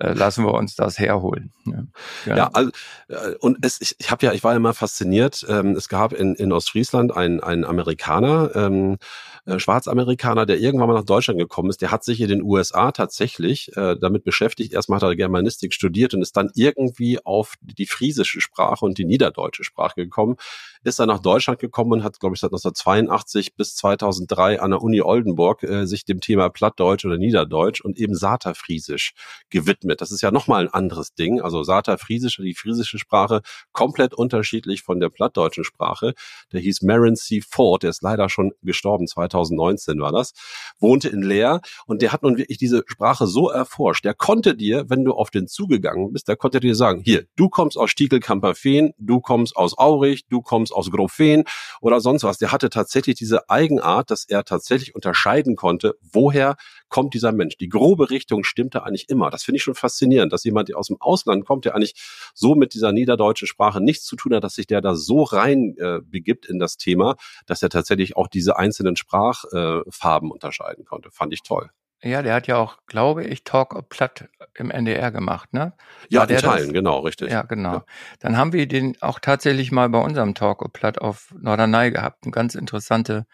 äh, 0.00 0.12
lassen 0.12 0.44
wir 0.44 0.54
uns 0.54 0.74
das 0.74 0.98
herholen. 0.98 1.52
Ja, 1.66 1.84
ja. 2.26 2.36
ja 2.36 2.50
also, 2.52 2.70
äh, 3.08 3.34
und 3.40 3.58
es, 3.62 3.80
ich, 3.80 3.94
ich 3.98 4.10
habe 4.10 4.26
ja, 4.26 4.32
ich 4.32 4.42
war 4.42 4.52
ja 4.52 4.56
immer 4.56 4.74
fasziniert. 4.74 5.46
Ähm, 5.48 5.72
es 5.76 5.88
gab 5.88 6.12
in, 6.12 6.34
in 6.34 6.52
Ostfriesland 6.52 7.14
einen, 7.16 7.40
einen 7.40 7.64
Amerikaner, 7.64 8.50
ähm, 8.54 8.98
äh, 9.46 9.58
Schwarzamerikaner, 9.58 10.46
der 10.46 10.58
irgendwann 10.58 10.88
mal 10.88 10.94
nach 10.94 11.04
Deutschland 11.04 11.38
gekommen 11.38 11.70
ist. 11.70 11.80
Der 11.82 11.90
hat 11.90 12.02
sich 12.02 12.20
in 12.20 12.28
den 12.28 12.42
USA 12.42 12.92
tatsächlich 12.92 13.76
äh, 13.76 13.96
damit 13.96 14.24
beschäftigt. 14.24 14.72
Erstmal 14.72 14.96
hat 14.96 15.08
er 15.08 15.16
Germanistik 15.16 15.72
studiert 15.72 16.14
und 16.14 16.22
ist 16.22 16.36
dann 16.36 16.50
irgendwie 16.54 17.24
auf 17.24 17.54
die 17.60 17.86
friesische 17.86 18.40
Sprache 18.40 18.84
und 18.84 18.98
die 18.98 19.04
niederdeutsche 19.04 19.64
Sprache 19.64 19.96
gekommen 19.96 20.36
ist 20.84 20.98
dann 20.98 21.08
nach 21.08 21.20
Deutschland 21.20 21.58
gekommen 21.58 21.92
und 21.92 22.04
hat, 22.04 22.20
glaube 22.20 22.34
ich, 22.34 22.40
seit 22.40 22.48
1982 22.48 23.56
bis 23.56 23.74
2003 23.76 24.60
an 24.60 24.70
der 24.70 24.82
Uni 24.82 25.00
Oldenburg 25.00 25.62
äh, 25.62 25.86
sich 25.86 26.04
dem 26.04 26.20
Thema 26.20 26.50
Plattdeutsch 26.50 27.04
oder 27.04 27.16
Niederdeutsch 27.16 27.80
und 27.80 27.98
eben 27.98 28.14
Saterfriesisch 28.14 29.14
gewidmet. 29.50 30.00
Das 30.00 30.10
ist 30.10 30.20
ja 30.20 30.30
nochmal 30.30 30.62
ein 30.62 30.72
anderes 30.72 31.14
Ding. 31.14 31.40
Also 31.40 31.62
Saterfriesisch, 31.62 32.36
die 32.36 32.54
friesische 32.54 32.98
Sprache, 32.98 33.40
komplett 33.72 34.14
unterschiedlich 34.14 34.82
von 34.82 35.00
der 35.00 35.08
plattdeutschen 35.08 35.64
Sprache. 35.64 36.14
Der 36.52 36.60
hieß 36.60 36.82
Marin 36.82 37.16
C. 37.16 37.40
Ford, 37.40 37.82
der 37.82 37.90
ist 37.90 38.02
leider 38.02 38.28
schon 38.28 38.52
gestorben, 38.62 39.06
2019 39.06 40.00
war 40.00 40.12
das, 40.12 40.32
wohnte 40.78 41.08
in 41.08 41.22
Leer 41.22 41.60
und 41.86 42.02
der 42.02 42.12
hat 42.12 42.22
nun 42.22 42.36
wirklich 42.36 42.58
diese 42.58 42.84
Sprache 42.86 43.26
so 43.26 43.48
erforscht. 43.48 44.04
Der 44.04 44.14
konnte 44.14 44.54
dir, 44.54 44.84
wenn 44.88 45.04
du 45.04 45.12
auf 45.12 45.30
den 45.30 45.46
zugegangen 45.46 46.12
bist, 46.12 46.28
der 46.28 46.36
konnte 46.36 46.60
dir 46.60 46.74
sagen, 46.74 47.02
hier, 47.04 47.24
du 47.36 47.48
kommst 47.48 47.78
aus 47.78 47.90
Stiekelkamperfehn, 47.90 48.92
du 48.98 49.20
kommst 49.20 49.56
aus 49.56 49.78
Aurich, 49.78 50.26
du 50.28 50.42
kommst 50.42 50.73
aus 50.74 50.90
Grophen 50.90 51.44
oder 51.80 52.00
sonst 52.00 52.24
was. 52.24 52.38
Der 52.38 52.52
hatte 52.52 52.70
tatsächlich 52.70 53.16
diese 53.16 53.48
Eigenart, 53.48 54.10
dass 54.10 54.24
er 54.24 54.44
tatsächlich 54.44 54.94
unterscheiden 54.94 55.56
konnte, 55.56 55.96
woher 56.00 56.56
kommt 56.88 57.14
dieser 57.14 57.32
Mensch. 57.32 57.56
Die 57.56 57.68
grobe 57.68 58.10
Richtung 58.10 58.44
stimmte 58.44 58.84
eigentlich 58.84 59.08
immer. 59.08 59.30
Das 59.30 59.42
finde 59.42 59.56
ich 59.56 59.62
schon 59.62 59.74
faszinierend, 59.74 60.32
dass 60.32 60.44
jemand, 60.44 60.68
der 60.68 60.78
aus 60.78 60.88
dem 60.88 61.00
Ausland 61.00 61.44
kommt, 61.44 61.64
der 61.64 61.74
eigentlich 61.74 61.94
so 62.34 62.54
mit 62.54 62.74
dieser 62.74 62.92
niederdeutschen 62.92 63.48
Sprache 63.48 63.80
nichts 63.80 64.04
zu 64.04 64.16
tun 64.16 64.34
hat, 64.34 64.44
dass 64.44 64.54
sich 64.54 64.66
der 64.66 64.80
da 64.80 64.94
so 64.94 65.22
rein 65.22 65.74
äh, 65.78 66.00
begibt 66.04 66.46
in 66.46 66.58
das 66.58 66.76
Thema, 66.76 67.16
dass 67.46 67.62
er 67.62 67.68
tatsächlich 67.68 68.16
auch 68.16 68.28
diese 68.28 68.56
einzelnen 68.56 68.96
Sprachfarben 68.96 70.28
äh, 70.28 70.32
unterscheiden 70.32 70.84
konnte. 70.84 71.10
Fand 71.10 71.32
ich 71.32 71.42
toll. 71.42 71.70
Ja, 72.04 72.20
der 72.20 72.34
hat 72.34 72.46
ja 72.46 72.58
auch, 72.58 72.76
glaube 72.86 73.24
ich, 73.24 73.44
Talk 73.44 73.88
Platt 73.88 74.28
im 74.54 74.70
NDR 74.70 75.10
gemacht, 75.10 75.54
ne? 75.54 75.72
Ja, 76.10 76.20
War 76.20 76.30
in 76.30 76.36
Teilen, 76.36 76.66
das? 76.66 76.72
genau, 76.74 76.98
richtig. 77.00 77.30
Ja, 77.30 77.42
genau. 77.42 77.72
Ja. 77.72 77.84
Dann 78.20 78.36
haben 78.36 78.52
wir 78.52 78.68
den 78.68 79.00
auch 79.00 79.18
tatsächlich 79.18 79.72
mal 79.72 79.88
bei 79.88 79.98
unserem 80.00 80.34
Talk 80.34 80.70
Platt 80.74 81.00
auf 81.00 81.34
Norderney 81.40 81.92
gehabt. 81.92 82.24
Eine 82.24 82.32
ganz 82.32 82.54
interessante 82.54 83.26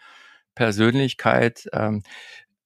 Persönlichkeit. 0.55 1.67
Ähm, 1.73 2.03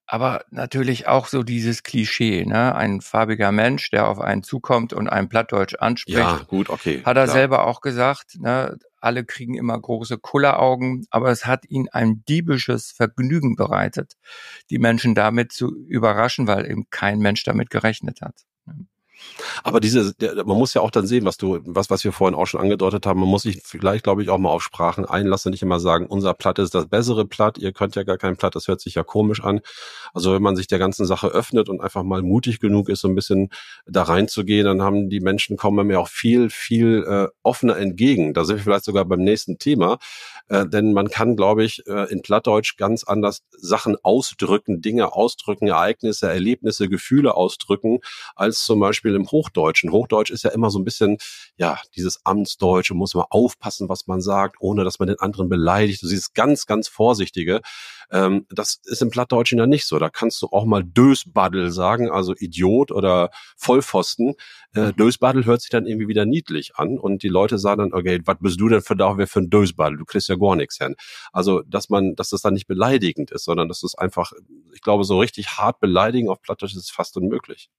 aber 0.05 0.45
natürlich 0.51 1.07
auch 1.07 1.25
so 1.25 1.41
dieses 1.41 1.81
Klischee, 1.81 2.45
ne? 2.45 2.75
Ein 2.75 3.01
farbiger 3.01 3.51
Mensch, 3.51 3.89
der 3.89 4.07
auf 4.07 4.19
einen 4.19 4.43
zukommt 4.43 4.93
und 4.93 5.09
einen 5.09 5.29
Plattdeutsch 5.29 5.73
anspricht. 5.79 6.19
Ja, 6.19 6.41
gut, 6.47 6.69
okay. 6.69 7.01
Hat 7.03 7.17
er 7.17 7.23
klar. 7.23 7.27
selber 7.27 7.65
auch 7.65 7.81
gesagt, 7.81 8.35
ne? 8.39 8.77
Alle 9.05 9.23
kriegen 9.23 9.55
immer 9.55 9.79
große 9.79 10.17
Kulleraugen, 10.17 11.05
aber 11.09 11.29
es 11.29 11.45
hat 11.45 11.65
ihnen 11.69 11.87
ein 11.89 12.23
diebisches 12.27 12.91
Vergnügen 12.91 13.55
bereitet, 13.55 14.17
die 14.69 14.79
Menschen 14.79 15.15
damit 15.15 15.51
zu 15.53 15.75
überraschen, 15.87 16.47
weil 16.47 16.69
eben 16.69 16.89
kein 16.89 17.19
Mensch 17.19 17.43
damit 17.43 17.69
gerechnet 17.69 18.21
hat. 18.21 18.41
Aber 19.63 19.79
diese, 19.79 20.13
der, 20.15 20.45
man 20.45 20.57
muss 20.57 20.73
ja 20.73 20.81
auch 20.81 20.91
dann 20.91 21.07
sehen, 21.07 21.25
was 21.25 21.37
du, 21.37 21.59
was, 21.65 21.89
was 21.89 22.03
wir 22.03 22.11
vorhin 22.11 22.35
auch 22.35 22.45
schon 22.45 22.61
angedeutet 22.61 23.05
haben, 23.05 23.19
man 23.19 23.29
muss 23.29 23.43
sich 23.43 23.61
vielleicht, 23.63 24.03
glaube 24.03 24.23
ich, 24.23 24.29
auch 24.29 24.37
mal 24.37 24.49
auf 24.49 24.63
Sprachen 24.63 25.05
einlassen, 25.05 25.51
nicht 25.51 25.63
immer 25.63 25.79
sagen, 25.79 26.07
unser 26.07 26.33
Platt 26.33 26.59
ist 26.59 26.75
das 26.75 26.87
bessere 26.87 27.25
Platt, 27.25 27.57
ihr 27.57 27.73
könnt 27.73 27.95
ja 27.95 28.03
gar 28.03 28.17
kein 28.17 28.37
Platt, 28.37 28.55
das 28.55 28.67
hört 28.67 28.81
sich 28.81 28.95
ja 28.95 29.03
komisch 29.03 29.43
an. 29.43 29.61
Also 30.13 30.33
wenn 30.33 30.41
man 30.41 30.55
sich 30.55 30.67
der 30.67 30.79
ganzen 30.79 31.05
Sache 31.05 31.27
öffnet 31.27 31.69
und 31.69 31.81
einfach 31.81 32.03
mal 32.03 32.21
mutig 32.21 32.59
genug 32.59 32.89
ist, 32.89 33.01
so 33.01 33.07
ein 33.07 33.15
bisschen 33.15 33.49
da 33.85 34.03
reinzugehen, 34.03 34.65
dann 34.65 34.81
haben 34.81 35.09
die 35.09 35.19
Menschen 35.19 35.57
kommen 35.57 35.87
mir 35.87 35.99
auch 35.99 36.09
viel, 36.09 36.49
viel 36.49 37.03
äh, 37.07 37.27
offener 37.43 37.77
entgegen. 37.77 38.33
Da 38.33 38.45
sind 38.45 38.57
wir 38.57 38.63
vielleicht 38.63 38.85
sogar 38.85 39.05
beim 39.05 39.23
nächsten 39.23 39.57
Thema. 39.57 39.97
Äh, 40.47 40.67
denn 40.67 40.93
man 40.93 41.09
kann, 41.09 41.35
glaube 41.35 41.63
ich, 41.63 41.85
äh, 41.87 42.11
in 42.11 42.21
Plattdeutsch 42.21 42.77
ganz 42.77 43.03
anders 43.03 43.41
Sachen 43.51 43.95
ausdrücken, 44.03 44.81
Dinge 44.81 45.13
ausdrücken, 45.13 45.67
Ereignisse, 45.67 46.29
Erlebnisse, 46.29 46.87
Gefühle 46.87 47.35
ausdrücken, 47.35 47.99
als 48.35 48.63
zum 48.63 48.79
Beispiel 48.79 49.04
im 49.13 49.29
Hochdeutschen. 49.29 49.91
Hochdeutsch 49.91 50.31
ist 50.31 50.43
ja 50.43 50.49
immer 50.49 50.71
so 50.71 50.79
ein 50.79 50.83
bisschen, 50.83 51.17
ja, 51.57 51.77
dieses 51.95 52.25
Amtsdeutsche, 52.25 52.95
muss 52.95 53.13
man 53.13 53.25
aufpassen, 53.29 53.89
was 53.89 54.07
man 54.07 54.21
sagt, 54.21 54.55
ohne 54.59 54.83
dass 54.83 54.97
man 54.97 55.07
den 55.07 55.19
anderen 55.19 55.49
beleidigt. 55.49 56.01
Du 56.01 56.07
siehst 56.07 56.33
ganz, 56.33 56.65
ganz 56.65 56.87
Vorsichtige. 56.87 57.61
Ähm, 58.11 58.45
das 58.49 58.81
ist 58.85 59.01
im 59.01 59.09
Plattdeutschen 59.09 59.59
ja 59.59 59.67
nicht 59.67 59.85
so. 59.85 59.99
Da 59.99 60.09
kannst 60.09 60.41
du 60.41 60.47
auch 60.47 60.65
mal 60.65 60.83
Dösbaddel 60.83 61.71
sagen, 61.71 62.09
also 62.09 62.33
Idiot 62.37 62.91
oder 62.91 63.29
Vollpfosten. 63.57 64.35
Äh, 64.73 64.87
mhm. 64.87 64.95
Dösbaddel 64.95 65.45
hört 65.45 65.61
sich 65.61 65.69
dann 65.69 65.85
irgendwie 65.85 66.07
wieder 66.07 66.25
niedlich 66.25 66.75
an 66.75 66.97
und 66.97 67.23
die 67.23 67.29
Leute 67.29 67.57
sagen 67.57 67.79
dann, 67.79 67.93
okay, 67.93 68.21
was 68.25 68.37
bist 68.39 68.59
du 68.59 68.69
denn 68.69 68.81
für 68.81 68.95
da 68.95 69.15
für 69.25 69.39
ein 69.39 69.49
Dösbaddel? 69.49 69.97
Du 69.97 70.05
kriegst 70.05 70.29
ja 70.29 70.35
gar 70.35 70.55
nichts 70.55 70.77
hin. 70.77 70.95
Also, 71.31 71.61
dass 71.63 71.89
man, 71.89 72.15
dass 72.15 72.29
das 72.29 72.41
dann 72.41 72.53
nicht 72.53 72.67
beleidigend 72.67 73.31
ist, 73.31 73.45
sondern 73.45 73.67
dass 73.67 73.83
es 73.83 73.95
einfach, 73.95 74.31
ich 74.73 74.81
glaube, 74.81 75.03
so 75.03 75.19
richtig 75.19 75.57
hart 75.57 75.79
beleidigen 75.79 76.29
auf 76.29 76.41
Plattdeutsch 76.41 76.75
ist 76.75 76.91
fast 76.91 77.17
unmöglich. 77.17 77.69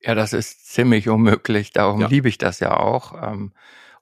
Ja, 0.00 0.14
das 0.14 0.32
ist 0.32 0.72
ziemlich 0.72 1.08
unmöglich. 1.08 1.72
Darum 1.72 2.00
ja. 2.00 2.06
liebe 2.08 2.28
ich 2.28 2.38
das 2.38 2.60
ja 2.60 2.76
auch. 2.76 3.14
Ähm, 3.20 3.52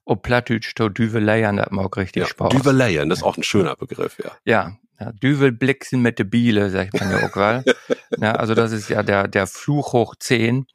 ob 0.05 0.23
Plattdeutsch 0.23 0.73
to 0.75 0.89
Düveleiern, 0.89 1.57
das 1.57 1.71
mag 1.71 1.97
richtig 1.97 2.21
ja, 2.21 2.27
Spaß. 2.27 2.49
Düveleiern, 2.49 3.09
das 3.09 3.19
ist 3.19 3.23
auch 3.23 3.35
ein 3.35 3.43
schöner 3.43 3.75
Begriff, 3.75 4.17
ja. 4.23 4.31
Ja, 4.45 4.77
ja, 4.99 5.11
Düvelblixen 5.11 6.01
mit 6.01 6.17
de 6.17 6.25
Biele, 6.25 6.69
sagt 6.69 6.99
man 6.99 7.11
ja 7.11 7.27
auch, 7.27 7.35
weil. 7.35 7.63
ja, 8.17 8.31
also 8.33 8.55
das 8.55 8.71
ist 8.71 8.89
ja 8.89 9.03
der, 9.03 9.27
der 9.27 9.47
Fluch 9.47 9.93
hoch 9.93 10.15
zehn. 10.17 10.67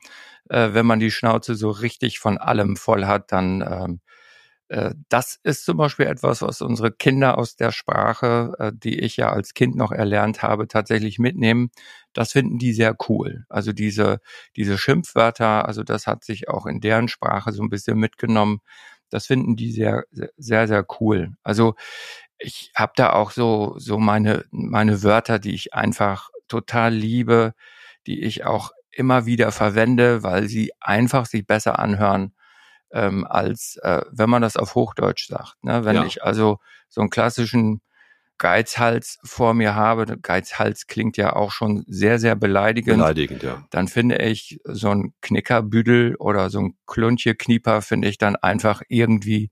Äh, 0.50 0.74
wenn 0.74 0.86
man 0.86 1.00
die 1.00 1.10
Schnauze 1.10 1.54
so 1.54 1.70
richtig 1.70 2.18
von 2.18 2.36
allem 2.36 2.76
voll 2.76 3.06
hat, 3.06 3.32
dann 3.32 3.62
ähm, 3.62 4.00
äh, 4.00 4.01
das 5.08 5.38
ist 5.42 5.64
zum 5.64 5.76
Beispiel 5.76 6.06
etwas, 6.06 6.40
was 6.42 6.62
unsere 6.62 6.92
Kinder 6.92 7.36
aus 7.36 7.56
der 7.56 7.72
Sprache, 7.72 8.54
äh, 8.58 8.72
die 8.74 8.98
ich 9.00 9.16
ja 9.18 9.30
als 9.30 9.54
Kind 9.54 9.76
noch 9.76 9.92
erlernt 9.92 10.42
habe, 10.42 10.66
tatsächlich 10.68 11.18
mitnehmen. 11.18 11.70
Das 12.14 12.32
finden 12.32 12.58
die 12.58 12.72
sehr 12.72 12.96
cool. 13.08 13.44
Also 13.50 13.72
diese, 13.72 14.20
diese 14.56 14.78
Schimpfwörter, 14.78 15.66
also 15.66 15.82
das 15.82 16.06
hat 16.06 16.24
sich 16.24 16.48
auch 16.48 16.66
in 16.66 16.80
deren 16.80 17.08
Sprache 17.08 17.52
so 17.52 17.62
ein 17.62 17.70
bisschen 17.70 17.98
mitgenommen. 17.98 18.60
Das 19.10 19.26
finden 19.26 19.56
die 19.56 19.72
sehr, 19.72 20.04
sehr, 20.38 20.66
sehr 20.68 20.86
cool. 21.00 21.32
Also 21.42 21.74
ich 22.38 22.72
habe 22.74 22.92
da 22.96 23.12
auch 23.12 23.30
so, 23.30 23.74
so 23.78 23.98
meine, 23.98 24.44
meine 24.50 25.02
Wörter, 25.02 25.38
die 25.38 25.54
ich 25.54 25.74
einfach 25.74 26.30
total 26.48 26.94
liebe, 26.94 27.54
die 28.06 28.22
ich 28.22 28.44
auch 28.44 28.70
immer 28.90 29.26
wieder 29.26 29.52
verwende, 29.52 30.22
weil 30.22 30.48
sie 30.48 30.72
einfach 30.80 31.26
sich 31.26 31.46
besser 31.46 31.78
anhören, 31.78 32.34
ähm, 32.92 33.26
als 33.26 33.76
äh, 33.82 34.02
wenn 34.10 34.30
man 34.30 34.42
das 34.42 34.56
auf 34.56 34.74
Hochdeutsch 34.74 35.28
sagt. 35.28 35.62
Ne? 35.62 35.84
Wenn 35.84 35.96
ja. 35.96 36.04
ich 36.04 36.22
also 36.22 36.58
so 36.88 37.00
einen 37.00 37.10
klassischen 37.10 37.80
Geizhals 38.38 39.18
vor 39.22 39.54
mir 39.54 39.74
habe, 39.74 40.18
Geizhals 40.20 40.86
klingt 40.86 41.16
ja 41.16 41.34
auch 41.34 41.52
schon 41.52 41.84
sehr, 41.86 42.18
sehr 42.18 42.34
beleidigend. 42.34 42.96
Beleidigend, 42.98 43.42
ja. 43.42 43.64
Dann 43.70 43.88
finde 43.88 44.18
ich 44.18 44.60
so 44.64 44.90
ein 44.90 45.14
Knickerbüdel 45.20 46.16
oder 46.16 46.50
so 46.50 46.60
ein 46.60 46.76
Klunche-Knieper 46.86 47.82
finde 47.82 48.08
ich 48.08 48.18
dann 48.18 48.36
einfach 48.36 48.82
irgendwie 48.88 49.50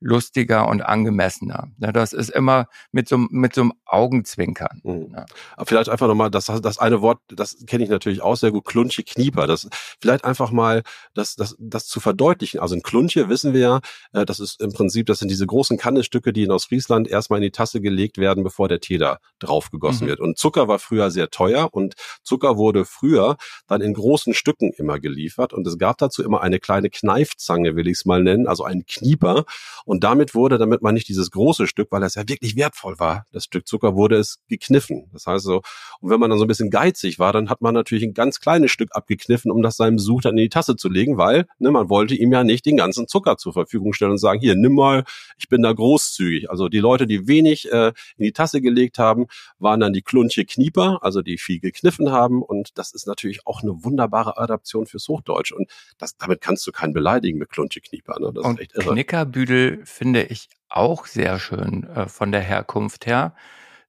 lustiger 0.00 0.68
und 0.68 0.82
angemessener. 0.82 1.68
Ja, 1.78 1.92
das 1.92 2.12
ist 2.12 2.30
immer 2.30 2.66
mit 2.92 3.08
so, 3.08 3.18
mit 3.18 3.54
so 3.54 3.62
einem 3.62 3.72
Augenzwinkern. 3.84 4.80
Mhm. 4.84 5.12
Ja. 5.14 5.26
Vielleicht 5.64 5.88
einfach 5.88 6.06
nochmal, 6.06 6.30
das, 6.30 6.46
das 6.46 6.78
eine 6.78 7.02
Wort, 7.02 7.18
das 7.28 7.56
kenne 7.66 7.84
ich 7.84 7.90
natürlich 7.90 8.22
auch 8.22 8.36
sehr 8.36 8.52
gut, 8.52 8.64
Klunche, 8.64 9.02
Knieper. 9.02 9.46
Das, 9.46 9.68
vielleicht 10.00 10.24
einfach 10.24 10.50
mal 10.52 10.82
das, 11.14 11.34
das, 11.34 11.56
das 11.58 11.86
zu 11.86 12.00
verdeutlichen. 12.00 12.60
Also 12.60 12.76
ein 12.76 12.82
Klunche 12.82 13.28
wissen 13.28 13.52
wir 13.54 13.60
ja, 13.60 13.80
äh, 14.12 14.24
das 14.24 14.40
ist 14.40 14.60
im 14.60 14.72
Prinzip, 14.72 15.06
das 15.06 15.18
sind 15.18 15.30
diese 15.30 15.46
großen 15.46 15.78
Kannestücke, 15.78 16.32
die 16.32 16.44
in 16.44 16.52
Ostfriesland 16.52 17.08
erstmal 17.08 17.38
in 17.38 17.44
die 17.44 17.50
Tasse 17.50 17.80
gelegt 17.80 18.18
werden, 18.18 18.44
bevor 18.44 18.68
der 18.68 18.80
Tee 18.80 18.98
da 18.98 19.18
draufgegossen 19.40 20.06
mhm. 20.06 20.10
wird. 20.10 20.20
Und 20.20 20.38
Zucker 20.38 20.68
war 20.68 20.78
früher 20.78 21.10
sehr 21.10 21.30
teuer 21.30 21.68
und 21.72 21.94
Zucker 22.22 22.56
wurde 22.56 22.84
früher 22.84 23.36
dann 23.66 23.80
in 23.80 23.94
großen 23.94 24.34
Stücken 24.34 24.72
immer 24.72 25.00
geliefert 25.00 25.52
und 25.52 25.66
es 25.66 25.78
gab 25.78 25.98
dazu 25.98 26.22
immer 26.22 26.40
eine 26.40 26.60
kleine 26.60 26.90
Kneifzange, 26.90 27.74
will 27.74 27.88
ich 27.88 27.98
es 27.98 28.04
mal 28.04 28.22
nennen, 28.22 28.46
also 28.46 28.64
einen 28.64 28.86
Knieper 28.86 29.44
Und 29.88 30.04
damit 30.04 30.34
wurde, 30.34 30.58
damit 30.58 30.82
man 30.82 30.92
nicht 30.92 31.08
dieses 31.08 31.30
große 31.30 31.66
Stück, 31.66 31.90
weil 31.90 32.02
das 32.02 32.14
ja 32.14 32.28
wirklich 32.28 32.56
wertvoll 32.56 32.98
war, 32.98 33.24
das 33.32 33.44
Stück 33.44 33.66
Zucker, 33.66 33.96
wurde 33.96 34.16
es 34.16 34.38
gekniffen. 34.46 35.08
Das 35.14 35.26
heißt 35.26 35.46
so, 35.46 35.62
und 36.00 36.10
wenn 36.10 36.20
man 36.20 36.28
dann 36.28 36.38
so 36.38 36.44
ein 36.44 36.48
bisschen 36.48 36.68
geizig 36.68 37.18
war, 37.18 37.32
dann 37.32 37.48
hat 37.48 37.62
man 37.62 37.72
natürlich 37.72 38.04
ein 38.04 38.12
ganz 38.12 38.38
kleines 38.38 38.70
Stück 38.70 38.90
abgekniffen, 38.92 39.50
um 39.50 39.62
das 39.62 39.76
seinem 39.76 39.96
Besuch 39.96 40.20
dann 40.20 40.36
in 40.36 40.42
die 40.42 40.48
Tasse 40.50 40.76
zu 40.76 40.90
legen, 40.90 41.16
weil 41.16 41.46
ne, 41.58 41.70
man 41.70 41.88
wollte 41.88 42.14
ihm 42.14 42.30
ja 42.30 42.44
nicht 42.44 42.66
den 42.66 42.76
ganzen 42.76 43.08
Zucker 43.08 43.38
zur 43.38 43.54
Verfügung 43.54 43.94
stellen 43.94 44.10
und 44.10 44.18
sagen, 44.18 44.40
hier, 44.40 44.56
nimm 44.56 44.74
mal, 44.74 45.04
ich 45.38 45.48
bin 45.48 45.62
da 45.62 45.72
großzügig. 45.72 46.50
Also 46.50 46.68
die 46.68 46.80
Leute, 46.80 47.06
die 47.06 47.26
wenig 47.26 47.72
äh, 47.72 47.94
in 48.18 48.24
die 48.24 48.32
Tasse 48.32 48.60
gelegt 48.60 48.98
haben, 48.98 49.24
waren 49.58 49.80
dann 49.80 49.94
die 49.94 50.02
Klunche 50.02 50.44
Knieper, 50.44 50.98
also 51.00 51.22
die 51.22 51.38
viel 51.38 51.60
gekniffen 51.60 52.12
haben. 52.12 52.42
Und 52.42 52.76
das 52.76 52.92
ist 52.92 53.06
natürlich 53.06 53.46
auch 53.46 53.62
eine 53.62 53.72
wunderbare 53.84 54.36
Adaption 54.36 54.84
fürs 54.84 55.08
Hochdeutsch. 55.08 55.52
Und 55.52 55.70
das, 55.96 56.18
damit 56.18 56.42
kannst 56.42 56.66
du 56.66 56.72
keinen 56.72 56.92
beleidigen 56.92 57.38
mit 57.38 57.48
Klunche 57.48 57.80
Knieper. 57.80 58.20
Ne? 58.20 58.32
Das 58.34 58.44
und 58.44 58.60
ist 58.60 58.60
echt 58.60 58.76
irre. 58.76 58.92
Knickerbüdel 58.92 59.77
finde 59.84 60.22
ich 60.22 60.48
auch 60.68 61.06
sehr 61.06 61.38
schön 61.38 61.84
äh, 61.84 62.08
von 62.08 62.32
der 62.32 62.40
Herkunft 62.40 63.06
her. 63.06 63.34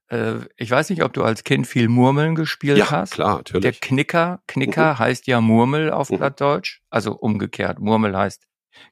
Äh, 0.09 0.35
ich 0.57 0.71
weiß 0.71 0.89
nicht, 0.89 1.03
ob 1.03 1.13
du 1.13 1.23
als 1.23 1.43
Kind 1.43 1.67
viel 1.67 1.87
Murmeln 1.87 2.35
gespielt 2.35 2.77
ja, 2.77 2.91
hast. 2.91 3.13
klar, 3.13 3.37
natürlich. 3.37 3.61
Der 3.61 3.73
Knicker, 3.73 4.41
Knicker 4.47 4.93
mhm. 4.93 4.99
heißt 4.99 5.27
ja 5.27 5.41
Murmel 5.41 5.91
auf 5.91 6.09
mhm. 6.09 6.17
Plattdeutsch, 6.17 6.81
also 6.89 7.13
umgekehrt. 7.13 7.79
Murmel 7.79 8.15
heißt 8.15 8.47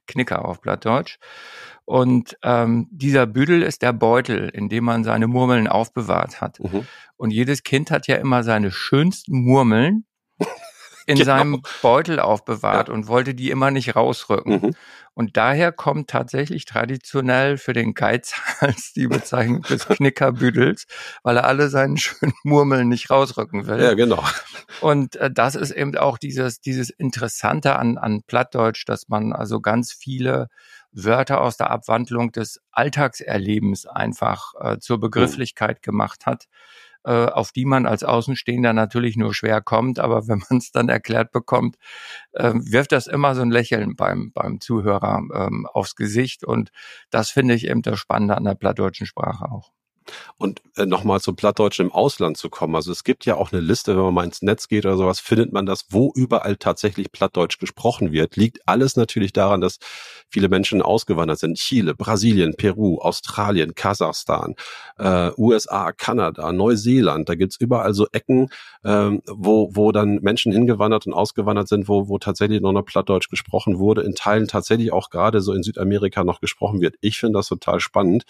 Knicker 0.06 0.44
auf 0.44 0.60
Plattdeutsch. 0.60 1.18
Und 1.84 2.36
ähm, 2.42 2.86
dieser 2.90 3.26
Büdel 3.26 3.62
ist 3.62 3.80
der 3.80 3.94
Beutel, 3.94 4.50
in 4.50 4.68
dem 4.68 4.84
man 4.84 5.04
seine 5.04 5.26
Murmeln 5.26 5.66
aufbewahrt 5.66 6.40
hat. 6.40 6.60
Mhm. 6.60 6.86
Und 7.16 7.30
jedes 7.30 7.62
Kind 7.62 7.90
hat 7.90 8.06
ja 8.06 8.16
immer 8.16 8.42
seine 8.44 8.70
schönsten 8.70 9.40
Murmeln 9.40 10.04
in 11.08 11.16
genau. 11.16 11.38
seinem 11.38 11.62
Beutel 11.80 12.20
aufbewahrt 12.20 12.88
ja. 12.88 12.94
und 12.94 13.08
wollte 13.08 13.34
die 13.34 13.50
immer 13.50 13.70
nicht 13.70 13.96
rausrücken. 13.96 14.60
Mhm. 14.60 14.74
Und 15.14 15.38
daher 15.38 15.72
kommt 15.72 16.10
tatsächlich 16.10 16.66
traditionell 16.66 17.56
für 17.56 17.72
den 17.72 17.94
Geizhals 17.94 18.92
die 18.96 19.06
Bezeichnung 19.06 19.62
des 19.62 19.86
Knickerbüdels, 19.88 20.84
weil 21.22 21.38
er 21.38 21.46
alle 21.46 21.70
seinen 21.70 21.96
schönen 21.96 22.34
Murmeln 22.44 22.88
nicht 22.88 23.08
rausrücken 23.08 23.66
will. 23.66 23.82
Ja, 23.82 23.94
genau. 23.94 24.22
Und 24.82 25.16
äh, 25.16 25.30
das 25.32 25.54
ist 25.54 25.70
eben 25.70 25.96
auch 25.96 26.18
dieses, 26.18 26.60
dieses 26.60 26.90
Interessante 26.90 27.76
an, 27.76 27.96
an 27.96 28.20
Plattdeutsch, 28.26 28.84
dass 28.86 29.08
man 29.08 29.32
also 29.32 29.62
ganz 29.62 29.94
viele 29.94 30.48
Wörter 30.92 31.40
aus 31.40 31.56
der 31.56 31.70
Abwandlung 31.70 32.32
des 32.32 32.60
Alltagserlebens 32.70 33.86
einfach 33.86 34.52
äh, 34.60 34.78
zur 34.78 34.98
mhm. 34.98 35.02
Begrifflichkeit 35.02 35.82
gemacht 35.82 36.26
hat 36.26 36.44
auf 37.12 37.52
die 37.52 37.64
man 37.64 37.86
als 37.86 38.04
Außenstehender 38.04 38.72
natürlich 38.72 39.16
nur 39.16 39.34
schwer 39.34 39.60
kommt, 39.60 39.98
aber 39.98 40.28
wenn 40.28 40.42
man 40.50 40.58
es 40.58 40.70
dann 40.72 40.88
erklärt 40.88 41.32
bekommt, 41.32 41.76
äh, 42.32 42.52
wirft 42.54 42.92
das 42.92 43.06
immer 43.06 43.34
so 43.34 43.42
ein 43.42 43.50
Lächeln 43.50 43.96
beim, 43.96 44.32
beim 44.32 44.60
Zuhörer 44.60 45.22
ähm, 45.34 45.66
aufs 45.66 45.96
Gesicht 45.96 46.44
und 46.44 46.70
das 47.10 47.30
finde 47.30 47.54
ich 47.54 47.66
eben 47.66 47.82
das 47.82 47.98
Spannende 47.98 48.36
an 48.36 48.44
der 48.44 48.54
plattdeutschen 48.54 49.06
Sprache 49.06 49.50
auch. 49.50 49.72
Und 50.36 50.62
äh, 50.76 50.86
nochmal 50.86 51.20
zum 51.20 51.36
Plattdeutschen 51.36 51.86
im 51.86 51.92
Ausland 51.92 52.36
zu 52.36 52.48
kommen. 52.50 52.74
Also 52.74 52.92
es 52.92 53.04
gibt 53.04 53.26
ja 53.26 53.36
auch 53.36 53.52
eine 53.52 53.60
Liste, 53.60 53.96
wenn 53.96 54.04
man 54.04 54.14
mal 54.14 54.24
ins 54.24 54.42
Netz 54.42 54.68
geht 54.68 54.86
oder 54.86 54.96
sowas, 54.96 55.20
findet 55.20 55.52
man 55.52 55.66
das, 55.66 55.86
wo 55.90 56.12
überall 56.14 56.56
tatsächlich 56.56 57.12
Plattdeutsch 57.12 57.58
gesprochen 57.58 58.12
wird. 58.12 58.36
Liegt 58.36 58.66
alles 58.66 58.96
natürlich 58.96 59.32
daran, 59.32 59.60
dass 59.60 59.78
viele 60.28 60.48
Menschen 60.48 60.82
ausgewandert 60.82 61.38
sind. 61.38 61.56
Chile, 61.58 61.94
Brasilien, 61.94 62.54
Peru, 62.56 62.98
Australien, 62.98 63.74
Kasachstan, 63.74 64.54
äh, 64.98 65.30
USA, 65.36 65.92
Kanada, 65.92 66.52
Neuseeland. 66.52 67.28
Da 67.28 67.34
gibt's 67.34 67.56
überall 67.56 67.94
so 67.94 68.06
Ecken, 68.12 68.50
ähm, 68.84 69.22
wo, 69.26 69.70
wo 69.74 69.92
dann 69.92 70.20
Menschen 70.22 70.52
hingewandert 70.52 71.06
und 71.06 71.12
ausgewandert 71.12 71.68
sind, 71.68 71.88
wo, 71.88 72.08
wo 72.08 72.18
tatsächlich 72.18 72.60
noch, 72.60 72.72
noch 72.72 72.84
Plattdeutsch 72.84 73.28
gesprochen 73.28 73.78
wurde. 73.78 74.02
In 74.02 74.14
Teilen 74.14 74.48
tatsächlich 74.48 74.92
auch 74.92 75.10
gerade 75.10 75.40
so 75.40 75.52
in 75.52 75.62
Südamerika 75.62 76.24
noch 76.24 76.40
gesprochen 76.40 76.80
wird. 76.80 76.96
Ich 77.00 77.18
finde 77.18 77.38
das 77.38 77.48
total 77.48 77.80
spannend. 77.80 78.24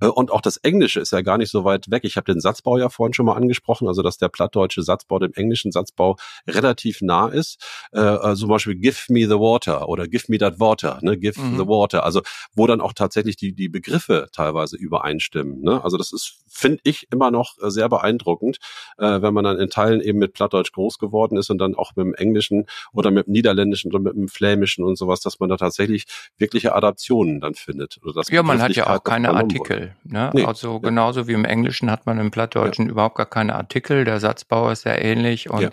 Äh, 0.00 0.06
und 0.06 0.30
auch 0.30 0.40
das 0.40 0.56
Englische 0.58 1.00
ist 1.00 1.12
ja 1.12 1.22
gar 1.22 1.38
nicht 1.38 1.50
so 1.50 1.64
weit 1.64 1.90
weg. 1.90 2.04
Ich 2.04 2.16
habe 2.16 2.30
den 2.32 2.40
Satzbau 2.40 2.78
ja 2.78 2.88
vorhin 2.88 3.14
schon 3.14 3.26
mal 3.26 3.34
angesprochen, 3.34 3.88
also 3.88 4.02
dass 4.02 4.18
der 4.18 4.28
plattdeutsche 4.28 4.82
Satzbau 4.82 5.18
dem 5.18 5.32
englischen 5.34 5.72
Satzbau 5.72 6.16
relativ 6.46 7.00
nah 7.00 7.28
ist. 7.28 7.62
Äh, 7.92 8.00
also 8.00 8.42
zum 8.42 8.48
Beispiel 8.50 8.76
Give 8.76 8.96
me 9.08 9.20
the 9.20 9.38
water 9.38 9.88
oder 9.88 10.08
Give 10.08 10.24
me 10.28 10.38
that 10.38 10.60
water, 10.60 10.98
ne? 11.02 11.16
Give 11.16 11.40
mhm. 11.40 11.56
the 11.56 11.66
water. 11.66 12.04
Also 12.04 12.22
wo 12.54 12.66
dann 12.66 12.80
auch 12.80 12.92
tatsächlich 12.92 13.36
die, 13.36 13.52
die 13.52 13.68
Begriffe 13.68 14.28
teilweise 14.32 14.76
übereinstimmen. 14.76 15.60
Ne? 15.62 15.82
Also 15.82 15.96
das 15.96 16.12
ist, 16.12 16.42
finde 16.48 16.80
ich, 16.84 17.08
immer 17.10 17.30
noch 17.30 17.56
äh, 17.62 17.70
sehr 17.70 17.88
beeindruckend, 17.88 18.58
äh, 18.98 19.22
wenn 19.22 19.34
man 19.34 19.44
dann 19.44 19.58
in 19.58 19.70
Teilen 19.70 20.00
eben 20.00 20.18
mit 20.18 20.32
Plattdeutsch 20.32 20.72
groß 20.72 20.98
geworden 20.98 21.36
ist 21.36 21.50
und 21.50 21.58
dann 21.58 21.74
auch 21.74 21.92
mit 21.96 22.06
dem 22.06 22.14
Englischen 22.14 22.66
oder 22.92 23.10
mit 23.10 23.26
dem 23.26 23.32
Niederländischen 23.32 23.90
oder 23.90 24.00
mit 24.00 24.14
dem 24.14 24.28
Flämischen 24.28 24.84
und 24.84 24.96
sowas, 24.96 25.20
dass 25.20 25.40
man 25.40 25.48
da 25.48 25.56
tatsächlich 25.56 26.04
wirkliche 26.38 26.74
Adaptionen 26.74 27.40
dann 27.40 27.54
findet. 27.54 28.00
Ja, 28.30 28.42
man 28.42 28.62
hat 28.62 28.74
ja 28.74 28.94
auch 28.94 29.02
keine 29.02 29.30
Artikel. 29.30 29.83
Ne? 30.04 30.30
Nee. 30.32 30.44
Also 30.44 30.80
genauso 30.80 31.26
wie 31.28 31.32
im 31.32 31.44
Englischen 31.44 31.90
hat 31.90 32.06
man 32.06 32.18
im 32.18 32.30
Plattdeutschen 32.30 32.86
ja. 32.86 32.92
überhaupt 32.92 33.16
gar 33.16 33.26
keine 33.28 33.54
Artikel. 33.54 34.04
Der 34.04 34.20
Satzbau 34.20 34.70
ist 34.70 34.82
sehr 34.82 35.02
ähnlich 35.04 35.50
und 35.50 35.62
ja. 35.62 35.70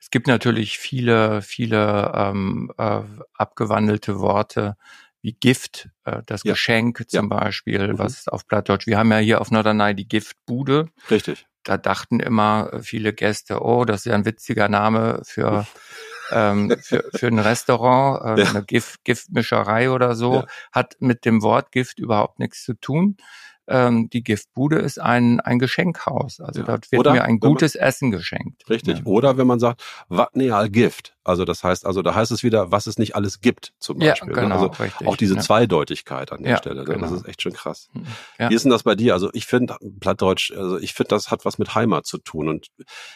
es 0.00 0.10
gibt 0.10 0.26
natürlich 0.26 0.78
viele, 0.78 1.42
viele 1.42 2.12
ähm, 2.14 2.72
äh, 2.78 3.00
abgewandelte 3.34 4.20
Worte 4.20 4.76
wie 5.22 5.32
Gift, 5.32 5.88
äh, 6.04 6.22
das 6.26 6.44
ja. 6.44 6.52
Geschenk 6.52 7.04
zum 7.08 7.28
Beispiel, 7.28 7.94
mhm. 7.94 7.98
was 7.98 8.28
auf 8.28 8.46
Plattdeutsch. 8.46 8.86
Wir 8.86 8.98
haben 8.98 9.10
ja 9.10 9.18
hier 9.18 9.40
auf 9.40 9.50
Norderney 9.50 9.94
die 9.94 10.08
Giftbude. 10.08 10.88
Richtig. 11.10 11.46
Da 11.64 11.76
dachten 11.76 12.20
immer 12.20 12.70
viele 12.80 13.12
Gäste, 13.12 13.60
oh, 13.60 13.84
das 13.84 14.00
ist 14.00 14.04
ja 14.04 14.14
ein 14.14 14.24
witziger 14.24 14.68
Name 14.68 15.22
für 15.24 15.66
ähm, 16.30 16.76
für, 16.80 17.04
für 17.14 17.26
ein 17.28 17.38
Restaurant, 17.38 18.38
äh, 18.38 18.42
ja. 18.42 18.50
eine 18.50 18.64
Gift, 18.64 19.04
Giftmischerei 19.04 19.90
oder 19.90 20.14
so, 20.14 20.34
ja. 20.34 20.46
hat 20.72 20.96
mit 21.00 21.24
dem 21.24 21.42
Wort 21.42 21.72
Gift 21.72 21.98
überhaupt 21.98 22.38
nichts 22.38 22.64
zu 22.64 22.74
tun 22.74 23.16
ähm, 23.68 24.08
die 24.10 24.22
Giftbude 24.22 24.78
ist 24.78 25.00
ein, 25.00 25.40
ein 25.40 25.58
Geschenkhaus. 25.58 26.40
Also 26.40 26.60
ja. 26.60 26.66
dort 26.66 26.90
wird 26.92 27.00
Oder, 27.00 27.12
mir 27.12 27.24
ein 27.24 27.40
gutes 27.40 27.74
man, 27.74 27.84
Essen 27.84 28.10
geschenkt. 28.10 28.68
Richtig. 28.68 28.98
Ja. 28.98 29.04
Oder 29.04 29.36
wenn 29.38 29.46
man 29.46 29.58
sagt, 29.58 29.82
Watneal 30.08 30.70
Gift. 30.70 31.16
Also 31.24 31.44
das 31.44 31.64
heißt, 31.64 31.86
also 31.86 32.02
da 32.02 32.14
heißt 32.14 32.30
es 32.30 32.44
wieder, 32.44 32.70
was 32.70 32.86
es 32.86 32.98
nicht 32.98 33.16
alles 33.16 33.40
gibt, 33.40 33.72
zum 33.80 33.98
Beispiel. 33.98 34.28
Ja, 34.28 34.34
ne? 34.36 34.42
genau, 34.42 34.54
also 34.54 34.66
richtig, 34.82 35.08
auch 35.08 35.16
diese 35.16 35.34
ja. 35.34 35.40
Zweideutigkeit 35.40 36.30
an 36.30 36.44
der 36.44 36.56
Stelle. 36.58 36.84
Ne? 36.84 36.84
Genau. 36.84 37.00
Das 37.00 37.10
ist 37.10 37.26
echt 37.26 37.42
schon 37.42 37.52
krass. 37.52 37.88
Hm. 37.92 38.06
Wie 38.48 38.54
ist 38.54 38.64
denn 38.64 38.70
das 38.70 38.84
bei 38.84 38.94
dir? 38.94 39.14
Also 39.14 39.30
ich 39.32 39.46
finde 39.46 39.76
Plattdeutsch, 39.98 40.52
also 40.52 40.78
ich 40.78 40.94
finde, 40.94 41.08
das 41.08 41.32
hat 41.32 41.44
was 41.44 41.58
mit 41.58 41.74
Heimat 41.74 42.06
zu 42.06 42.18
tun. 42.18 42.48
Und 42.48 42.68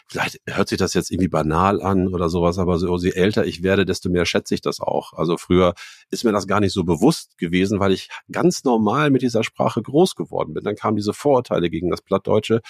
vielleicht 0.09 0.40
hört 0.46 0.68
sich 0.68 0.78
das 0.78 0.92
jetzt 0.94 1.12
irgendwie 1.12 1.28
banal 1.28 1.80
an 1.80 2.09
oder 2.09 2.28
sowas, 2.28 2.59
aber 2.59 2.78
so 2.78 2.96
je 2.96 3.12
älter 3.12 3.44
ich 3.44 3.62
werde, 3.62 3.86
desto 3.86 4.11
mehr 4.11 4.26
schätze 4.26 4.55
ich 4.55 4.61
das 4.61 4.80
auch. 4.80 5.12
Also 5.12 5.36
früher 5.36 5.74
ist 6.11 6.24
mir 6.24 6.32
das 6.32 6.48
gar 6.48 6.59
nicht 6.59 6.72
so 6.72 6.82
bewusst 6.82 7.38
gewesen, 7.38 7.78
weil 7.78 7.92
ich 7.92 8.09
ganz 8.32 8.64
normal 8.64 9.11
mit 9.11 9.22
dieser 9.22 9.44
Sprache 9.44 9.82
groß 9.82 10.16
geworden 10.16 10.39
bin. 10.49 10.64
Dann 10.64 10.76
kamen 10.76 10.97
diese 10.97 11.12
Vorurteile 11.12 11.70
gegen 11.70 11.91
das 11.91 12.03
Plattdeutsche. 12.03 12.61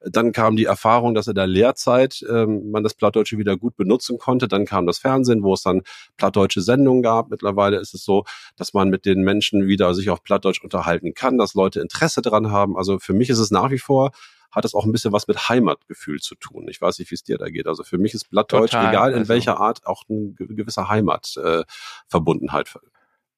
Dann 0.00 0.32
kam 0.32 0.56
die 0.56 0.64
Erfahrung, 0.64 1.14
dass 1.14 1.26
in 1.26 1.34
der 1.34 1.46
Lehrzeit 1.46 2.24
ähm, 2.28 2.70
man 2.70 2.82
das 2.82 2.94
Plattdeutsche 2.94 3.38
wieder 3.38 3.56
gut 3.56 3.76
benutzen 3.76 4.18
konnte. 4.18 4.48
Dann 4.48 4.64
kam 4.64 4.86
das 4.86 4.98
Fernsehen, 4.98 5.42
wo 5.42 5.54
es 5.54 5.62
dann 5.62 5.82
plattdeutsche 6.16 6.60
Sendungen 6.60 7.02
gab. 7.02 7.30
Mittlerweile 7.30 7.78
ist 7.78 7.94
es 7.94 8.04
so, 8.04 8.24
dass 8.56 8.74
man 8.74 8.88
mit 8.88 9.04
den 9.04 9.22
Menschen 9.22 9.66
wieder 9.66 9.94
sich 9.94 10.10
auf 10.10 10.22
Plattdeutsch 10.22 10.62
unterhalten 10.62 11.14
kann, 11.14 11.38
dass 11.38 11.54
Leute 11.54 11.80
Interesse 11.80 12.22
dran 12.22 12.50
haben. 12.50 12.76
Also 12.76 12.98
für 12.98 13.12
mich 13.12 13.30
ist 13.30 13.38
es 13.38 13.50
nach 13.50 13.70
wie 13.70 13.78
vor 13.78 14.12
hat 14.50 14.64
es 14.64 14.74
auch 14.74 14.84
ein 14.84 14.92
bisschen 14.92 15.12
was 15.12 15.28
mit 15.28 15.48
Heimatgefühl 15.48 16.20
zu 16.20 16.34
tun. 16.34 16.66
Ich 16.68 16.80
weiß 16.80 16.98
nicht, 16.98 17.10
wie 17.10 17.14
es 17.14 17.22
dir 17.22 17.38
da 17.38 17.48
geht. 17.48 17.66
Also 17.66 17.82
für 17.82 17.98
mich 17.98 18.14
ist 18.14 18.30
Plattdeutsch, 18.30 18.72
Total, 18.72 18.88
egal 18.88 19.12
in 19.12 19.18
also. 19.18 19.28
welcher 19.28 19.60
Art, 19.60 19.86
auch 19.86 20.04
eine 20.08 20.32
gewisse 20.32 20.88
Heimatverbundenheit. 20.88 22.74
Äh, 22.74 22.78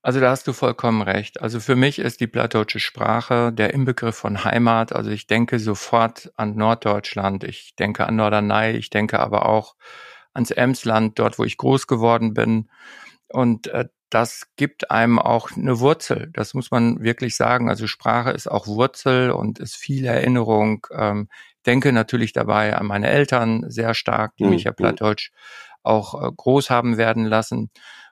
also 0.02 0.20
da 0.20 0.30
hast 0.30 0.46
du 0.46 0.52
vollkommen 0.52 1.02
recht. 1.02 1.40
Also 1.40 1.60
für 1.60 1.76
mich 1.76 1.98
ist 1.98 2.20
die 2.20 2.26
plattdeutsche 2.26 2.80
Sprache 2.80 3.52
der 3.52 3.74
Inbegriff 3.74 4.16
von 4.16 4.44
Heimat. 4.44 4.94
Also 4.94 5.10
ich 5.10 5.26
denke 5.26 5.58
sofort 5.58 6.32
an 6.36 6.56
Norddeutschland, 6.56 7.44
ich 7.44 7.74
denke 7.76 8.06
an 8.06 8.16
Norderney, 8.16 8.70
ich 8.70 8.88
denke 8.90 9.20
aber 9.20 9.46
auch 9.46 9.74
ans 10.32 10.50
Emsland, 10.50 11.18
dort 11.18 11.38
wo 11.38 11.44
ich 11.44 11.58
groß 11.58 11.86
geworden 11.86 12.32
bin. 12.32 12.70
Und 13.28 13.66
äh, 13.68 13.88
das 14.08 14.48
gibt 14.56 14.90
einem 14.90 15.18
auch 15.18 15.50
eine 15.52 15.78
Wurzel. 15.80 16.30
Das 16.32 16.54
muss 16.54 16.70
man 16.70 17.00
wirklich 17.02 17.36
sagen. 17.36 17.68
Also 17.68 17.86
Sprache 17.86 18.30
ist 18.30 18.50
auch 18.50 18.66
Wurzel 18.66 19.30
und 19.30 19.60
ist 19.60 19.76
viel 19.76 20.04
Erinnerung. 20.04 20.86
Ähm, 20.92 21.28
denke 21.66 21.92
natürlich 21.92 22.32
dabei 22.32 22.76
an 22.76 22.86
meine 22.86 23.08
Eltern 23.08 23.64
sehr 23.68 23.94
stark, 23.94 24.36
die 24.36 24.44
mhm. 24.44 24.50
mich 24.50 24.64
ja 24.64 24.72
Plattdeutsch 24.72 25.30
auch 25.82 26.20
äh, 26.20 26.30
groß 26.34 26.70
haben 26.70 26.96
werden 26.96 27.24
lassen. 27.24 27.70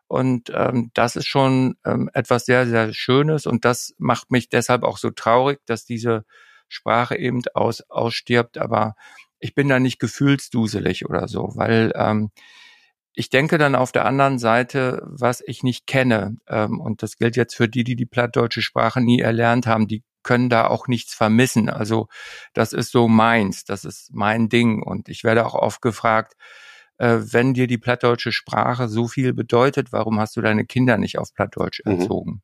Und 0.08 0.50
ähm, 0.54 0.90
das 0.94 1.16
ist 1.16 1.26
schon 1.26 1.76
ähm, 1.84 2.10
etwas 2.14 2.46
sehr, 2.46 2.66
sehr 2.66 2.94
Schönes 2.94 3.46
und 3.46 3.64
das 3.64 3.94
macht 3.98 4.30
mich 4.30 4.48
deshalb 4.48 4.82
auch 4.82 4.98
so 4.98 5.10
traurig, 5.10 5.60
dass 5.66 5.84
diese 5.84 6.24
Sprache 6.68 7.16
eben 7.16 7.42
aus, 7.54 7.82
ausstirbt. 7.90 8.58
Aber 8.58 8.94
ich 9.38 9.54
bin 9.54 9.68
da 9.68 9.78
nicht 9.78 9.98
gefühlsduselig 10.00 11.06
oder 11.08 11.28
so, 11.28 11.52
weil 11.54 11.92
ähm, 11.94 12.30
ich 13.12 13.30
denke 13.30 13.58
dann 13.58 13.74
auf 13.74 13.92
der 13.92 14.06
anderen 14.06 14.38
Seite, 14.38 15.02
was 15.04 15.42
ich 15.46 15.62
nicht 15.62 15.86
kenne, 15.86 16.36
ähm, 16.46 16.80
und 16.80 17.02
das 17.02 17.16
gilt 17.16 17.36
jetzt 17.36 17.54
für 17.54 17.68
die, 17.68 17.84
die 17.84 17.96
die 17.96 18.06
plattdeutsche 18.06 18.62
Sprache 18.62 19.00
nie 19.00 19.20
erlernt 19.20 19.66
haben, 19.66 19.88
die 19.88 20.04
können 20.22 20.48
da 20.48 20.66
auch 20.66 20.88
nichts 20.88 21.14
vermissen. 21.14 21.68
Also 21.68 22.08
das 22.54 22.72
ist 22.72 22.92
so 22.92 23.08
meins, 23.08 23.64
das 23.64 23.84
ist 23.84 24.10
mein 24.12 24.48
Ding. 24.48 24.82
Und 24.82 25.08
ich 25.08 25.24
werde 25.24 25.46
auch 25.46 25.54
oft 25.54 25.82
gefragt, 25.82 26.34
äh, 26.98 27.18
wenn 27.20 27.54
dir 27.54 27.66
die 27.66 27.78
plattdeutsche 27.78 28.32
Sprache 28.32 28.88
so 28.88 29.08
viel 29.08 29.32
bedeutet, 29.32 29.92
warum 29.92 30.20
hast 30.20 30.36
du 30.36 30.40
deine 30.40 30.66
Kinder 30.66 30.98
nicht 30.98 31.18
auf 31.18 31.32
Plattdeutsch 31.32 31.80
mhm. 31.84 31.92
erzogen? 32.00 32.42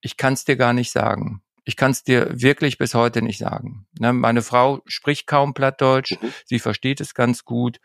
Ich 0.00 0.16
kann 0.16 0.34
es 0.34 0.44
dir 0.44 0.56
gar 0.56 0.72
nicht 0.72 0.90
sagen. 0.90 1.42
Ich 1.64 1.76
kann 1.76 1.90
es 1.90 2.02
dir 2.02 2.28
wirklich 2.30 2.78
bis 2.78 2.94
heute 2.94 3.22
nicht 3.22 3.38
sagen. 3.38 3.86
Ne, 3.98 4.12
meine 4.12 4.42
Frau 4.42 4.82
spricht 4.86 5.26
kaum 5.26 5.54
Plattdeutsch, 5.54 6.12
mhm. 6.20 6.32
sie 6.44 6.58
versteht 6.58 7.00
es 7.00 7.14
ganz 7.14 7.44
gut. 7.44 7.80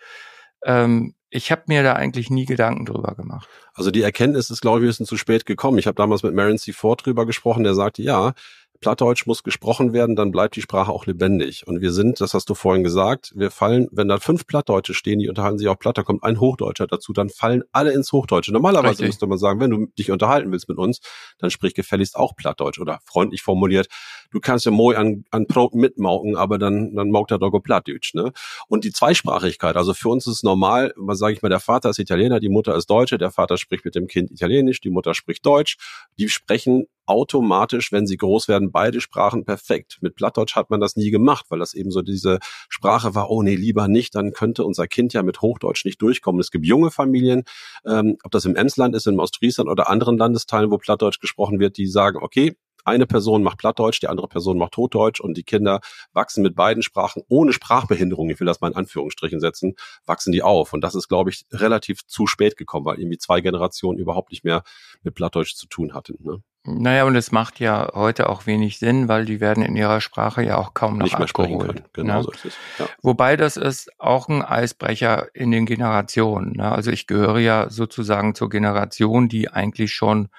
Ähm, 0.64 1.16
ich 1.30 1.52
habe 1.52 1.64
mir 1.68 1.84
da 1.84 1.94
eigentlich 1.94 2.30
nie 2.30 2.46
Gedanken 2.46 2.86
drüber 2.86 3.16
gemacht. 3.16 3.48
Also 3.74 3.92
die 3.92 4.02
Erkenntnis 4.02 4.50
ist, 4.50 4.62
glaube 4.62 4.80
ich, 4.80 4.84
ein 4.84 4.88
bisschen 4.88 5.06
zu 5.06 5.18
spät 5.18 5.46
gekommen. 5.46 5.78
Ich 5.78 5.88
habe 5.88 5.96
damals 5.96 6.24
mit 6.24 6.34
Marion 6.34 6.58
C. 6.58 6.74
Ford 6.74 7.06
drüber 7.06 7.26
gesprochen, 7.26 7.64
der 7.64 7.76
sagte, 7.76 8.02
ja, 8.02 8.34
Plattdeutsch 8.80 9.26
muss 9.26 9.44
gesprochen 9.44 9.94
werden, 9.94 10.16
dann 10.16 10.32
bleibt 10.32 10.56
die 10.56 10.62
Sprache 10.62 10.92
auch 10.92 11.06
lebendig. 11.06 11.68
Und 11.68 11.82
wir 11.82 11.92
sind, 11.92 12.22
das 12.22 12.34
hast 12.34 12.50
du 12.50 12.56
vorhin 12.56 12.84
gesagt, 12.84 13.34
wir 13.36 13.52
fallen, 13.52 13.88
wenn 13.92 14.08
da 14.08 14.20
fünf 14.20 14.48
Plattdeutsche 14.48 14.94
stehen, 14.94 15.20
die 15.20 15.30
unterhalten 15.30 15.58
sich 15.58 15.68
auch 15.68 15.78
Platt, 15.78 15.98
da 15.98 16.04
kommt 16.04 16.24
ein 16.24 16.40
Hochdeutscher 16.40 16.88
dazu, 16.88 17.14
dann 17.14 17.30
fallen 17.30 17.64
alle 17.72 17.92
ins 17.92 18.12
Hochdeutsche. 18.12 18.52
Normalerweise 18.54 18.90
Richtig. 18.90 19.08
müsste 19.08 19.28
man 19.28 19.38
sagen, 19.38 19.60
wenn 19.60 19.70
du 19.70 19.88
dich 19.98 20.12
unterhalten 20.12 20.52
willst 20.52 20.70
mit 20.70 20.78
uns, 20.78 21.00
dann 21.38 21.50
sprich 21.50 21.74
gefälligst 21.74 22.16
auch 22.16 22.36
Plattdeutsch 22.36 22.80
oder 22.80 23.00
freundlich 23.06 23.42
formuliert. 23.42 23.88
Du 24.32 24.40
kannst 24.40 24.66
ja 24.66 24.72
moi 24.72 24.96
an, 24.96 25.26
an 25.32 25.46
Brot 25.46 25.76
mitmauken, 25.76 26.36
aber 26.36 26.58
dann, 26.58 26.96
dann 26.96 27.10
maukt 27.10 27.32
er 27.32 27.40
doch 27.40 27.52
Plattdeutsch, 27.60 28.14
ne? 28.14 28.32
Und 28.68 28.84
die 28.84 28.92
Zweisprachigkeit, 28.92 29.76
also 29.76 29.94
für 29.94 30.10
uns 30.10 30.28
ist 30.28 30.36
es 30.36 30.44
normal, 30.44 30.94
was 30.96 31.20
sage 31.20 31.34
ich 31.34 31.42
mal, 31.42 31.50
der 31.50 31.60
Vater 31.60 31.90
ist 31.90 32.00
Italiener, 32.00 32.40
die 32.40 32.50
Mutter 32.50 32.76
ist 32.76 32.90
Deutsche, 32.90 33.18
der 33.18 33.32
Vater 33.32 33.58
spricht 33.58 33.86
mit 33.86 33.96
dem 33.96 34.08
Kind 34.08 34.32
Italienisch, 34.32 34.80
die 34.82 34.90
Mutter 34.90 35.14
spricht 35.14 35.46
Deutsch. 35.46 35.78
Die 36.18 36.30
sprechen 36.30 36.86
automatisch, 37.10 37.92
wenn 37.92 38.08
sie 38.08 38.18
groß 38.18 38.48
werden, 38.48 38.72
beide 38.72 39.02
Sprachen 39.02 39.44
perfekt. 39.44 39.98
Mit 40.02 40.16
Plattdeutsch 40.16 40.56
hat 40.56 40.70
man 40.70 40.80
das 40.80 40.96
nie 40.96 41.12
gemacht, 41.12 41.48
weil 41.50 41.60
das 41.60 41.74
eben 41.74 41.92
so 41.92 42.02
diese 42.02 42.40
Sprache 42.70 43.16
war, 43.16 43.30
oh 43.30 43.42
nee, 43.42 43.56
lieber 43.56 43.88
nicht, 43.88 44.16
dann 44.16 44.32
könnte 44.32 44.64
unser 44.64 44.88
Kind 44.88 45.14
ja 45.14 45.24
mit 45.24 45.42
Hochdeutsch 45.42 45.86
nicht 45.86 46.02
durchkommen. 46.02 46.40
Es 46.40 46.52
gibt 46.52 46.66
junge 46.66 46.92
Familien, 46.92 47.44
ähm, 47.86 48.18
ob 48.24 48.32
das 48.32 48.46
im 48.46 48.56
Emsland 48.56 48.96
ist, 48.96 49.08
im 49.08 49.20
Ostfriesland 49.20 49.70
oder 49.70 49.90
anderen 49.90 50.18
Landesteilen, 50.18 50.72
wo 50.72 50.78
Plattdeutsch 50.78 51.20
gesprochen 51.20 51.60
wird, 51.60 51.78
die 51.78 51.88
sagen, 51.88 52.20
okay, 52.22 52.56
eine 52.86 53.06
Person 53.06 53.44
macht 53.44 53.58
Plattdeutsch, 53.58 54.02
die 54.02 54.08
andere 54.08 54.28
Person 54.28 54.58
macht 54.58 54.78
Hochdeutsch 54.78 55.20
und 55.20 55.36
die 55.36 55.44
Kinder 55.44 55.82
wachsen 56.14 56.44
mit 56.44 56.56
beiden 56.56 56.84
Sprachen 56.84 57.24
ohne 57.28 57.54
Sprachbehinderung, 57.54 58.30
ich 58.30 58.40
will 58.40 58.48
das 58.48 58.62
mal 58.62 58.70
in 58.70 58.76
Anführungsstrichen 58.76 59.40
setzen, 59.40 59.76
wachsen 60.06 60.32
die 60.32 60.44
auf. 60.44 60.74
Und 60.74 60.82
das 60.82 60.96
ist, 60.96 61.08
glaube 61.08 61.30
ich, 61.30 61.46
relativ 61.52 62.06
zu 62.06 62.28
spät 62.28 62.58
gekommen, 62.58 62.86
weil 62.86 63.00
irgendwie 63.00 63.18
zwei 63.18 63.42
Generationen 63.42 64.00
überhaupt 64.00 64.32
nicht 64.32 64.44
mehr 64.44 64.64
mit 65.04 65.16
Plattdeutsch 65.16 65.56
zu 65.56 65.68
tun 65.68 65.94
hatten. 65.94 66.18
Ne? 66.22 66.42
Naja, 66.66 67.06
und 67.06 67.16
es 67.16 67.32
macht 67.32 67.60
ja 67.60 67.90
heute 67.94 68.30
auch 68.30 68.46
wenig 68.46 68.80
Sinn, 68.80 69.08
weil 69.08 69.26
die 69.26 69.40
werden 69.40 69.64
in 69.64 69.76
ihrer 69.76 70.02
Sprache 70.02 70.44
ja 70.44 70.58
auch 70.58 70.74
kaum 70.74 70.98
noch 70.98 71.06
Nicht 71.06 71.18
mehr 71.18 71.28
abgeholt. 71.28 71.68
Können. 71.68 71.86
Genau 71.94 72.18
ne? 72.18 72.24
so 72.24 72.32
ist 72.32 72.46
es. 72.46 72.54
Ja. 72.78 72.88
Wobei 73.02 73.38
das 73.38 73.56
ist 73.56 73.90
auch 73.98 74.28
ein 74.28 74.42
Eisbrecher 74.44 75.34
in 75.34 75.52
den 75.52 75.66
Generationen. 75.66 76.58
Ne? 76.58 76.70
Also 76.70 76.92
ich 76.92 77.08
gehöre 77.08 77.40
ja 77.40 77.70
sozusagen 77.70 78.36
zur 78.36 78.50
Generation, 78.50 79.30
die 79.30 79.50
eigentlich 79.50 79.94
schon 79.94 80.30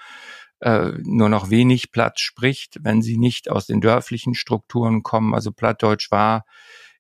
äh, 0.61 0.93
nur 1.03 1.29
noch 1.29 1.51
wenig 1.51 1.93
Platz 1.93 2.21
spricht, 2.21 2.79
wenn 2.83 3.03
sie 3.03 3.17
nicht 3.17 3.51
aus 3.51 3.67
den 3.67 3.81
dörflichen 3.81 4.35
Strukturen 4.35 5.03
kommen. 5.03 5.35
Also 5.35 5.53
Plattdeutsch 5.53 6.11
war 6.11 6.45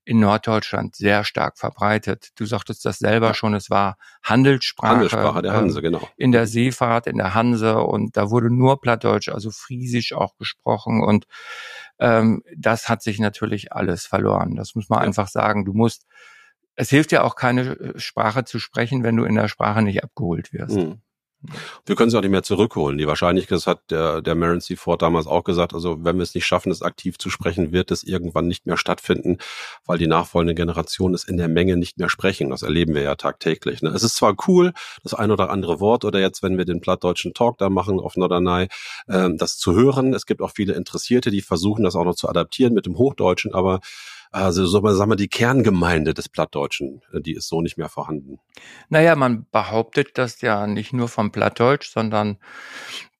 in 0.04 0.18
Norddeutschland 0.18 0.96
sehr 0.96 1.24
stark 1.24 1.58
verbreitet. 1.58 2.30
Du 2.36 2.46
sagtest 2.46 2.84
das 2.84 2.98
selber 2.98 3.34
schon, 3.34 3.54
es 3.54 3.70
war 3.70 3.96
Handelssprache. 4.22 4.94
Handelssprache 4.94 5.42
der 5.42 5.52
Hanse, 5.52 5.82
genau. 5.82 6.08
In 6.16 6.32
der 6.32 6.46
Seefahrt, 6.46 7.06
in 7.06 7.18
der 7.18 7.34
Hanse 7.34 7.78
und 7.78 8.16
da 8.16 8.30
wurde 8.30 8.50
nur 8.50 8.80
Plattdeutsch, 8.80 9.28
also 9.28 9.50
Friesisch 9.50 10.12
auch 10.12 10.36
gesprochen 10.36 11.02
und 11.02 11.26
ähm, 11.98 12.42
das 12.56 12.88
hat 12.88 13.02
sich 13.02 13.20
natürlich 13.20 13.72
alles 13.72 14.06
verloren. 14.06 14.56
Das 14.56 14.74
muss 14.74 14.88
man 14.88 15.00
ja. 15.00 15.04
einfach 15.04 15.28
sagen. 15.28 15.64
Du 15.64 15.74
musst, 15.74 16.06
es 16.76 16.88
hilft 16.88 17.12
ja 17.12 17.22
auch 17.22 17.36
keine 17.36 17.78
äh, 17.78 17.98
Sprache 17.98 18.44
zu 18.44 18.58
sprechen, 18.58 19.02
wenn 19.02 19.16
du 19.16 19.24
in 19.24 19.34
der 19.34 19.48
Sprache 19.48 19.82
nicht 19.82 20.02
abgeholt 20.02 20.52
wirst. 20.52 20.76
Mhm. 20.76 21.02
Wir 21.86 21.96
können 21.96 22.10
sie 22.10 22.18
auch 22.18 22.22
nicht 22.22 22.30
mehr 22.30 22.42
zurückholen. 22.42 22.98
Die 22.98 23.06
Wahrscheinlichkeit, 23.06 23.56
das 23.56 23.66
hat 23.66 23.90
der, 23.90 24.20
der 24.20 24.34
Maron 24.34 24.60
C. 24.60 24.76
Ford 24.76 25.00
damals 25.00 25.26
auch 25.26 25.42
gesagt, 25.42 25.72
also 25.72 26.04
wenn 26.04 26.16
wir 26.16 26.22
es 26.22 26.34
nicht 26.34 26.44
schaffen, 26.44 26.70
es 26.70 26.82
aktiv 26.82 27.16
zu 27.16 27.30
sprechen, 27.30 27.72
wird 27.72 27.90
es 27.90 28.02
irgendwann 28.02 28.46
nicht 28.46 28.66
mehr 28.66 28.76
stattfinden, 28.76 29.38
weil 29.86 29.96
die 29.96 30.06
nachfolgende 30.06 30.54
Generation 30.54 31.14
es 31.14 31.24
in 31.24 31.38
der 31.38 31.48
Menge 31.48 31.78
nicht 31.78 31.98
mehr 31.98 32.10
sprechen. 32.10 32.50
Das 32.50 32.62
erleben 32.62 32.94
wir 32.94 33.02
ja 33.02 33.14
tagtäglich. 33.14 33.80
Ne? 33.80 33.88
Es 33.90 34.02
ist 34.02 34.16
zwar 34.16 34.36
cool, 34.48 34.74
das 35.02 35.14
ein 35.14 35.30
oder 35.30 35.48
andere 35.48 35.80
Wort 35.80 36.04
oder 36.04 36.20
jetzt, 36.20 36.42
wenn 36.42 36.58
wir 36.58 36.66
den 36.66 36.82
plattdeutschen 36.82 37.32
Talk 37.32 37.56
da 37.56 37.70
machen 37.70 38.00
auf 38.00 38.16
Norderney, 38.16 38.68
äh, 39.06 39.30
das 39.34 39.56
zu 39.56 39.74
hören. 39.74 40.12
Es 40.12 40.26
gibt 40.26 40.42
auch 40.42 40.52
viele 40.54 40.74
Interessierte, 40.74 41.30
die 41.30 41.40
versuchen, 41.40 41.84
das 41.84 41.96
auch 41.96 42.04
noch 42.04 42.16
zu 42.16 42.28
adaptieren 42.28 42.74
mit 42.74 42.84
dem 42.84 42.98
Hochdeutschen, 42.98 43.54
aber 43.54 43.80
also 44.30 44.66
so 44.66 44.80
sagen 44.92 45.10
wir, 45.10 45.16
die 45.16 45.28
Kerngemeinde 45.28 46.14
des 46.14 46.28
Plattdeutschen, 46.28 47.02
äh, 47.12 47.20
die 47.20 47.34
ist 47.34 47.48
so 47.48 47.60
nicht 47.60 47.78
mehr 47.78 47.88
vorhanden. 47.88 48.38
Naja, 48.88 49.16
man 49.16 49.46
behauptet 49.50 50.18
das 50.18 50.40
ja 50.40 50.66
nicht 50.66 50.92
nur 50.92 51.08
vom 51.08 51.32
Plattdeutsch, 51.32 51.90
sondern 51.90 52.38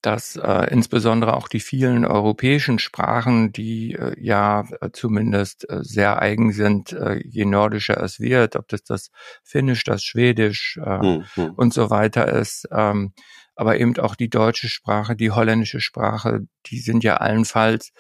dass 0.03 0.37
äh, 0.37 0.67
insbesondere 0.71 1.37
auch 1.37 1.49
die 1.49 1.61
vielen 1.61 2.07
europäischen 2.07 2.79
Sprachen, 2.79 3.53
die 3.53 3.93
äh, 3.93 4.15
ja 4.19 4.65
äh, 4.81 4.91
zumindest 4.93 5.69
äh, 5.69 5.81
sehr 5.83 6.23
eigen 6.23 6.53
sind, 6.53 6.93
äh, 6.93 7.21
je 7.27 7.45
nordischer 7.45 8.03
es 8.03 8.19
wird, 8.19 8.57
ob 8.57 8.69
das 8.69 8.83
das 8.85 9.11
Finnisch, 9.43 9.85
das 9.85 10.03
Schwedisch 10.03 10.79
äh, 10.83 11.19
mhm. 11.37 11.51
und 11.57 11.75
so 11.75 11.91
weiter 11.91 12.33
ist, 12.33 12.67
ähm, 12.73 13.13
aber 13.55 13.79
eben 13.79 13.99
auch 13.99 14.15
die 14.15 14.31
deutsche 14.31 14.69
Sprache, 14.69 15.17
die 15.17 15.33
holländische 15.33 15.81
Sprache, 15.81 16.47
die 16.67 16.79
sind 16.79 17.05
ja 17.05 17.17
allenfalls 17.17 17.93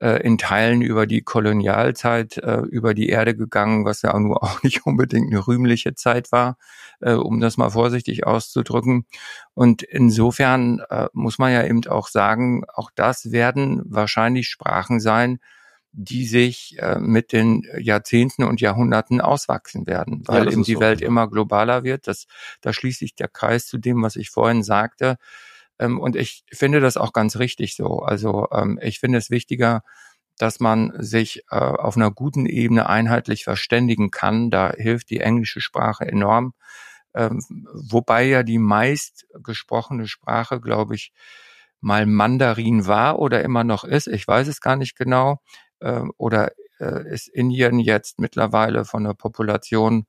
in 0.00 0.38
Teilen 0.38 0.82
über 0.82 1.06
die 1.06 1.22
Kolonialzeit 1.22 2.36
äh, 2.38 2.60
über 2.60 2.94
die 2.94 3.08
Erde 3.08 3.34
gegangen, 3.36 3.84
was 3.84 4.02
ja 4.02 4.18
nur 4.18 4.42
auch 4.42 4.62
nicht 4.62 4.86
unbedingt 4.86 5.32
eine 5.32 5.46
rühmliche 5.46 5.94
Zeit 5.94 6.32
war, 6.32 6.56
äh, 7.00 7.12
um 7.12 7.40
das 7.40 7.56
mal 7.56 7.70
vorsichtig 7.70 8.26
auszudrücken. 8.26 9.06
Und 9.54 9.82
insofern 9.82 10.80
äh, 10.90 11.06
muss 11.12 11.38
man 11.38 11.52
ja 11.52 11.64
eben 11.64 11.86
auch 11.86 12.08
sagen, 12.08 12.64
auch 12.72 12.90
das 12.94 13.32
werden 13.32 13.82
wahrscheinlich 13.86 14.48
Sprachen 14.48 15.00
sein, 15.00 15.38
die 15.96 16.26
sich 16.26 16.76
äh, 16.80 16.98
mit 16.98 17.32
den 17.32 17.62
Jahrzehnten 17.78 18.42
und 18.42 18.60
Jahrhunderten 18.60 19.20
auswachsen 19.20 19.86
werden, 19.86 20.22
weil 20.26 20.46
ja, 20.46 20.50
eben 20.50 20.64
die 20.64 20.74
so, 20.74 20.80
Welt 20.80 21.00
ja. 21.00 21.06
immer 21.06 21.30
globaler 21.30 21.84
wird. 21.84 22.08
Das, 22.08 22.26
da 22.60 22.72
schließt 22.72 22.98
sich 22.98 23.14
der 23.14 23.28
Kreis 23.28 23.66
zu 23.66 23.78
dem, 23.78 24.02
was 24.02 24.16
ich 24.16 24.30
vorhin 24.30 24.64
sagte. 24.64 25.16
Ähm, 25.78 25.98
und 26.00 26.16
ich 26.16 26.44
finde 26.52 26.80
das 26.80 26.96
auch 26.96 27.12
ganz 27.12 27.36
richtig 27.36 27.76
so. 27.76 28.00
Also 28.00 28.48
ähm, 28.52 28.78
ich 28.82 29.00
finde 29.00 29.18
es 29.18 29.30
wichtiger, 29.30 29.82
dass 30.38 30.60
man 30.60 30.92
sich 30.98 31.44
äh, 31.50 31.56
auf 31.56 31.96
einer 31.96 32.10
guten 32.10 32.46
Ebene 32.46 32.88
einheitlich 32.88 33.44
verständigen 33.44 34.10
kann. 34.10 34.50
Da 34.50 34.72
hilft 34.72 35.10
die 35.10 35.20
englische 35.20 35.60
Sprache 35.60 36.04
enorm. 36.06 36.54
Ähm, 37.14 37.40
wobei 37.72 38.24
ja 38.24 38.42
die 38.42 38.58
meist 38.58 39.26
gesprochene 39.42 40.08
Sprache, 40.08 40.60
glaube 40.60 40.96
ich, 40.96 41.12
mal 41.80 42.06
Mandarin 42.06 42.86
war 42.86 43.18
oder 43.18 43.42
immer 43.42 43.62
noch 43.62 43.84
ist. 43.84 44.08
Ich 44.08 44.26
weiß 44.26 44.48
es 44.48 44.60
gar 44.60 44.76
nicht 44.76 44.96
genau. 44.96 45.40
Äh, 45.80 46.02
oder 46.16 46.52
äh, 46.80 47.08
ist 47.12 47.28
Indien 47.28 47.78
jetzt 47.78 48.18
mittlerweile 48.18 48.84
von 48.84 49.04
der 49.04 49.14
Population 49.14 50.06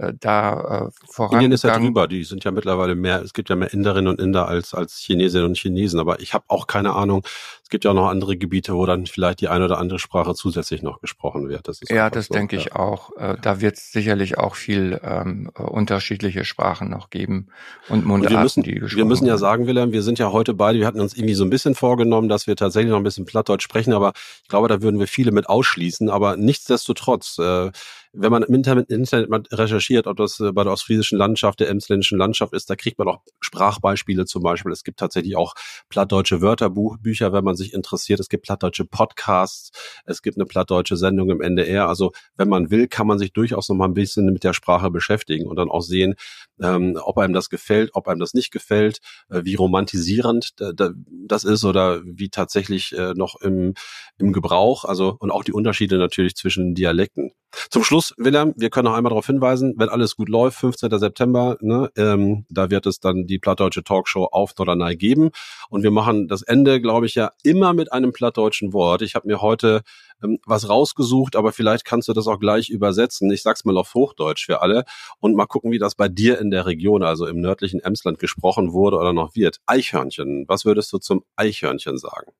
äh, 0.00 0.14
da 0.18 0.88
äh, 0.88 0.90
voran. 1.10 1.34
Indien 1.34 1.52
ist 1.52 1.64
ja 1.64 1.78
drüber, 1.78 2.08
die 2.08 2.24
sind 2.24 2.44
ja 2.44 2.50
mittlerweile 2.50 2.94
mehr, 2.94 3.22
es 3.22 3.34
gibt 3.34 3.50
ja 3.50 3.56
mehr 3.56 3.72
Inderinnen 3.72 4.08
und 4.08 4.20
Inder 4.20 4.48
als, 4.48 4.72
als 4.72 4.96
Chinesinnen 4.96 5.46
und 5.46 5.58
Chinesen, 5.58 6.00
aber 6.00 6.20
ich 6.20 6.32
habe 6.32 6.44
auch 6.48 6.66
keine 6.66 6.94
Ahnung, 6.94 7.22
es 7.62 7.68
gibt 7.68 7.84
ja 7.84 7.90
auch 7.90 7.94
noch 7.94 8.08
andere 8.08 8.36
Gebiete, 8.36 8.74
wo 8.74 8.86
dann 8.86 9.06
vielleicht 9.06 9.40
die 9.40 9.48
eine 9.48 9.66
oder 9.66 9.78
andere 9.78 9.98
Sprache 9.98 10.34
zusätzlich 10.34 10.82
noch 10.82 11.00
gesprochen 11.00 11.48
wird. 11.48 11.68
Das 11.68 11.80
ja, 11.88 12.10
das 12.10 12.26
so. 12.26 12.34
denke 12.34 12.56
ja. 12.56 12.62
ich 12.62 12.74
auch. 12.74 13.16
Äh, 13.16 13.36
da 13.40 13.60
wird 13.60 13.76
es 13.76 13.92
sicherlich 13.92 14.38
auch 14.38 14.54
viel 14.54 14.98
ähm, 15.04 15.50
unterschiedliche 15.54 16.44
Sprachen 16.44 16.90
noch 16.90 17.10
geben 17.10 17.48
und 17.88 18.06
Mundarten, 18.06 18.34
und 18.34 18.38
wir 18.38 18.42
müssen, 18.42 18.62
die 18.62 18.74
gesprochen 18.74 18.98
Wir 18.98 19.04
müssen 19.04 19.26
ja 19.26 19.36
sagen, 19.36 19.66
Wilhelm, 19.66 19.92
wir 19.92 20.02
sind 20.02 20.18
ja 20.18 20.32
heute 20.32 20.54
beide, 20.54 20.78
wir 20.78 20.86
hatten 20.86 21.00
uns 21.00 21.14
irgendwie 21.14 21.34
so 21.34 21.44
ein 21.44 21.50
bisschen 21.50 21.74
vorgenommen, 21.74 22.28
dass 22.28 22.46
wir 22.46 22.56
tatsächlich 22.56 22.90
noch 22.90 22.98
ein 22.98 23.04
bisschen 23.04 23.26
Plattdeutsch 23.26 23.64
sprechen, 23.64 23.92
aber 23.92 24.12
ich 24.42 24.48
glaube, 24.48 24.68
da 24.68 24.82
würden 24.82 24.98
wir 24.98 25.06
viele 25.06 25.30
mit 25.30 25.48
ausschließen, 25.48 26.08
aber 26.08 26.36
nichtsdestotrotz, 26.36 27.38
äh, 27.38 27.70
wenn 28.12 28.30
man 28.30 28.42
im 28.42 28.54
Internet, 28.54 28.90
Internet 28.90 29.52
recherchiert, 29.52 30.06
ob 30.06 30.16
das 30.16 30.40
äh, 30.40 30.52
bei 30.52 30.64
der 30.64 30.72
ostfriesischen 30.72 31.16
Landschaft, 31.16 31.60
der 31.60 31.68
emsländischen 31.68 32.18
Landschaft 32.18 32.52
ist, 32.52 32.68
da 32.68 32.76
kriegt 32.76 32.98
man 32.98 33.08
auch 33.08 33.20
Sprachbeispiele 33.40 34.24
zum 34.24 34.42
Beispiel. 34.42 34.72
Es 34.72 34.82
gibt 34.82 34.98
tatsächlich 34.98 35.36
auch 35.36 35.54
plattdeutsche 35.88 36.40
Wörterbücher, 36.40 37.32
wenn 37.32 37.44
man 37.44 37.56
sich 37.56 37.72
interessiert. 37.72 38.18
Es 38.18 38.28
gibt 38.28 38.44
plattdeutsche 38.44 38.84
Podcasts. 38.84 39.70
Es 40.04 40.22
gibt 40.22 40.36
eine 40.36 40.46
plattdeutsche 40.46 40.96
Sendung 40.96 41.30
im 41.30 41.40
NDR. 41.40 41.88
Also 41.88 42.12
wenn 42.36 42.48
man 42.48 42.70
will, 42.70 42.88
kann 42.88 43.06
man 43.06 43.18
sich 43.18 43.32
durchaus 43.32 43.68
noch 43.68 43.76
mal 43.76 43.86
ein 43.86 43.94
bisschen 43.94 44.26
mit 44.26 44.42
der 44.42 44.54
Sprache 44.54 44.90
beschäftigen 44.90 45.46
und 45.46 45.56
dann 45.56 45.70
auch 45.70 45.82
sehen, 45.82 46.14
ähm, 46.60 46.98
ob 47.00 47.18
einem 47.18 47.32
das 47.32 47.48
gefällt, 47.48 47.90
ob 47.92 48.08
einem 48.08 48.20
das 48.20 48.34
nicht 48.34 48.50
gefällt, 48.50 48.98
äh, 49.28 49.42
wie 49.44 49.54
romantisierend 49.54 50.54
das 50.58 51.44
ist 51.44 51.64
oder 51.64 52.02
wie 52.04 52.28
tatsächlich 52.28 52.96
äh, 52.96 53.14
noch 53.14 53.40
im, 53.40 53.74
im 54.18 54.32
Gebrauch. 54.32 54.84
Also 54.84 55.16
und 55.20 55.30
auch 55.30 55.44
die 55.44 55.52
Unterschiede 55.52 55.98
natürlich 55.98 56.34
zwischen 56.34 56.74
Dialekten. 56.74 57.32
Zum 57.70 57.82
Schluss, 57.82 57.99
Wilhelm, 58.16 58.54
wir 58.56 58.70
können 58.70 58.86
noch 58.86 58.94
einmal 58.94 59.10
darauf 59.10 59.26
hinweisen, 59.26 59.74
wenn 59.76 59.88
alles 59.88 60.16
gut 60.16 60.28
läuft, 60.28 60.58
15. 60.58 60.98
September, 60.98 61.56
ne, 61.60 61.90
ähm, 61.96 62.44
da 62.48 62.70
wird 62.70 62.86
es 62.86 63.00
dann 63.00 63.26
die 63.26 63.38
Plattdeutsche 63.38 63.84
Talkshow 63.84 64.28
auf 64.32 64.52
Norderney 64.58 64.96
geben. 64.96 65.30
Und 65.68 65.82
wir 65.82 65.90
machen 65.90 66.28
das 66.28 66.42
Ende, 66.42 66.80
glaube 66.80 67.06
ich, 67.06 67.14
ja 67.14 67.32
immer 67.42 67.72
mit 67.72 67.92
einem 67.92 68.12
plattdeutschen 68.12 68.72
Wort. 68.72 69.02
Ich 69.02 69.14
habe 69.14 69.28
mir 69.28 69.40
heute 69.40 69.82
ähm, 70.22 70.38
was 70.46 70.68
rausgesucht, 70.68 71.36
aber 71.36 71.52
vielleicht 71.52 71.84
kannst 71.84 72.08
du 72.08 72.12
das 72.12 72.26
auch 72.26 72.38
gleich 72.38 72.68
übersetzen. 72.68 73.30
Ich 73.30 73.42
sag's 73.42 73.64
mal 73.64 73.76
auf 73.76 73.94
Hochdeutsch 73.94 74.46
für 74.46 74.62
alle 74.62 74.84
und 75.18 75.34
mal 75.34 75.46
gucken, 75.46 75.72
wie 75.72 75.78
das 75.78 75.94
bei 75.94 76.08
dir 76.08 76.38
in 76.38 76.50
der 76.50 76.66
Region, 76.66 77.02
also 77.02 77.26
im 77.26 77.40
nördlichen 77.40 77.80
Emsland, 77.80 78.18
gesprochen 78.18 78.72
wurde 78.72 78.96
oder 78.96 79.12
noch 79.12 79.34
wird. 79.34 79.58
Eichhörnchen. 79.66 80.44
Was 80.48 80.64
würdest 80.64 80.92
du 80.92 80.98
zum 80.98 81.24
Eichhörnchen 81.36 81.98
sagen? 81.98 82.32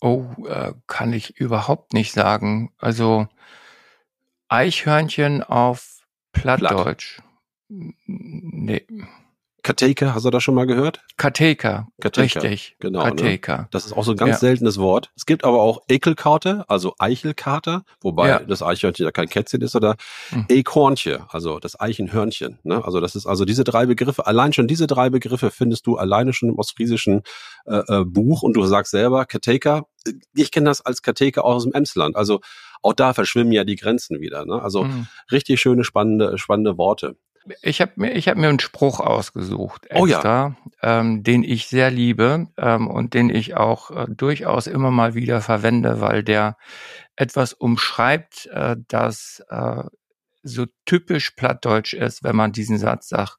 Oh, 0.00 0.24
äh, 0.46 0.74
kann 0.86 1.12
ich 1.12 1.38
überhaupt 1.40 1.94
nicht 1.94 2.12
sagen. 2.12 2.72
Also 2.78 3.28
Eichhörnchen 4.48 5.42
auf 5.42 6.00
Plattdeutsch. 6.32 7.20
Nee. 7.68 8.86
Kateka, 9.62 10.14
hast 10.14 10.24
du 10.24 10.30
das 10.30 10.44
schon 10.44 10.54
mal 10.54 10.68
gehört? 10.68 11.00
Kateka, 11.16 11.88
Kateka, 12.00 12.38
richtig. 12.38 12.76
genau, 12.78 13.02
ne? 13.02 13.10
Kateka. 13.10 13.66
Das 13.72 13.84
ist 13.84 13.94
auch 13.94 14.04
so 14.04 14.12
ein 14.12 14.16
ganz 14.16 14.34
Ja. 14.34 14.38
seltenes 14.38 14.78
Wort. 14.78 15.10
Es 15.16 15.26
gibt 15.26 15.42
aber 15.42 15.60
auch 15.60 15.82
Ekelkarte, 15.88 16.64
also 16.68 16.94
Eichelkater, 17.00 17.82
wobei 18.00 18.28
Ja. 18.28 18.38
das 18.38 18.62
Eichhörnchen 18.62 19.04
ja 19.06 19.10
kein 19.10 19.28
Kätzchen 19.28 19.62
ist, 19.62 19.74
oder 19.74 19.96
Hm. 20.28 20.44
Ekornche, 20.48 21.24
also 21.30 21.58
das 21.58 21.80
Eichenhörnchen. 21.80 22.60
Ne? 22.62 22.84
Also 22.84 23.00
das 23.00 23.16
ist 23.16 23.26
also 23.26 23.44
diese 23.44 23.64
drei 23.64 23.86
Begriffe, 23.86 24.24
allein 24.28 24.52
schon 24.52 24.68
diese 24.68 24.86
drei 24.86 25.10
Begriffe 25.10 25.50
findest 25.50 25.88
du 25.88 25.96
alleine 25.96 26.32
schon 26.32 26.50
im 26.50 26.58
ostfriesischen 26.60 27.22
äh, 27.66 27.78
äh, 27.88 28.04
Buch 28.04 28.44
und 28.44 28.52
du 28.54 28.64
sagst 28.66 28.92
selber, 28.92 29.26
Kateka, 29.26 29.86
ich 30.36 30.52
kenne 30.52 30.66
das 30.70 30.80
als 30.86 31.02
Kateka 31.02 31.40
auch 31.40 31.56
aus 31.56 31.64
dem 31.64 31.72
Emsland. 31.72 32.14
Also 32.14 32.40
auch 32.82 32.92
da 32.92 33.12
verschwimmen 33.14 33.52
ja 33.52 33.64
die 33.64 33.76
Grenzen 33.76 34.20
wieder. 34.20 34.44
Ne? 34.46 34.60
Also 34.62 34.84
Hm. 34.84 35.06
richtig 35.32 35.60
schöne, 35.60 35.84
spannende, 35.84 36.38
spannende 36.38 36.78
Worte. 36.78 37.16
Ich 37.62 37.80
habe 37.80 37.92
mir, 37.96 38.12
ich 38.12 38.28
hab 38.28 38.36
mir 38.36 38.48
einen 38.48 38.58
Spruch 38.58 38.98
ausgesucht, 38.98 39.86
Oh 39.94 40.04
ja. 40.06 40.16
extra, 40.16 40.56
ähm, 40.82 41.22
den 41.22 41.44
ich 41.44 41.68
sehr 41.68 41.92
liebe 41.92 42.48
ähm, 42.56 42.88
und 42.88 43.14
den 43.14 43.30
ich 43.30 43.56
auch 43.56 43.90
äh, 43.92 44.06
durchaus 44.08 44.66
immer 44.66 44.90
mal 44.90 45.14
wieder 45.14 45.40
verwende, 45.40 46.00
weil 46.00 46.24
der 46.24 46.56
etwas 47.14 47.52
umschreibt, 47.52 48.46
äh, 48.46 48.74
das 48.88 49.44
äh, 49.48 49.84
so 50.42 50.66
typisch 50.86 51.30
plattdeutsch 51.32 51.94
ist, 51.94 52.24
wenn 52.24 52.34
man 52.36 52.50
diesen 52.52 52.78
Satz 52.78 53.08
sagt. 53.08 53.38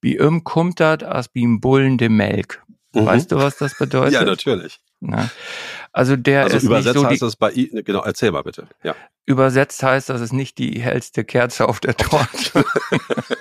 Bi 0.00 0.14
im 0.16 0.44
kommt 0.44 0.78
dat 0.80 1.02
as 1.02 1.28
bim 1.28 1.60
Bullen 1.60 1.98
de 1.98 2.08
Melk. 2.08 2.62
Mhm. 2.94 3.06
Weißt 3.06 3.32
du, 3.32 3.36
was 3.36 3.58
das 3.58 3.74
bedeutet? 3.78 4.12
Ja, 4.14 4.24
natürlich. 4.24 4.80
Na, 5.00 5.30
Also 5.92 6.16
der 6.16 6.42
Also 6.44 6.56
ist 6.56 6.64
übersetzt 6.64 6.86
nicht 6.86 6.94
so 6.96 7.06
heißt 7.08 7.22
die, 7.22 7.24
das 7.24 7.36
bei 7.36 7.52
I, 7.52 7.82
genau, 7.84 8.02
erzähl 8.02 8.32
mal 8.32 8.42
bitte. 8.42 8.68
Ja. 8.82 8.94
übersetzt 9.26 9.82
heißt, 9.82 10.08
das 10.08 10.20
ist 10.20 10.32
nicht 10.32 10.58
die 10.58 10.80
hellste 10.80 11.24
Kerze 11.24 11.68
auf 11.68 11.80
der 11.80 11.96
Torte. 11.96 12.64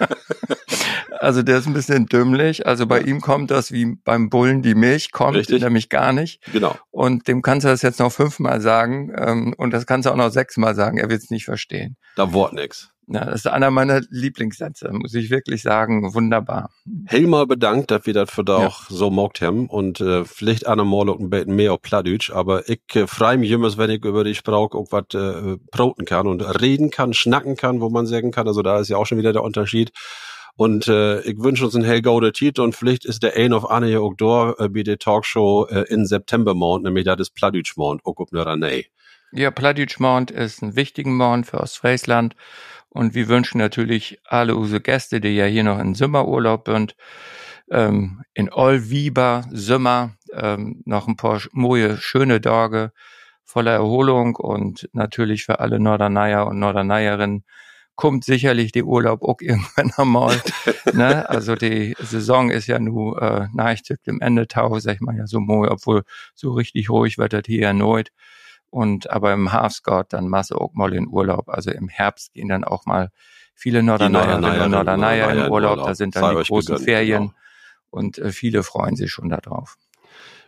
also 1.20 1.42
der 1.42 1.58
ist 1.58 1.68
ein 1.68 1.74
bisschen 1.74 2.06
dümmlich. 2.06 2.68
Also 2.68 2.86
bei 2.86 3.02
ihm 3.02 3.22
kommt 3.22 3.52
das 3.52 3.72
wie 3.72 3.96
beim 4.04 4.30
Bullen 4.30 4.62
die 4.62 4.76
Milch 4.76 5.12
kommt, 5.12 5.38
Richtig. 5.38 5.62
nämlich 5.64 5.90
gar 5.90 6.14
nicht. 6.14 6.44
Genau. 6.52 6.76
Und 6.92 7.28
dem 7.28 7.42
kannst 7.42 7.66
du 7.66 7.70
das 7.70 7.82
jetzt 7.82 8.00
noch 8.00 8.12
fünfmal 8.12 8.62
sagen 8.62 9.12
ähm, 9.18 9.54
und 9.58 9.72
das 9.72 9.86
kannst 9.86 10.06
du 10.06 10.12
auch 10.12 10.16
noch 10.16 10.30
sechsmal 10.30 10.76
sagen. 10.76 10.98
Er 10.98 11.10
wird 11.10 11.24
es 11.24 11.30
nicht 11.32 11.46
verstehen. 11.46 11.98
Da 12.16 12.34
Wort 12.34 12.54
nix. 12.54 12.92
Ja, 13.10 13.24
das 13.24 13.36
ist 13.36 13.48
einer 13.48 13.72
meiner 13.72 14.02
Lieblingssätze, 14.10 14.92
muss 14.92 15.14
ich 15.14 15.30
wirklich 15.30 15.62
sagen. 15.62 16.14
Wunderbar. 16.14 16.72
Helemaal 17.06 17.48
bedankt, 17.48 17.90
dass 17.90 18.06
wir 18.06 18.14
das 18.14 18.30
für 18.30 18.44
da 18.44 18.62
Ja. 18.62 18.68
auch 18.68 18.90
so 18.90 19.10
mogt 19.10 19.40
haben 19.42 19.68
und 19.68 20.02
äh, 20.02 20.26
vielleicht 20.26 20.68
einer 20.68 20.84
mal 20.84 21.10
auch 21.10 21.18
ein 21.18 21.30
bisschen 21.30 21.56
mehr 21.56 21.72
auf 21.72 21.82
Plattdeutsch, 21.82 22.32
aber 22.32 22.68
ich 22.68 22.82
äh, 22.96 23.08
freue 23.08 23.38
mich 23.38 23.52
immer, 23.52 23.76
wenn 23.78 23.92
ich 23.92 24.04
über 24.04 24.26
die 24.26 24.36
Sprache 24.36 24.78
auch 24.78 24.88
was 24.92 25.06
äh, 25.14 25.58
broten 25.72 26.04
kann 26.04 26.28
und 26.28 26.42
reden 26.62 26.92
kann, 26.92 27.14
schnacken 27.14 27.56
kann, 27.56 27.80
wo 27.80 27.90
man 27.90 28.06
sagen 28.06 28.32
kann. 28.32 28.48
Also 28.48 28.62
da 28.62 28.80
ist 28.80 28.90
ja 28.90 28.98
auch 28.98 29.06
schon 29.06 29.18
wieder 29.18 29.32
der 29.32 29.44
Unterschied. 29.44 29.92
Und 30.58 30.88
äh, 30.88 31.22
ich 31.22 31.38
wünsche 31.38 31.64
uns 31.64 31.76
einen 31.76 31.86
hellgauder 31.86 32.34
Titel 32.34 32.62
und 32.62 32.76
vielleicht 32.76 33.06
ist 33.06 33.24
der 33.24 33.38
ein 33.38 33.54
of 33.54 33.70
Anne 33.70 33.92
da 34.18 34.54
äh, 34.58 34.68
bei 34.68 34.84
der 34.84 34.98
Talkshow 34.98 35.68
äh, 35.70 35.84
in 35.84 36.06
September 36.06 36.56
Mond, 36.56 36.84
nämlich 36.84 37.06
das 37.06 37.20
ist 37.20 37.36
Plattdeutsch 37.36 37.78
Mond, 37.78 38.02
Nörerney. 38.32 38.88
Ja, 39.34 39.52
Plattdeutschmond 39.52 40.32
ist 40.32 40.62
ein 40.62 40.76
wichtiger 40.76 41.10
Mond 41.10 41.48
für 41.48 41.60
Ostfriesland 41.60 42.36
und 42.98 43.16
wir 43.16 43.28
wünschen 43.28 43.60
natürlich 43.60 44.20
alle 44.26 44.56
unsere 44.56 44.82
Gäste, 44.82 45.22
die 45.22 45.36
ja 45.36 45.46
hier 45.46 45.64
noch 45.64 45.80
in 45.80 45.96
Sommerurlaub 45.96 46.68
sind, 46.68 46.96
ähm, 47.70 48.24
in 48.34 48.52
Olwieber, 48.52 49.46
Sommer, 49.52 50.18
ähm, 50.34 50.82
noch 50.86 51.08
ein 51.08 51.16
paar 51.16 51.42
neue, 51.54 51.98
schöne 51.98 52.42
Tage 52.42 52.92
voller 53.44 53.72
Erholung 53.74 54.36
und 54.36 54.90
natürlich 54.94 55.46
für 55.46 55.60
alle 55.60 55.80
Norderneier 55.80 56.48
und 56.48 56.60
Norderneierinnen 56.60 57.46
kommt 57.96 58.24
sicherlich 58.24 58.72
der 58.72 58.86
Urlaub 58.86 59.24
auch 59.24 59.38
irgendwann 59.42 59.92
einmal. 59.98 60.42
ne? 60.94 61.30
Also 61.30 61.56
die 61.56 61.96
Saison 62.00 62.52
ist 62.52 62.68
ja 62.68 62.80
nur 62.80 63.22
äh, 63.22 63.48
neigt 63.54 63.94
dem 64.06 64.22
Ende 64.22 64.48
tau, 64.48 64.80
sag 64.80 64.96
ich 64.96 65.02
mal 65.02 65.18
ja 65.18 65.28
so 65.28 65.40
moi, 65.40 65.68
obwohl 65.70 66.04
so 66.36 66.52
richtig 66.54 66.90
ruhig 66.90 67.18
wird 67.18 67.34
das 67.34 67.44
hier 67.46 67.68
erneut. 67.68 68.10
Und 68.70 69.10
aber 69.10 69.34
im 69.34 69.52
Herbstgott 69.52 70.14
dann 70.14 70.28
Masse 70.28 70.60
auch 70.60 70.74
mal 70.74 70.94
in 70.94 71.08
Urlaub. 71.08 71.50
Also 71.50 71.72
im 71.72 71.88
Herbst 71.88 72.34
gehen 72.34 72.50
dann 72.50 72.64
auch 72.64 72.86
mal 72.86 73.10
viele 73.56 73.82
Norderneierinnen 73.82 74.64
und 74.64 74.72
Norderneier 74.72 75.32
in 75.32 75.52
Urlaub. 75.52 75.86
Da 75.86 75.96
sind 75.96 76.16
dann 76.16 76.38
die 76.38 76.44
großen 76.44 76.76
gegönnt, 76.76 76.86
Ferien 76.86 77.22
genau. 77.22 77.34
und 77.90 78.18
äh, 78.18 78.32
viele 78.32 78.64
freuen 78.64 78.96
sich 78.96 79.12
schon 79.12 79.30
darauf. 79.30 79.78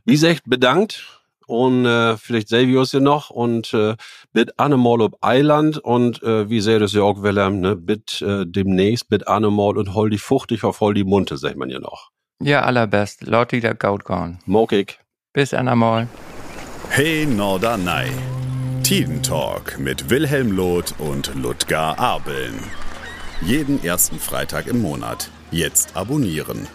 Wie 0.06 0.14
gesagt, 0.14 0.44
bedankt 0.46 1.20
und 1.50 1.86
äh, 1.86 2.16
vielleicht 2.16 2.48
sehen 2.48 2.70
wir 2.70 2.80
uns 2.80 2.92
ja 2.92 3.00
noch 3.00 3.32
und 3.32 3.74
äh, 3.74 3.96
mit 4.34 4.60
Animal 4.60 5.02
ob 5.02 5.18
Eiland 5.22 5.80
und 5.80 6.22
äh, 6.22 6.50
wie 6.50 6.62
seht 6.62 6.82
es 6.82 6.94
ja 6.94 7.02
auch 7.02 7.24
Wilhelm, 7.24 7.60
ne, 7.60 7.76
mit 7.76 8.22
äh, 8.22 8.46
demnächst 8.46 9.10
mit 9.10 9.28
Animal 9.28 9.78
und 9.78 9.96
hol 9.96 10.12
die 10.12 10.20
fuchtig 10.20 10.64
auf 10.64 10.80
hol 10.80 10.94
die 10.94 11.04
Munte, 11.04 11.38
sagt 11.38 11.58
man 11.58 11.70
ja 11.70 11.80
noch. 11.80 12.12
Ja, 12.42 12.62
allerbest. 12.62 13.24
Laut 13.24 13.52
wieder 13.52 13.74
Gautgorn. 13.74 14.40
Mokig. 14.46 15.00
Bis 15.34 15.54
einmal. 15.54 16.08
Hey 16.92 17.26
Norderney. 17.26 18.10
Tidentalk 18.84 19.80
mit 19.80 20.10
Wilhelm 20.10 20.52
Loth 20.52 20.96
und 20.98 21.32
Ludger 21.36 21.98
Abeln. 22.00 22.60
Jeden 23.42 23.82
ersten 23.84 24.20
Freitag 24.20 24.66
im 24.66 24.82
Monat. 24.82 25.30
Jetzt 25.52 25.96
abonnieren. 25.96 26.68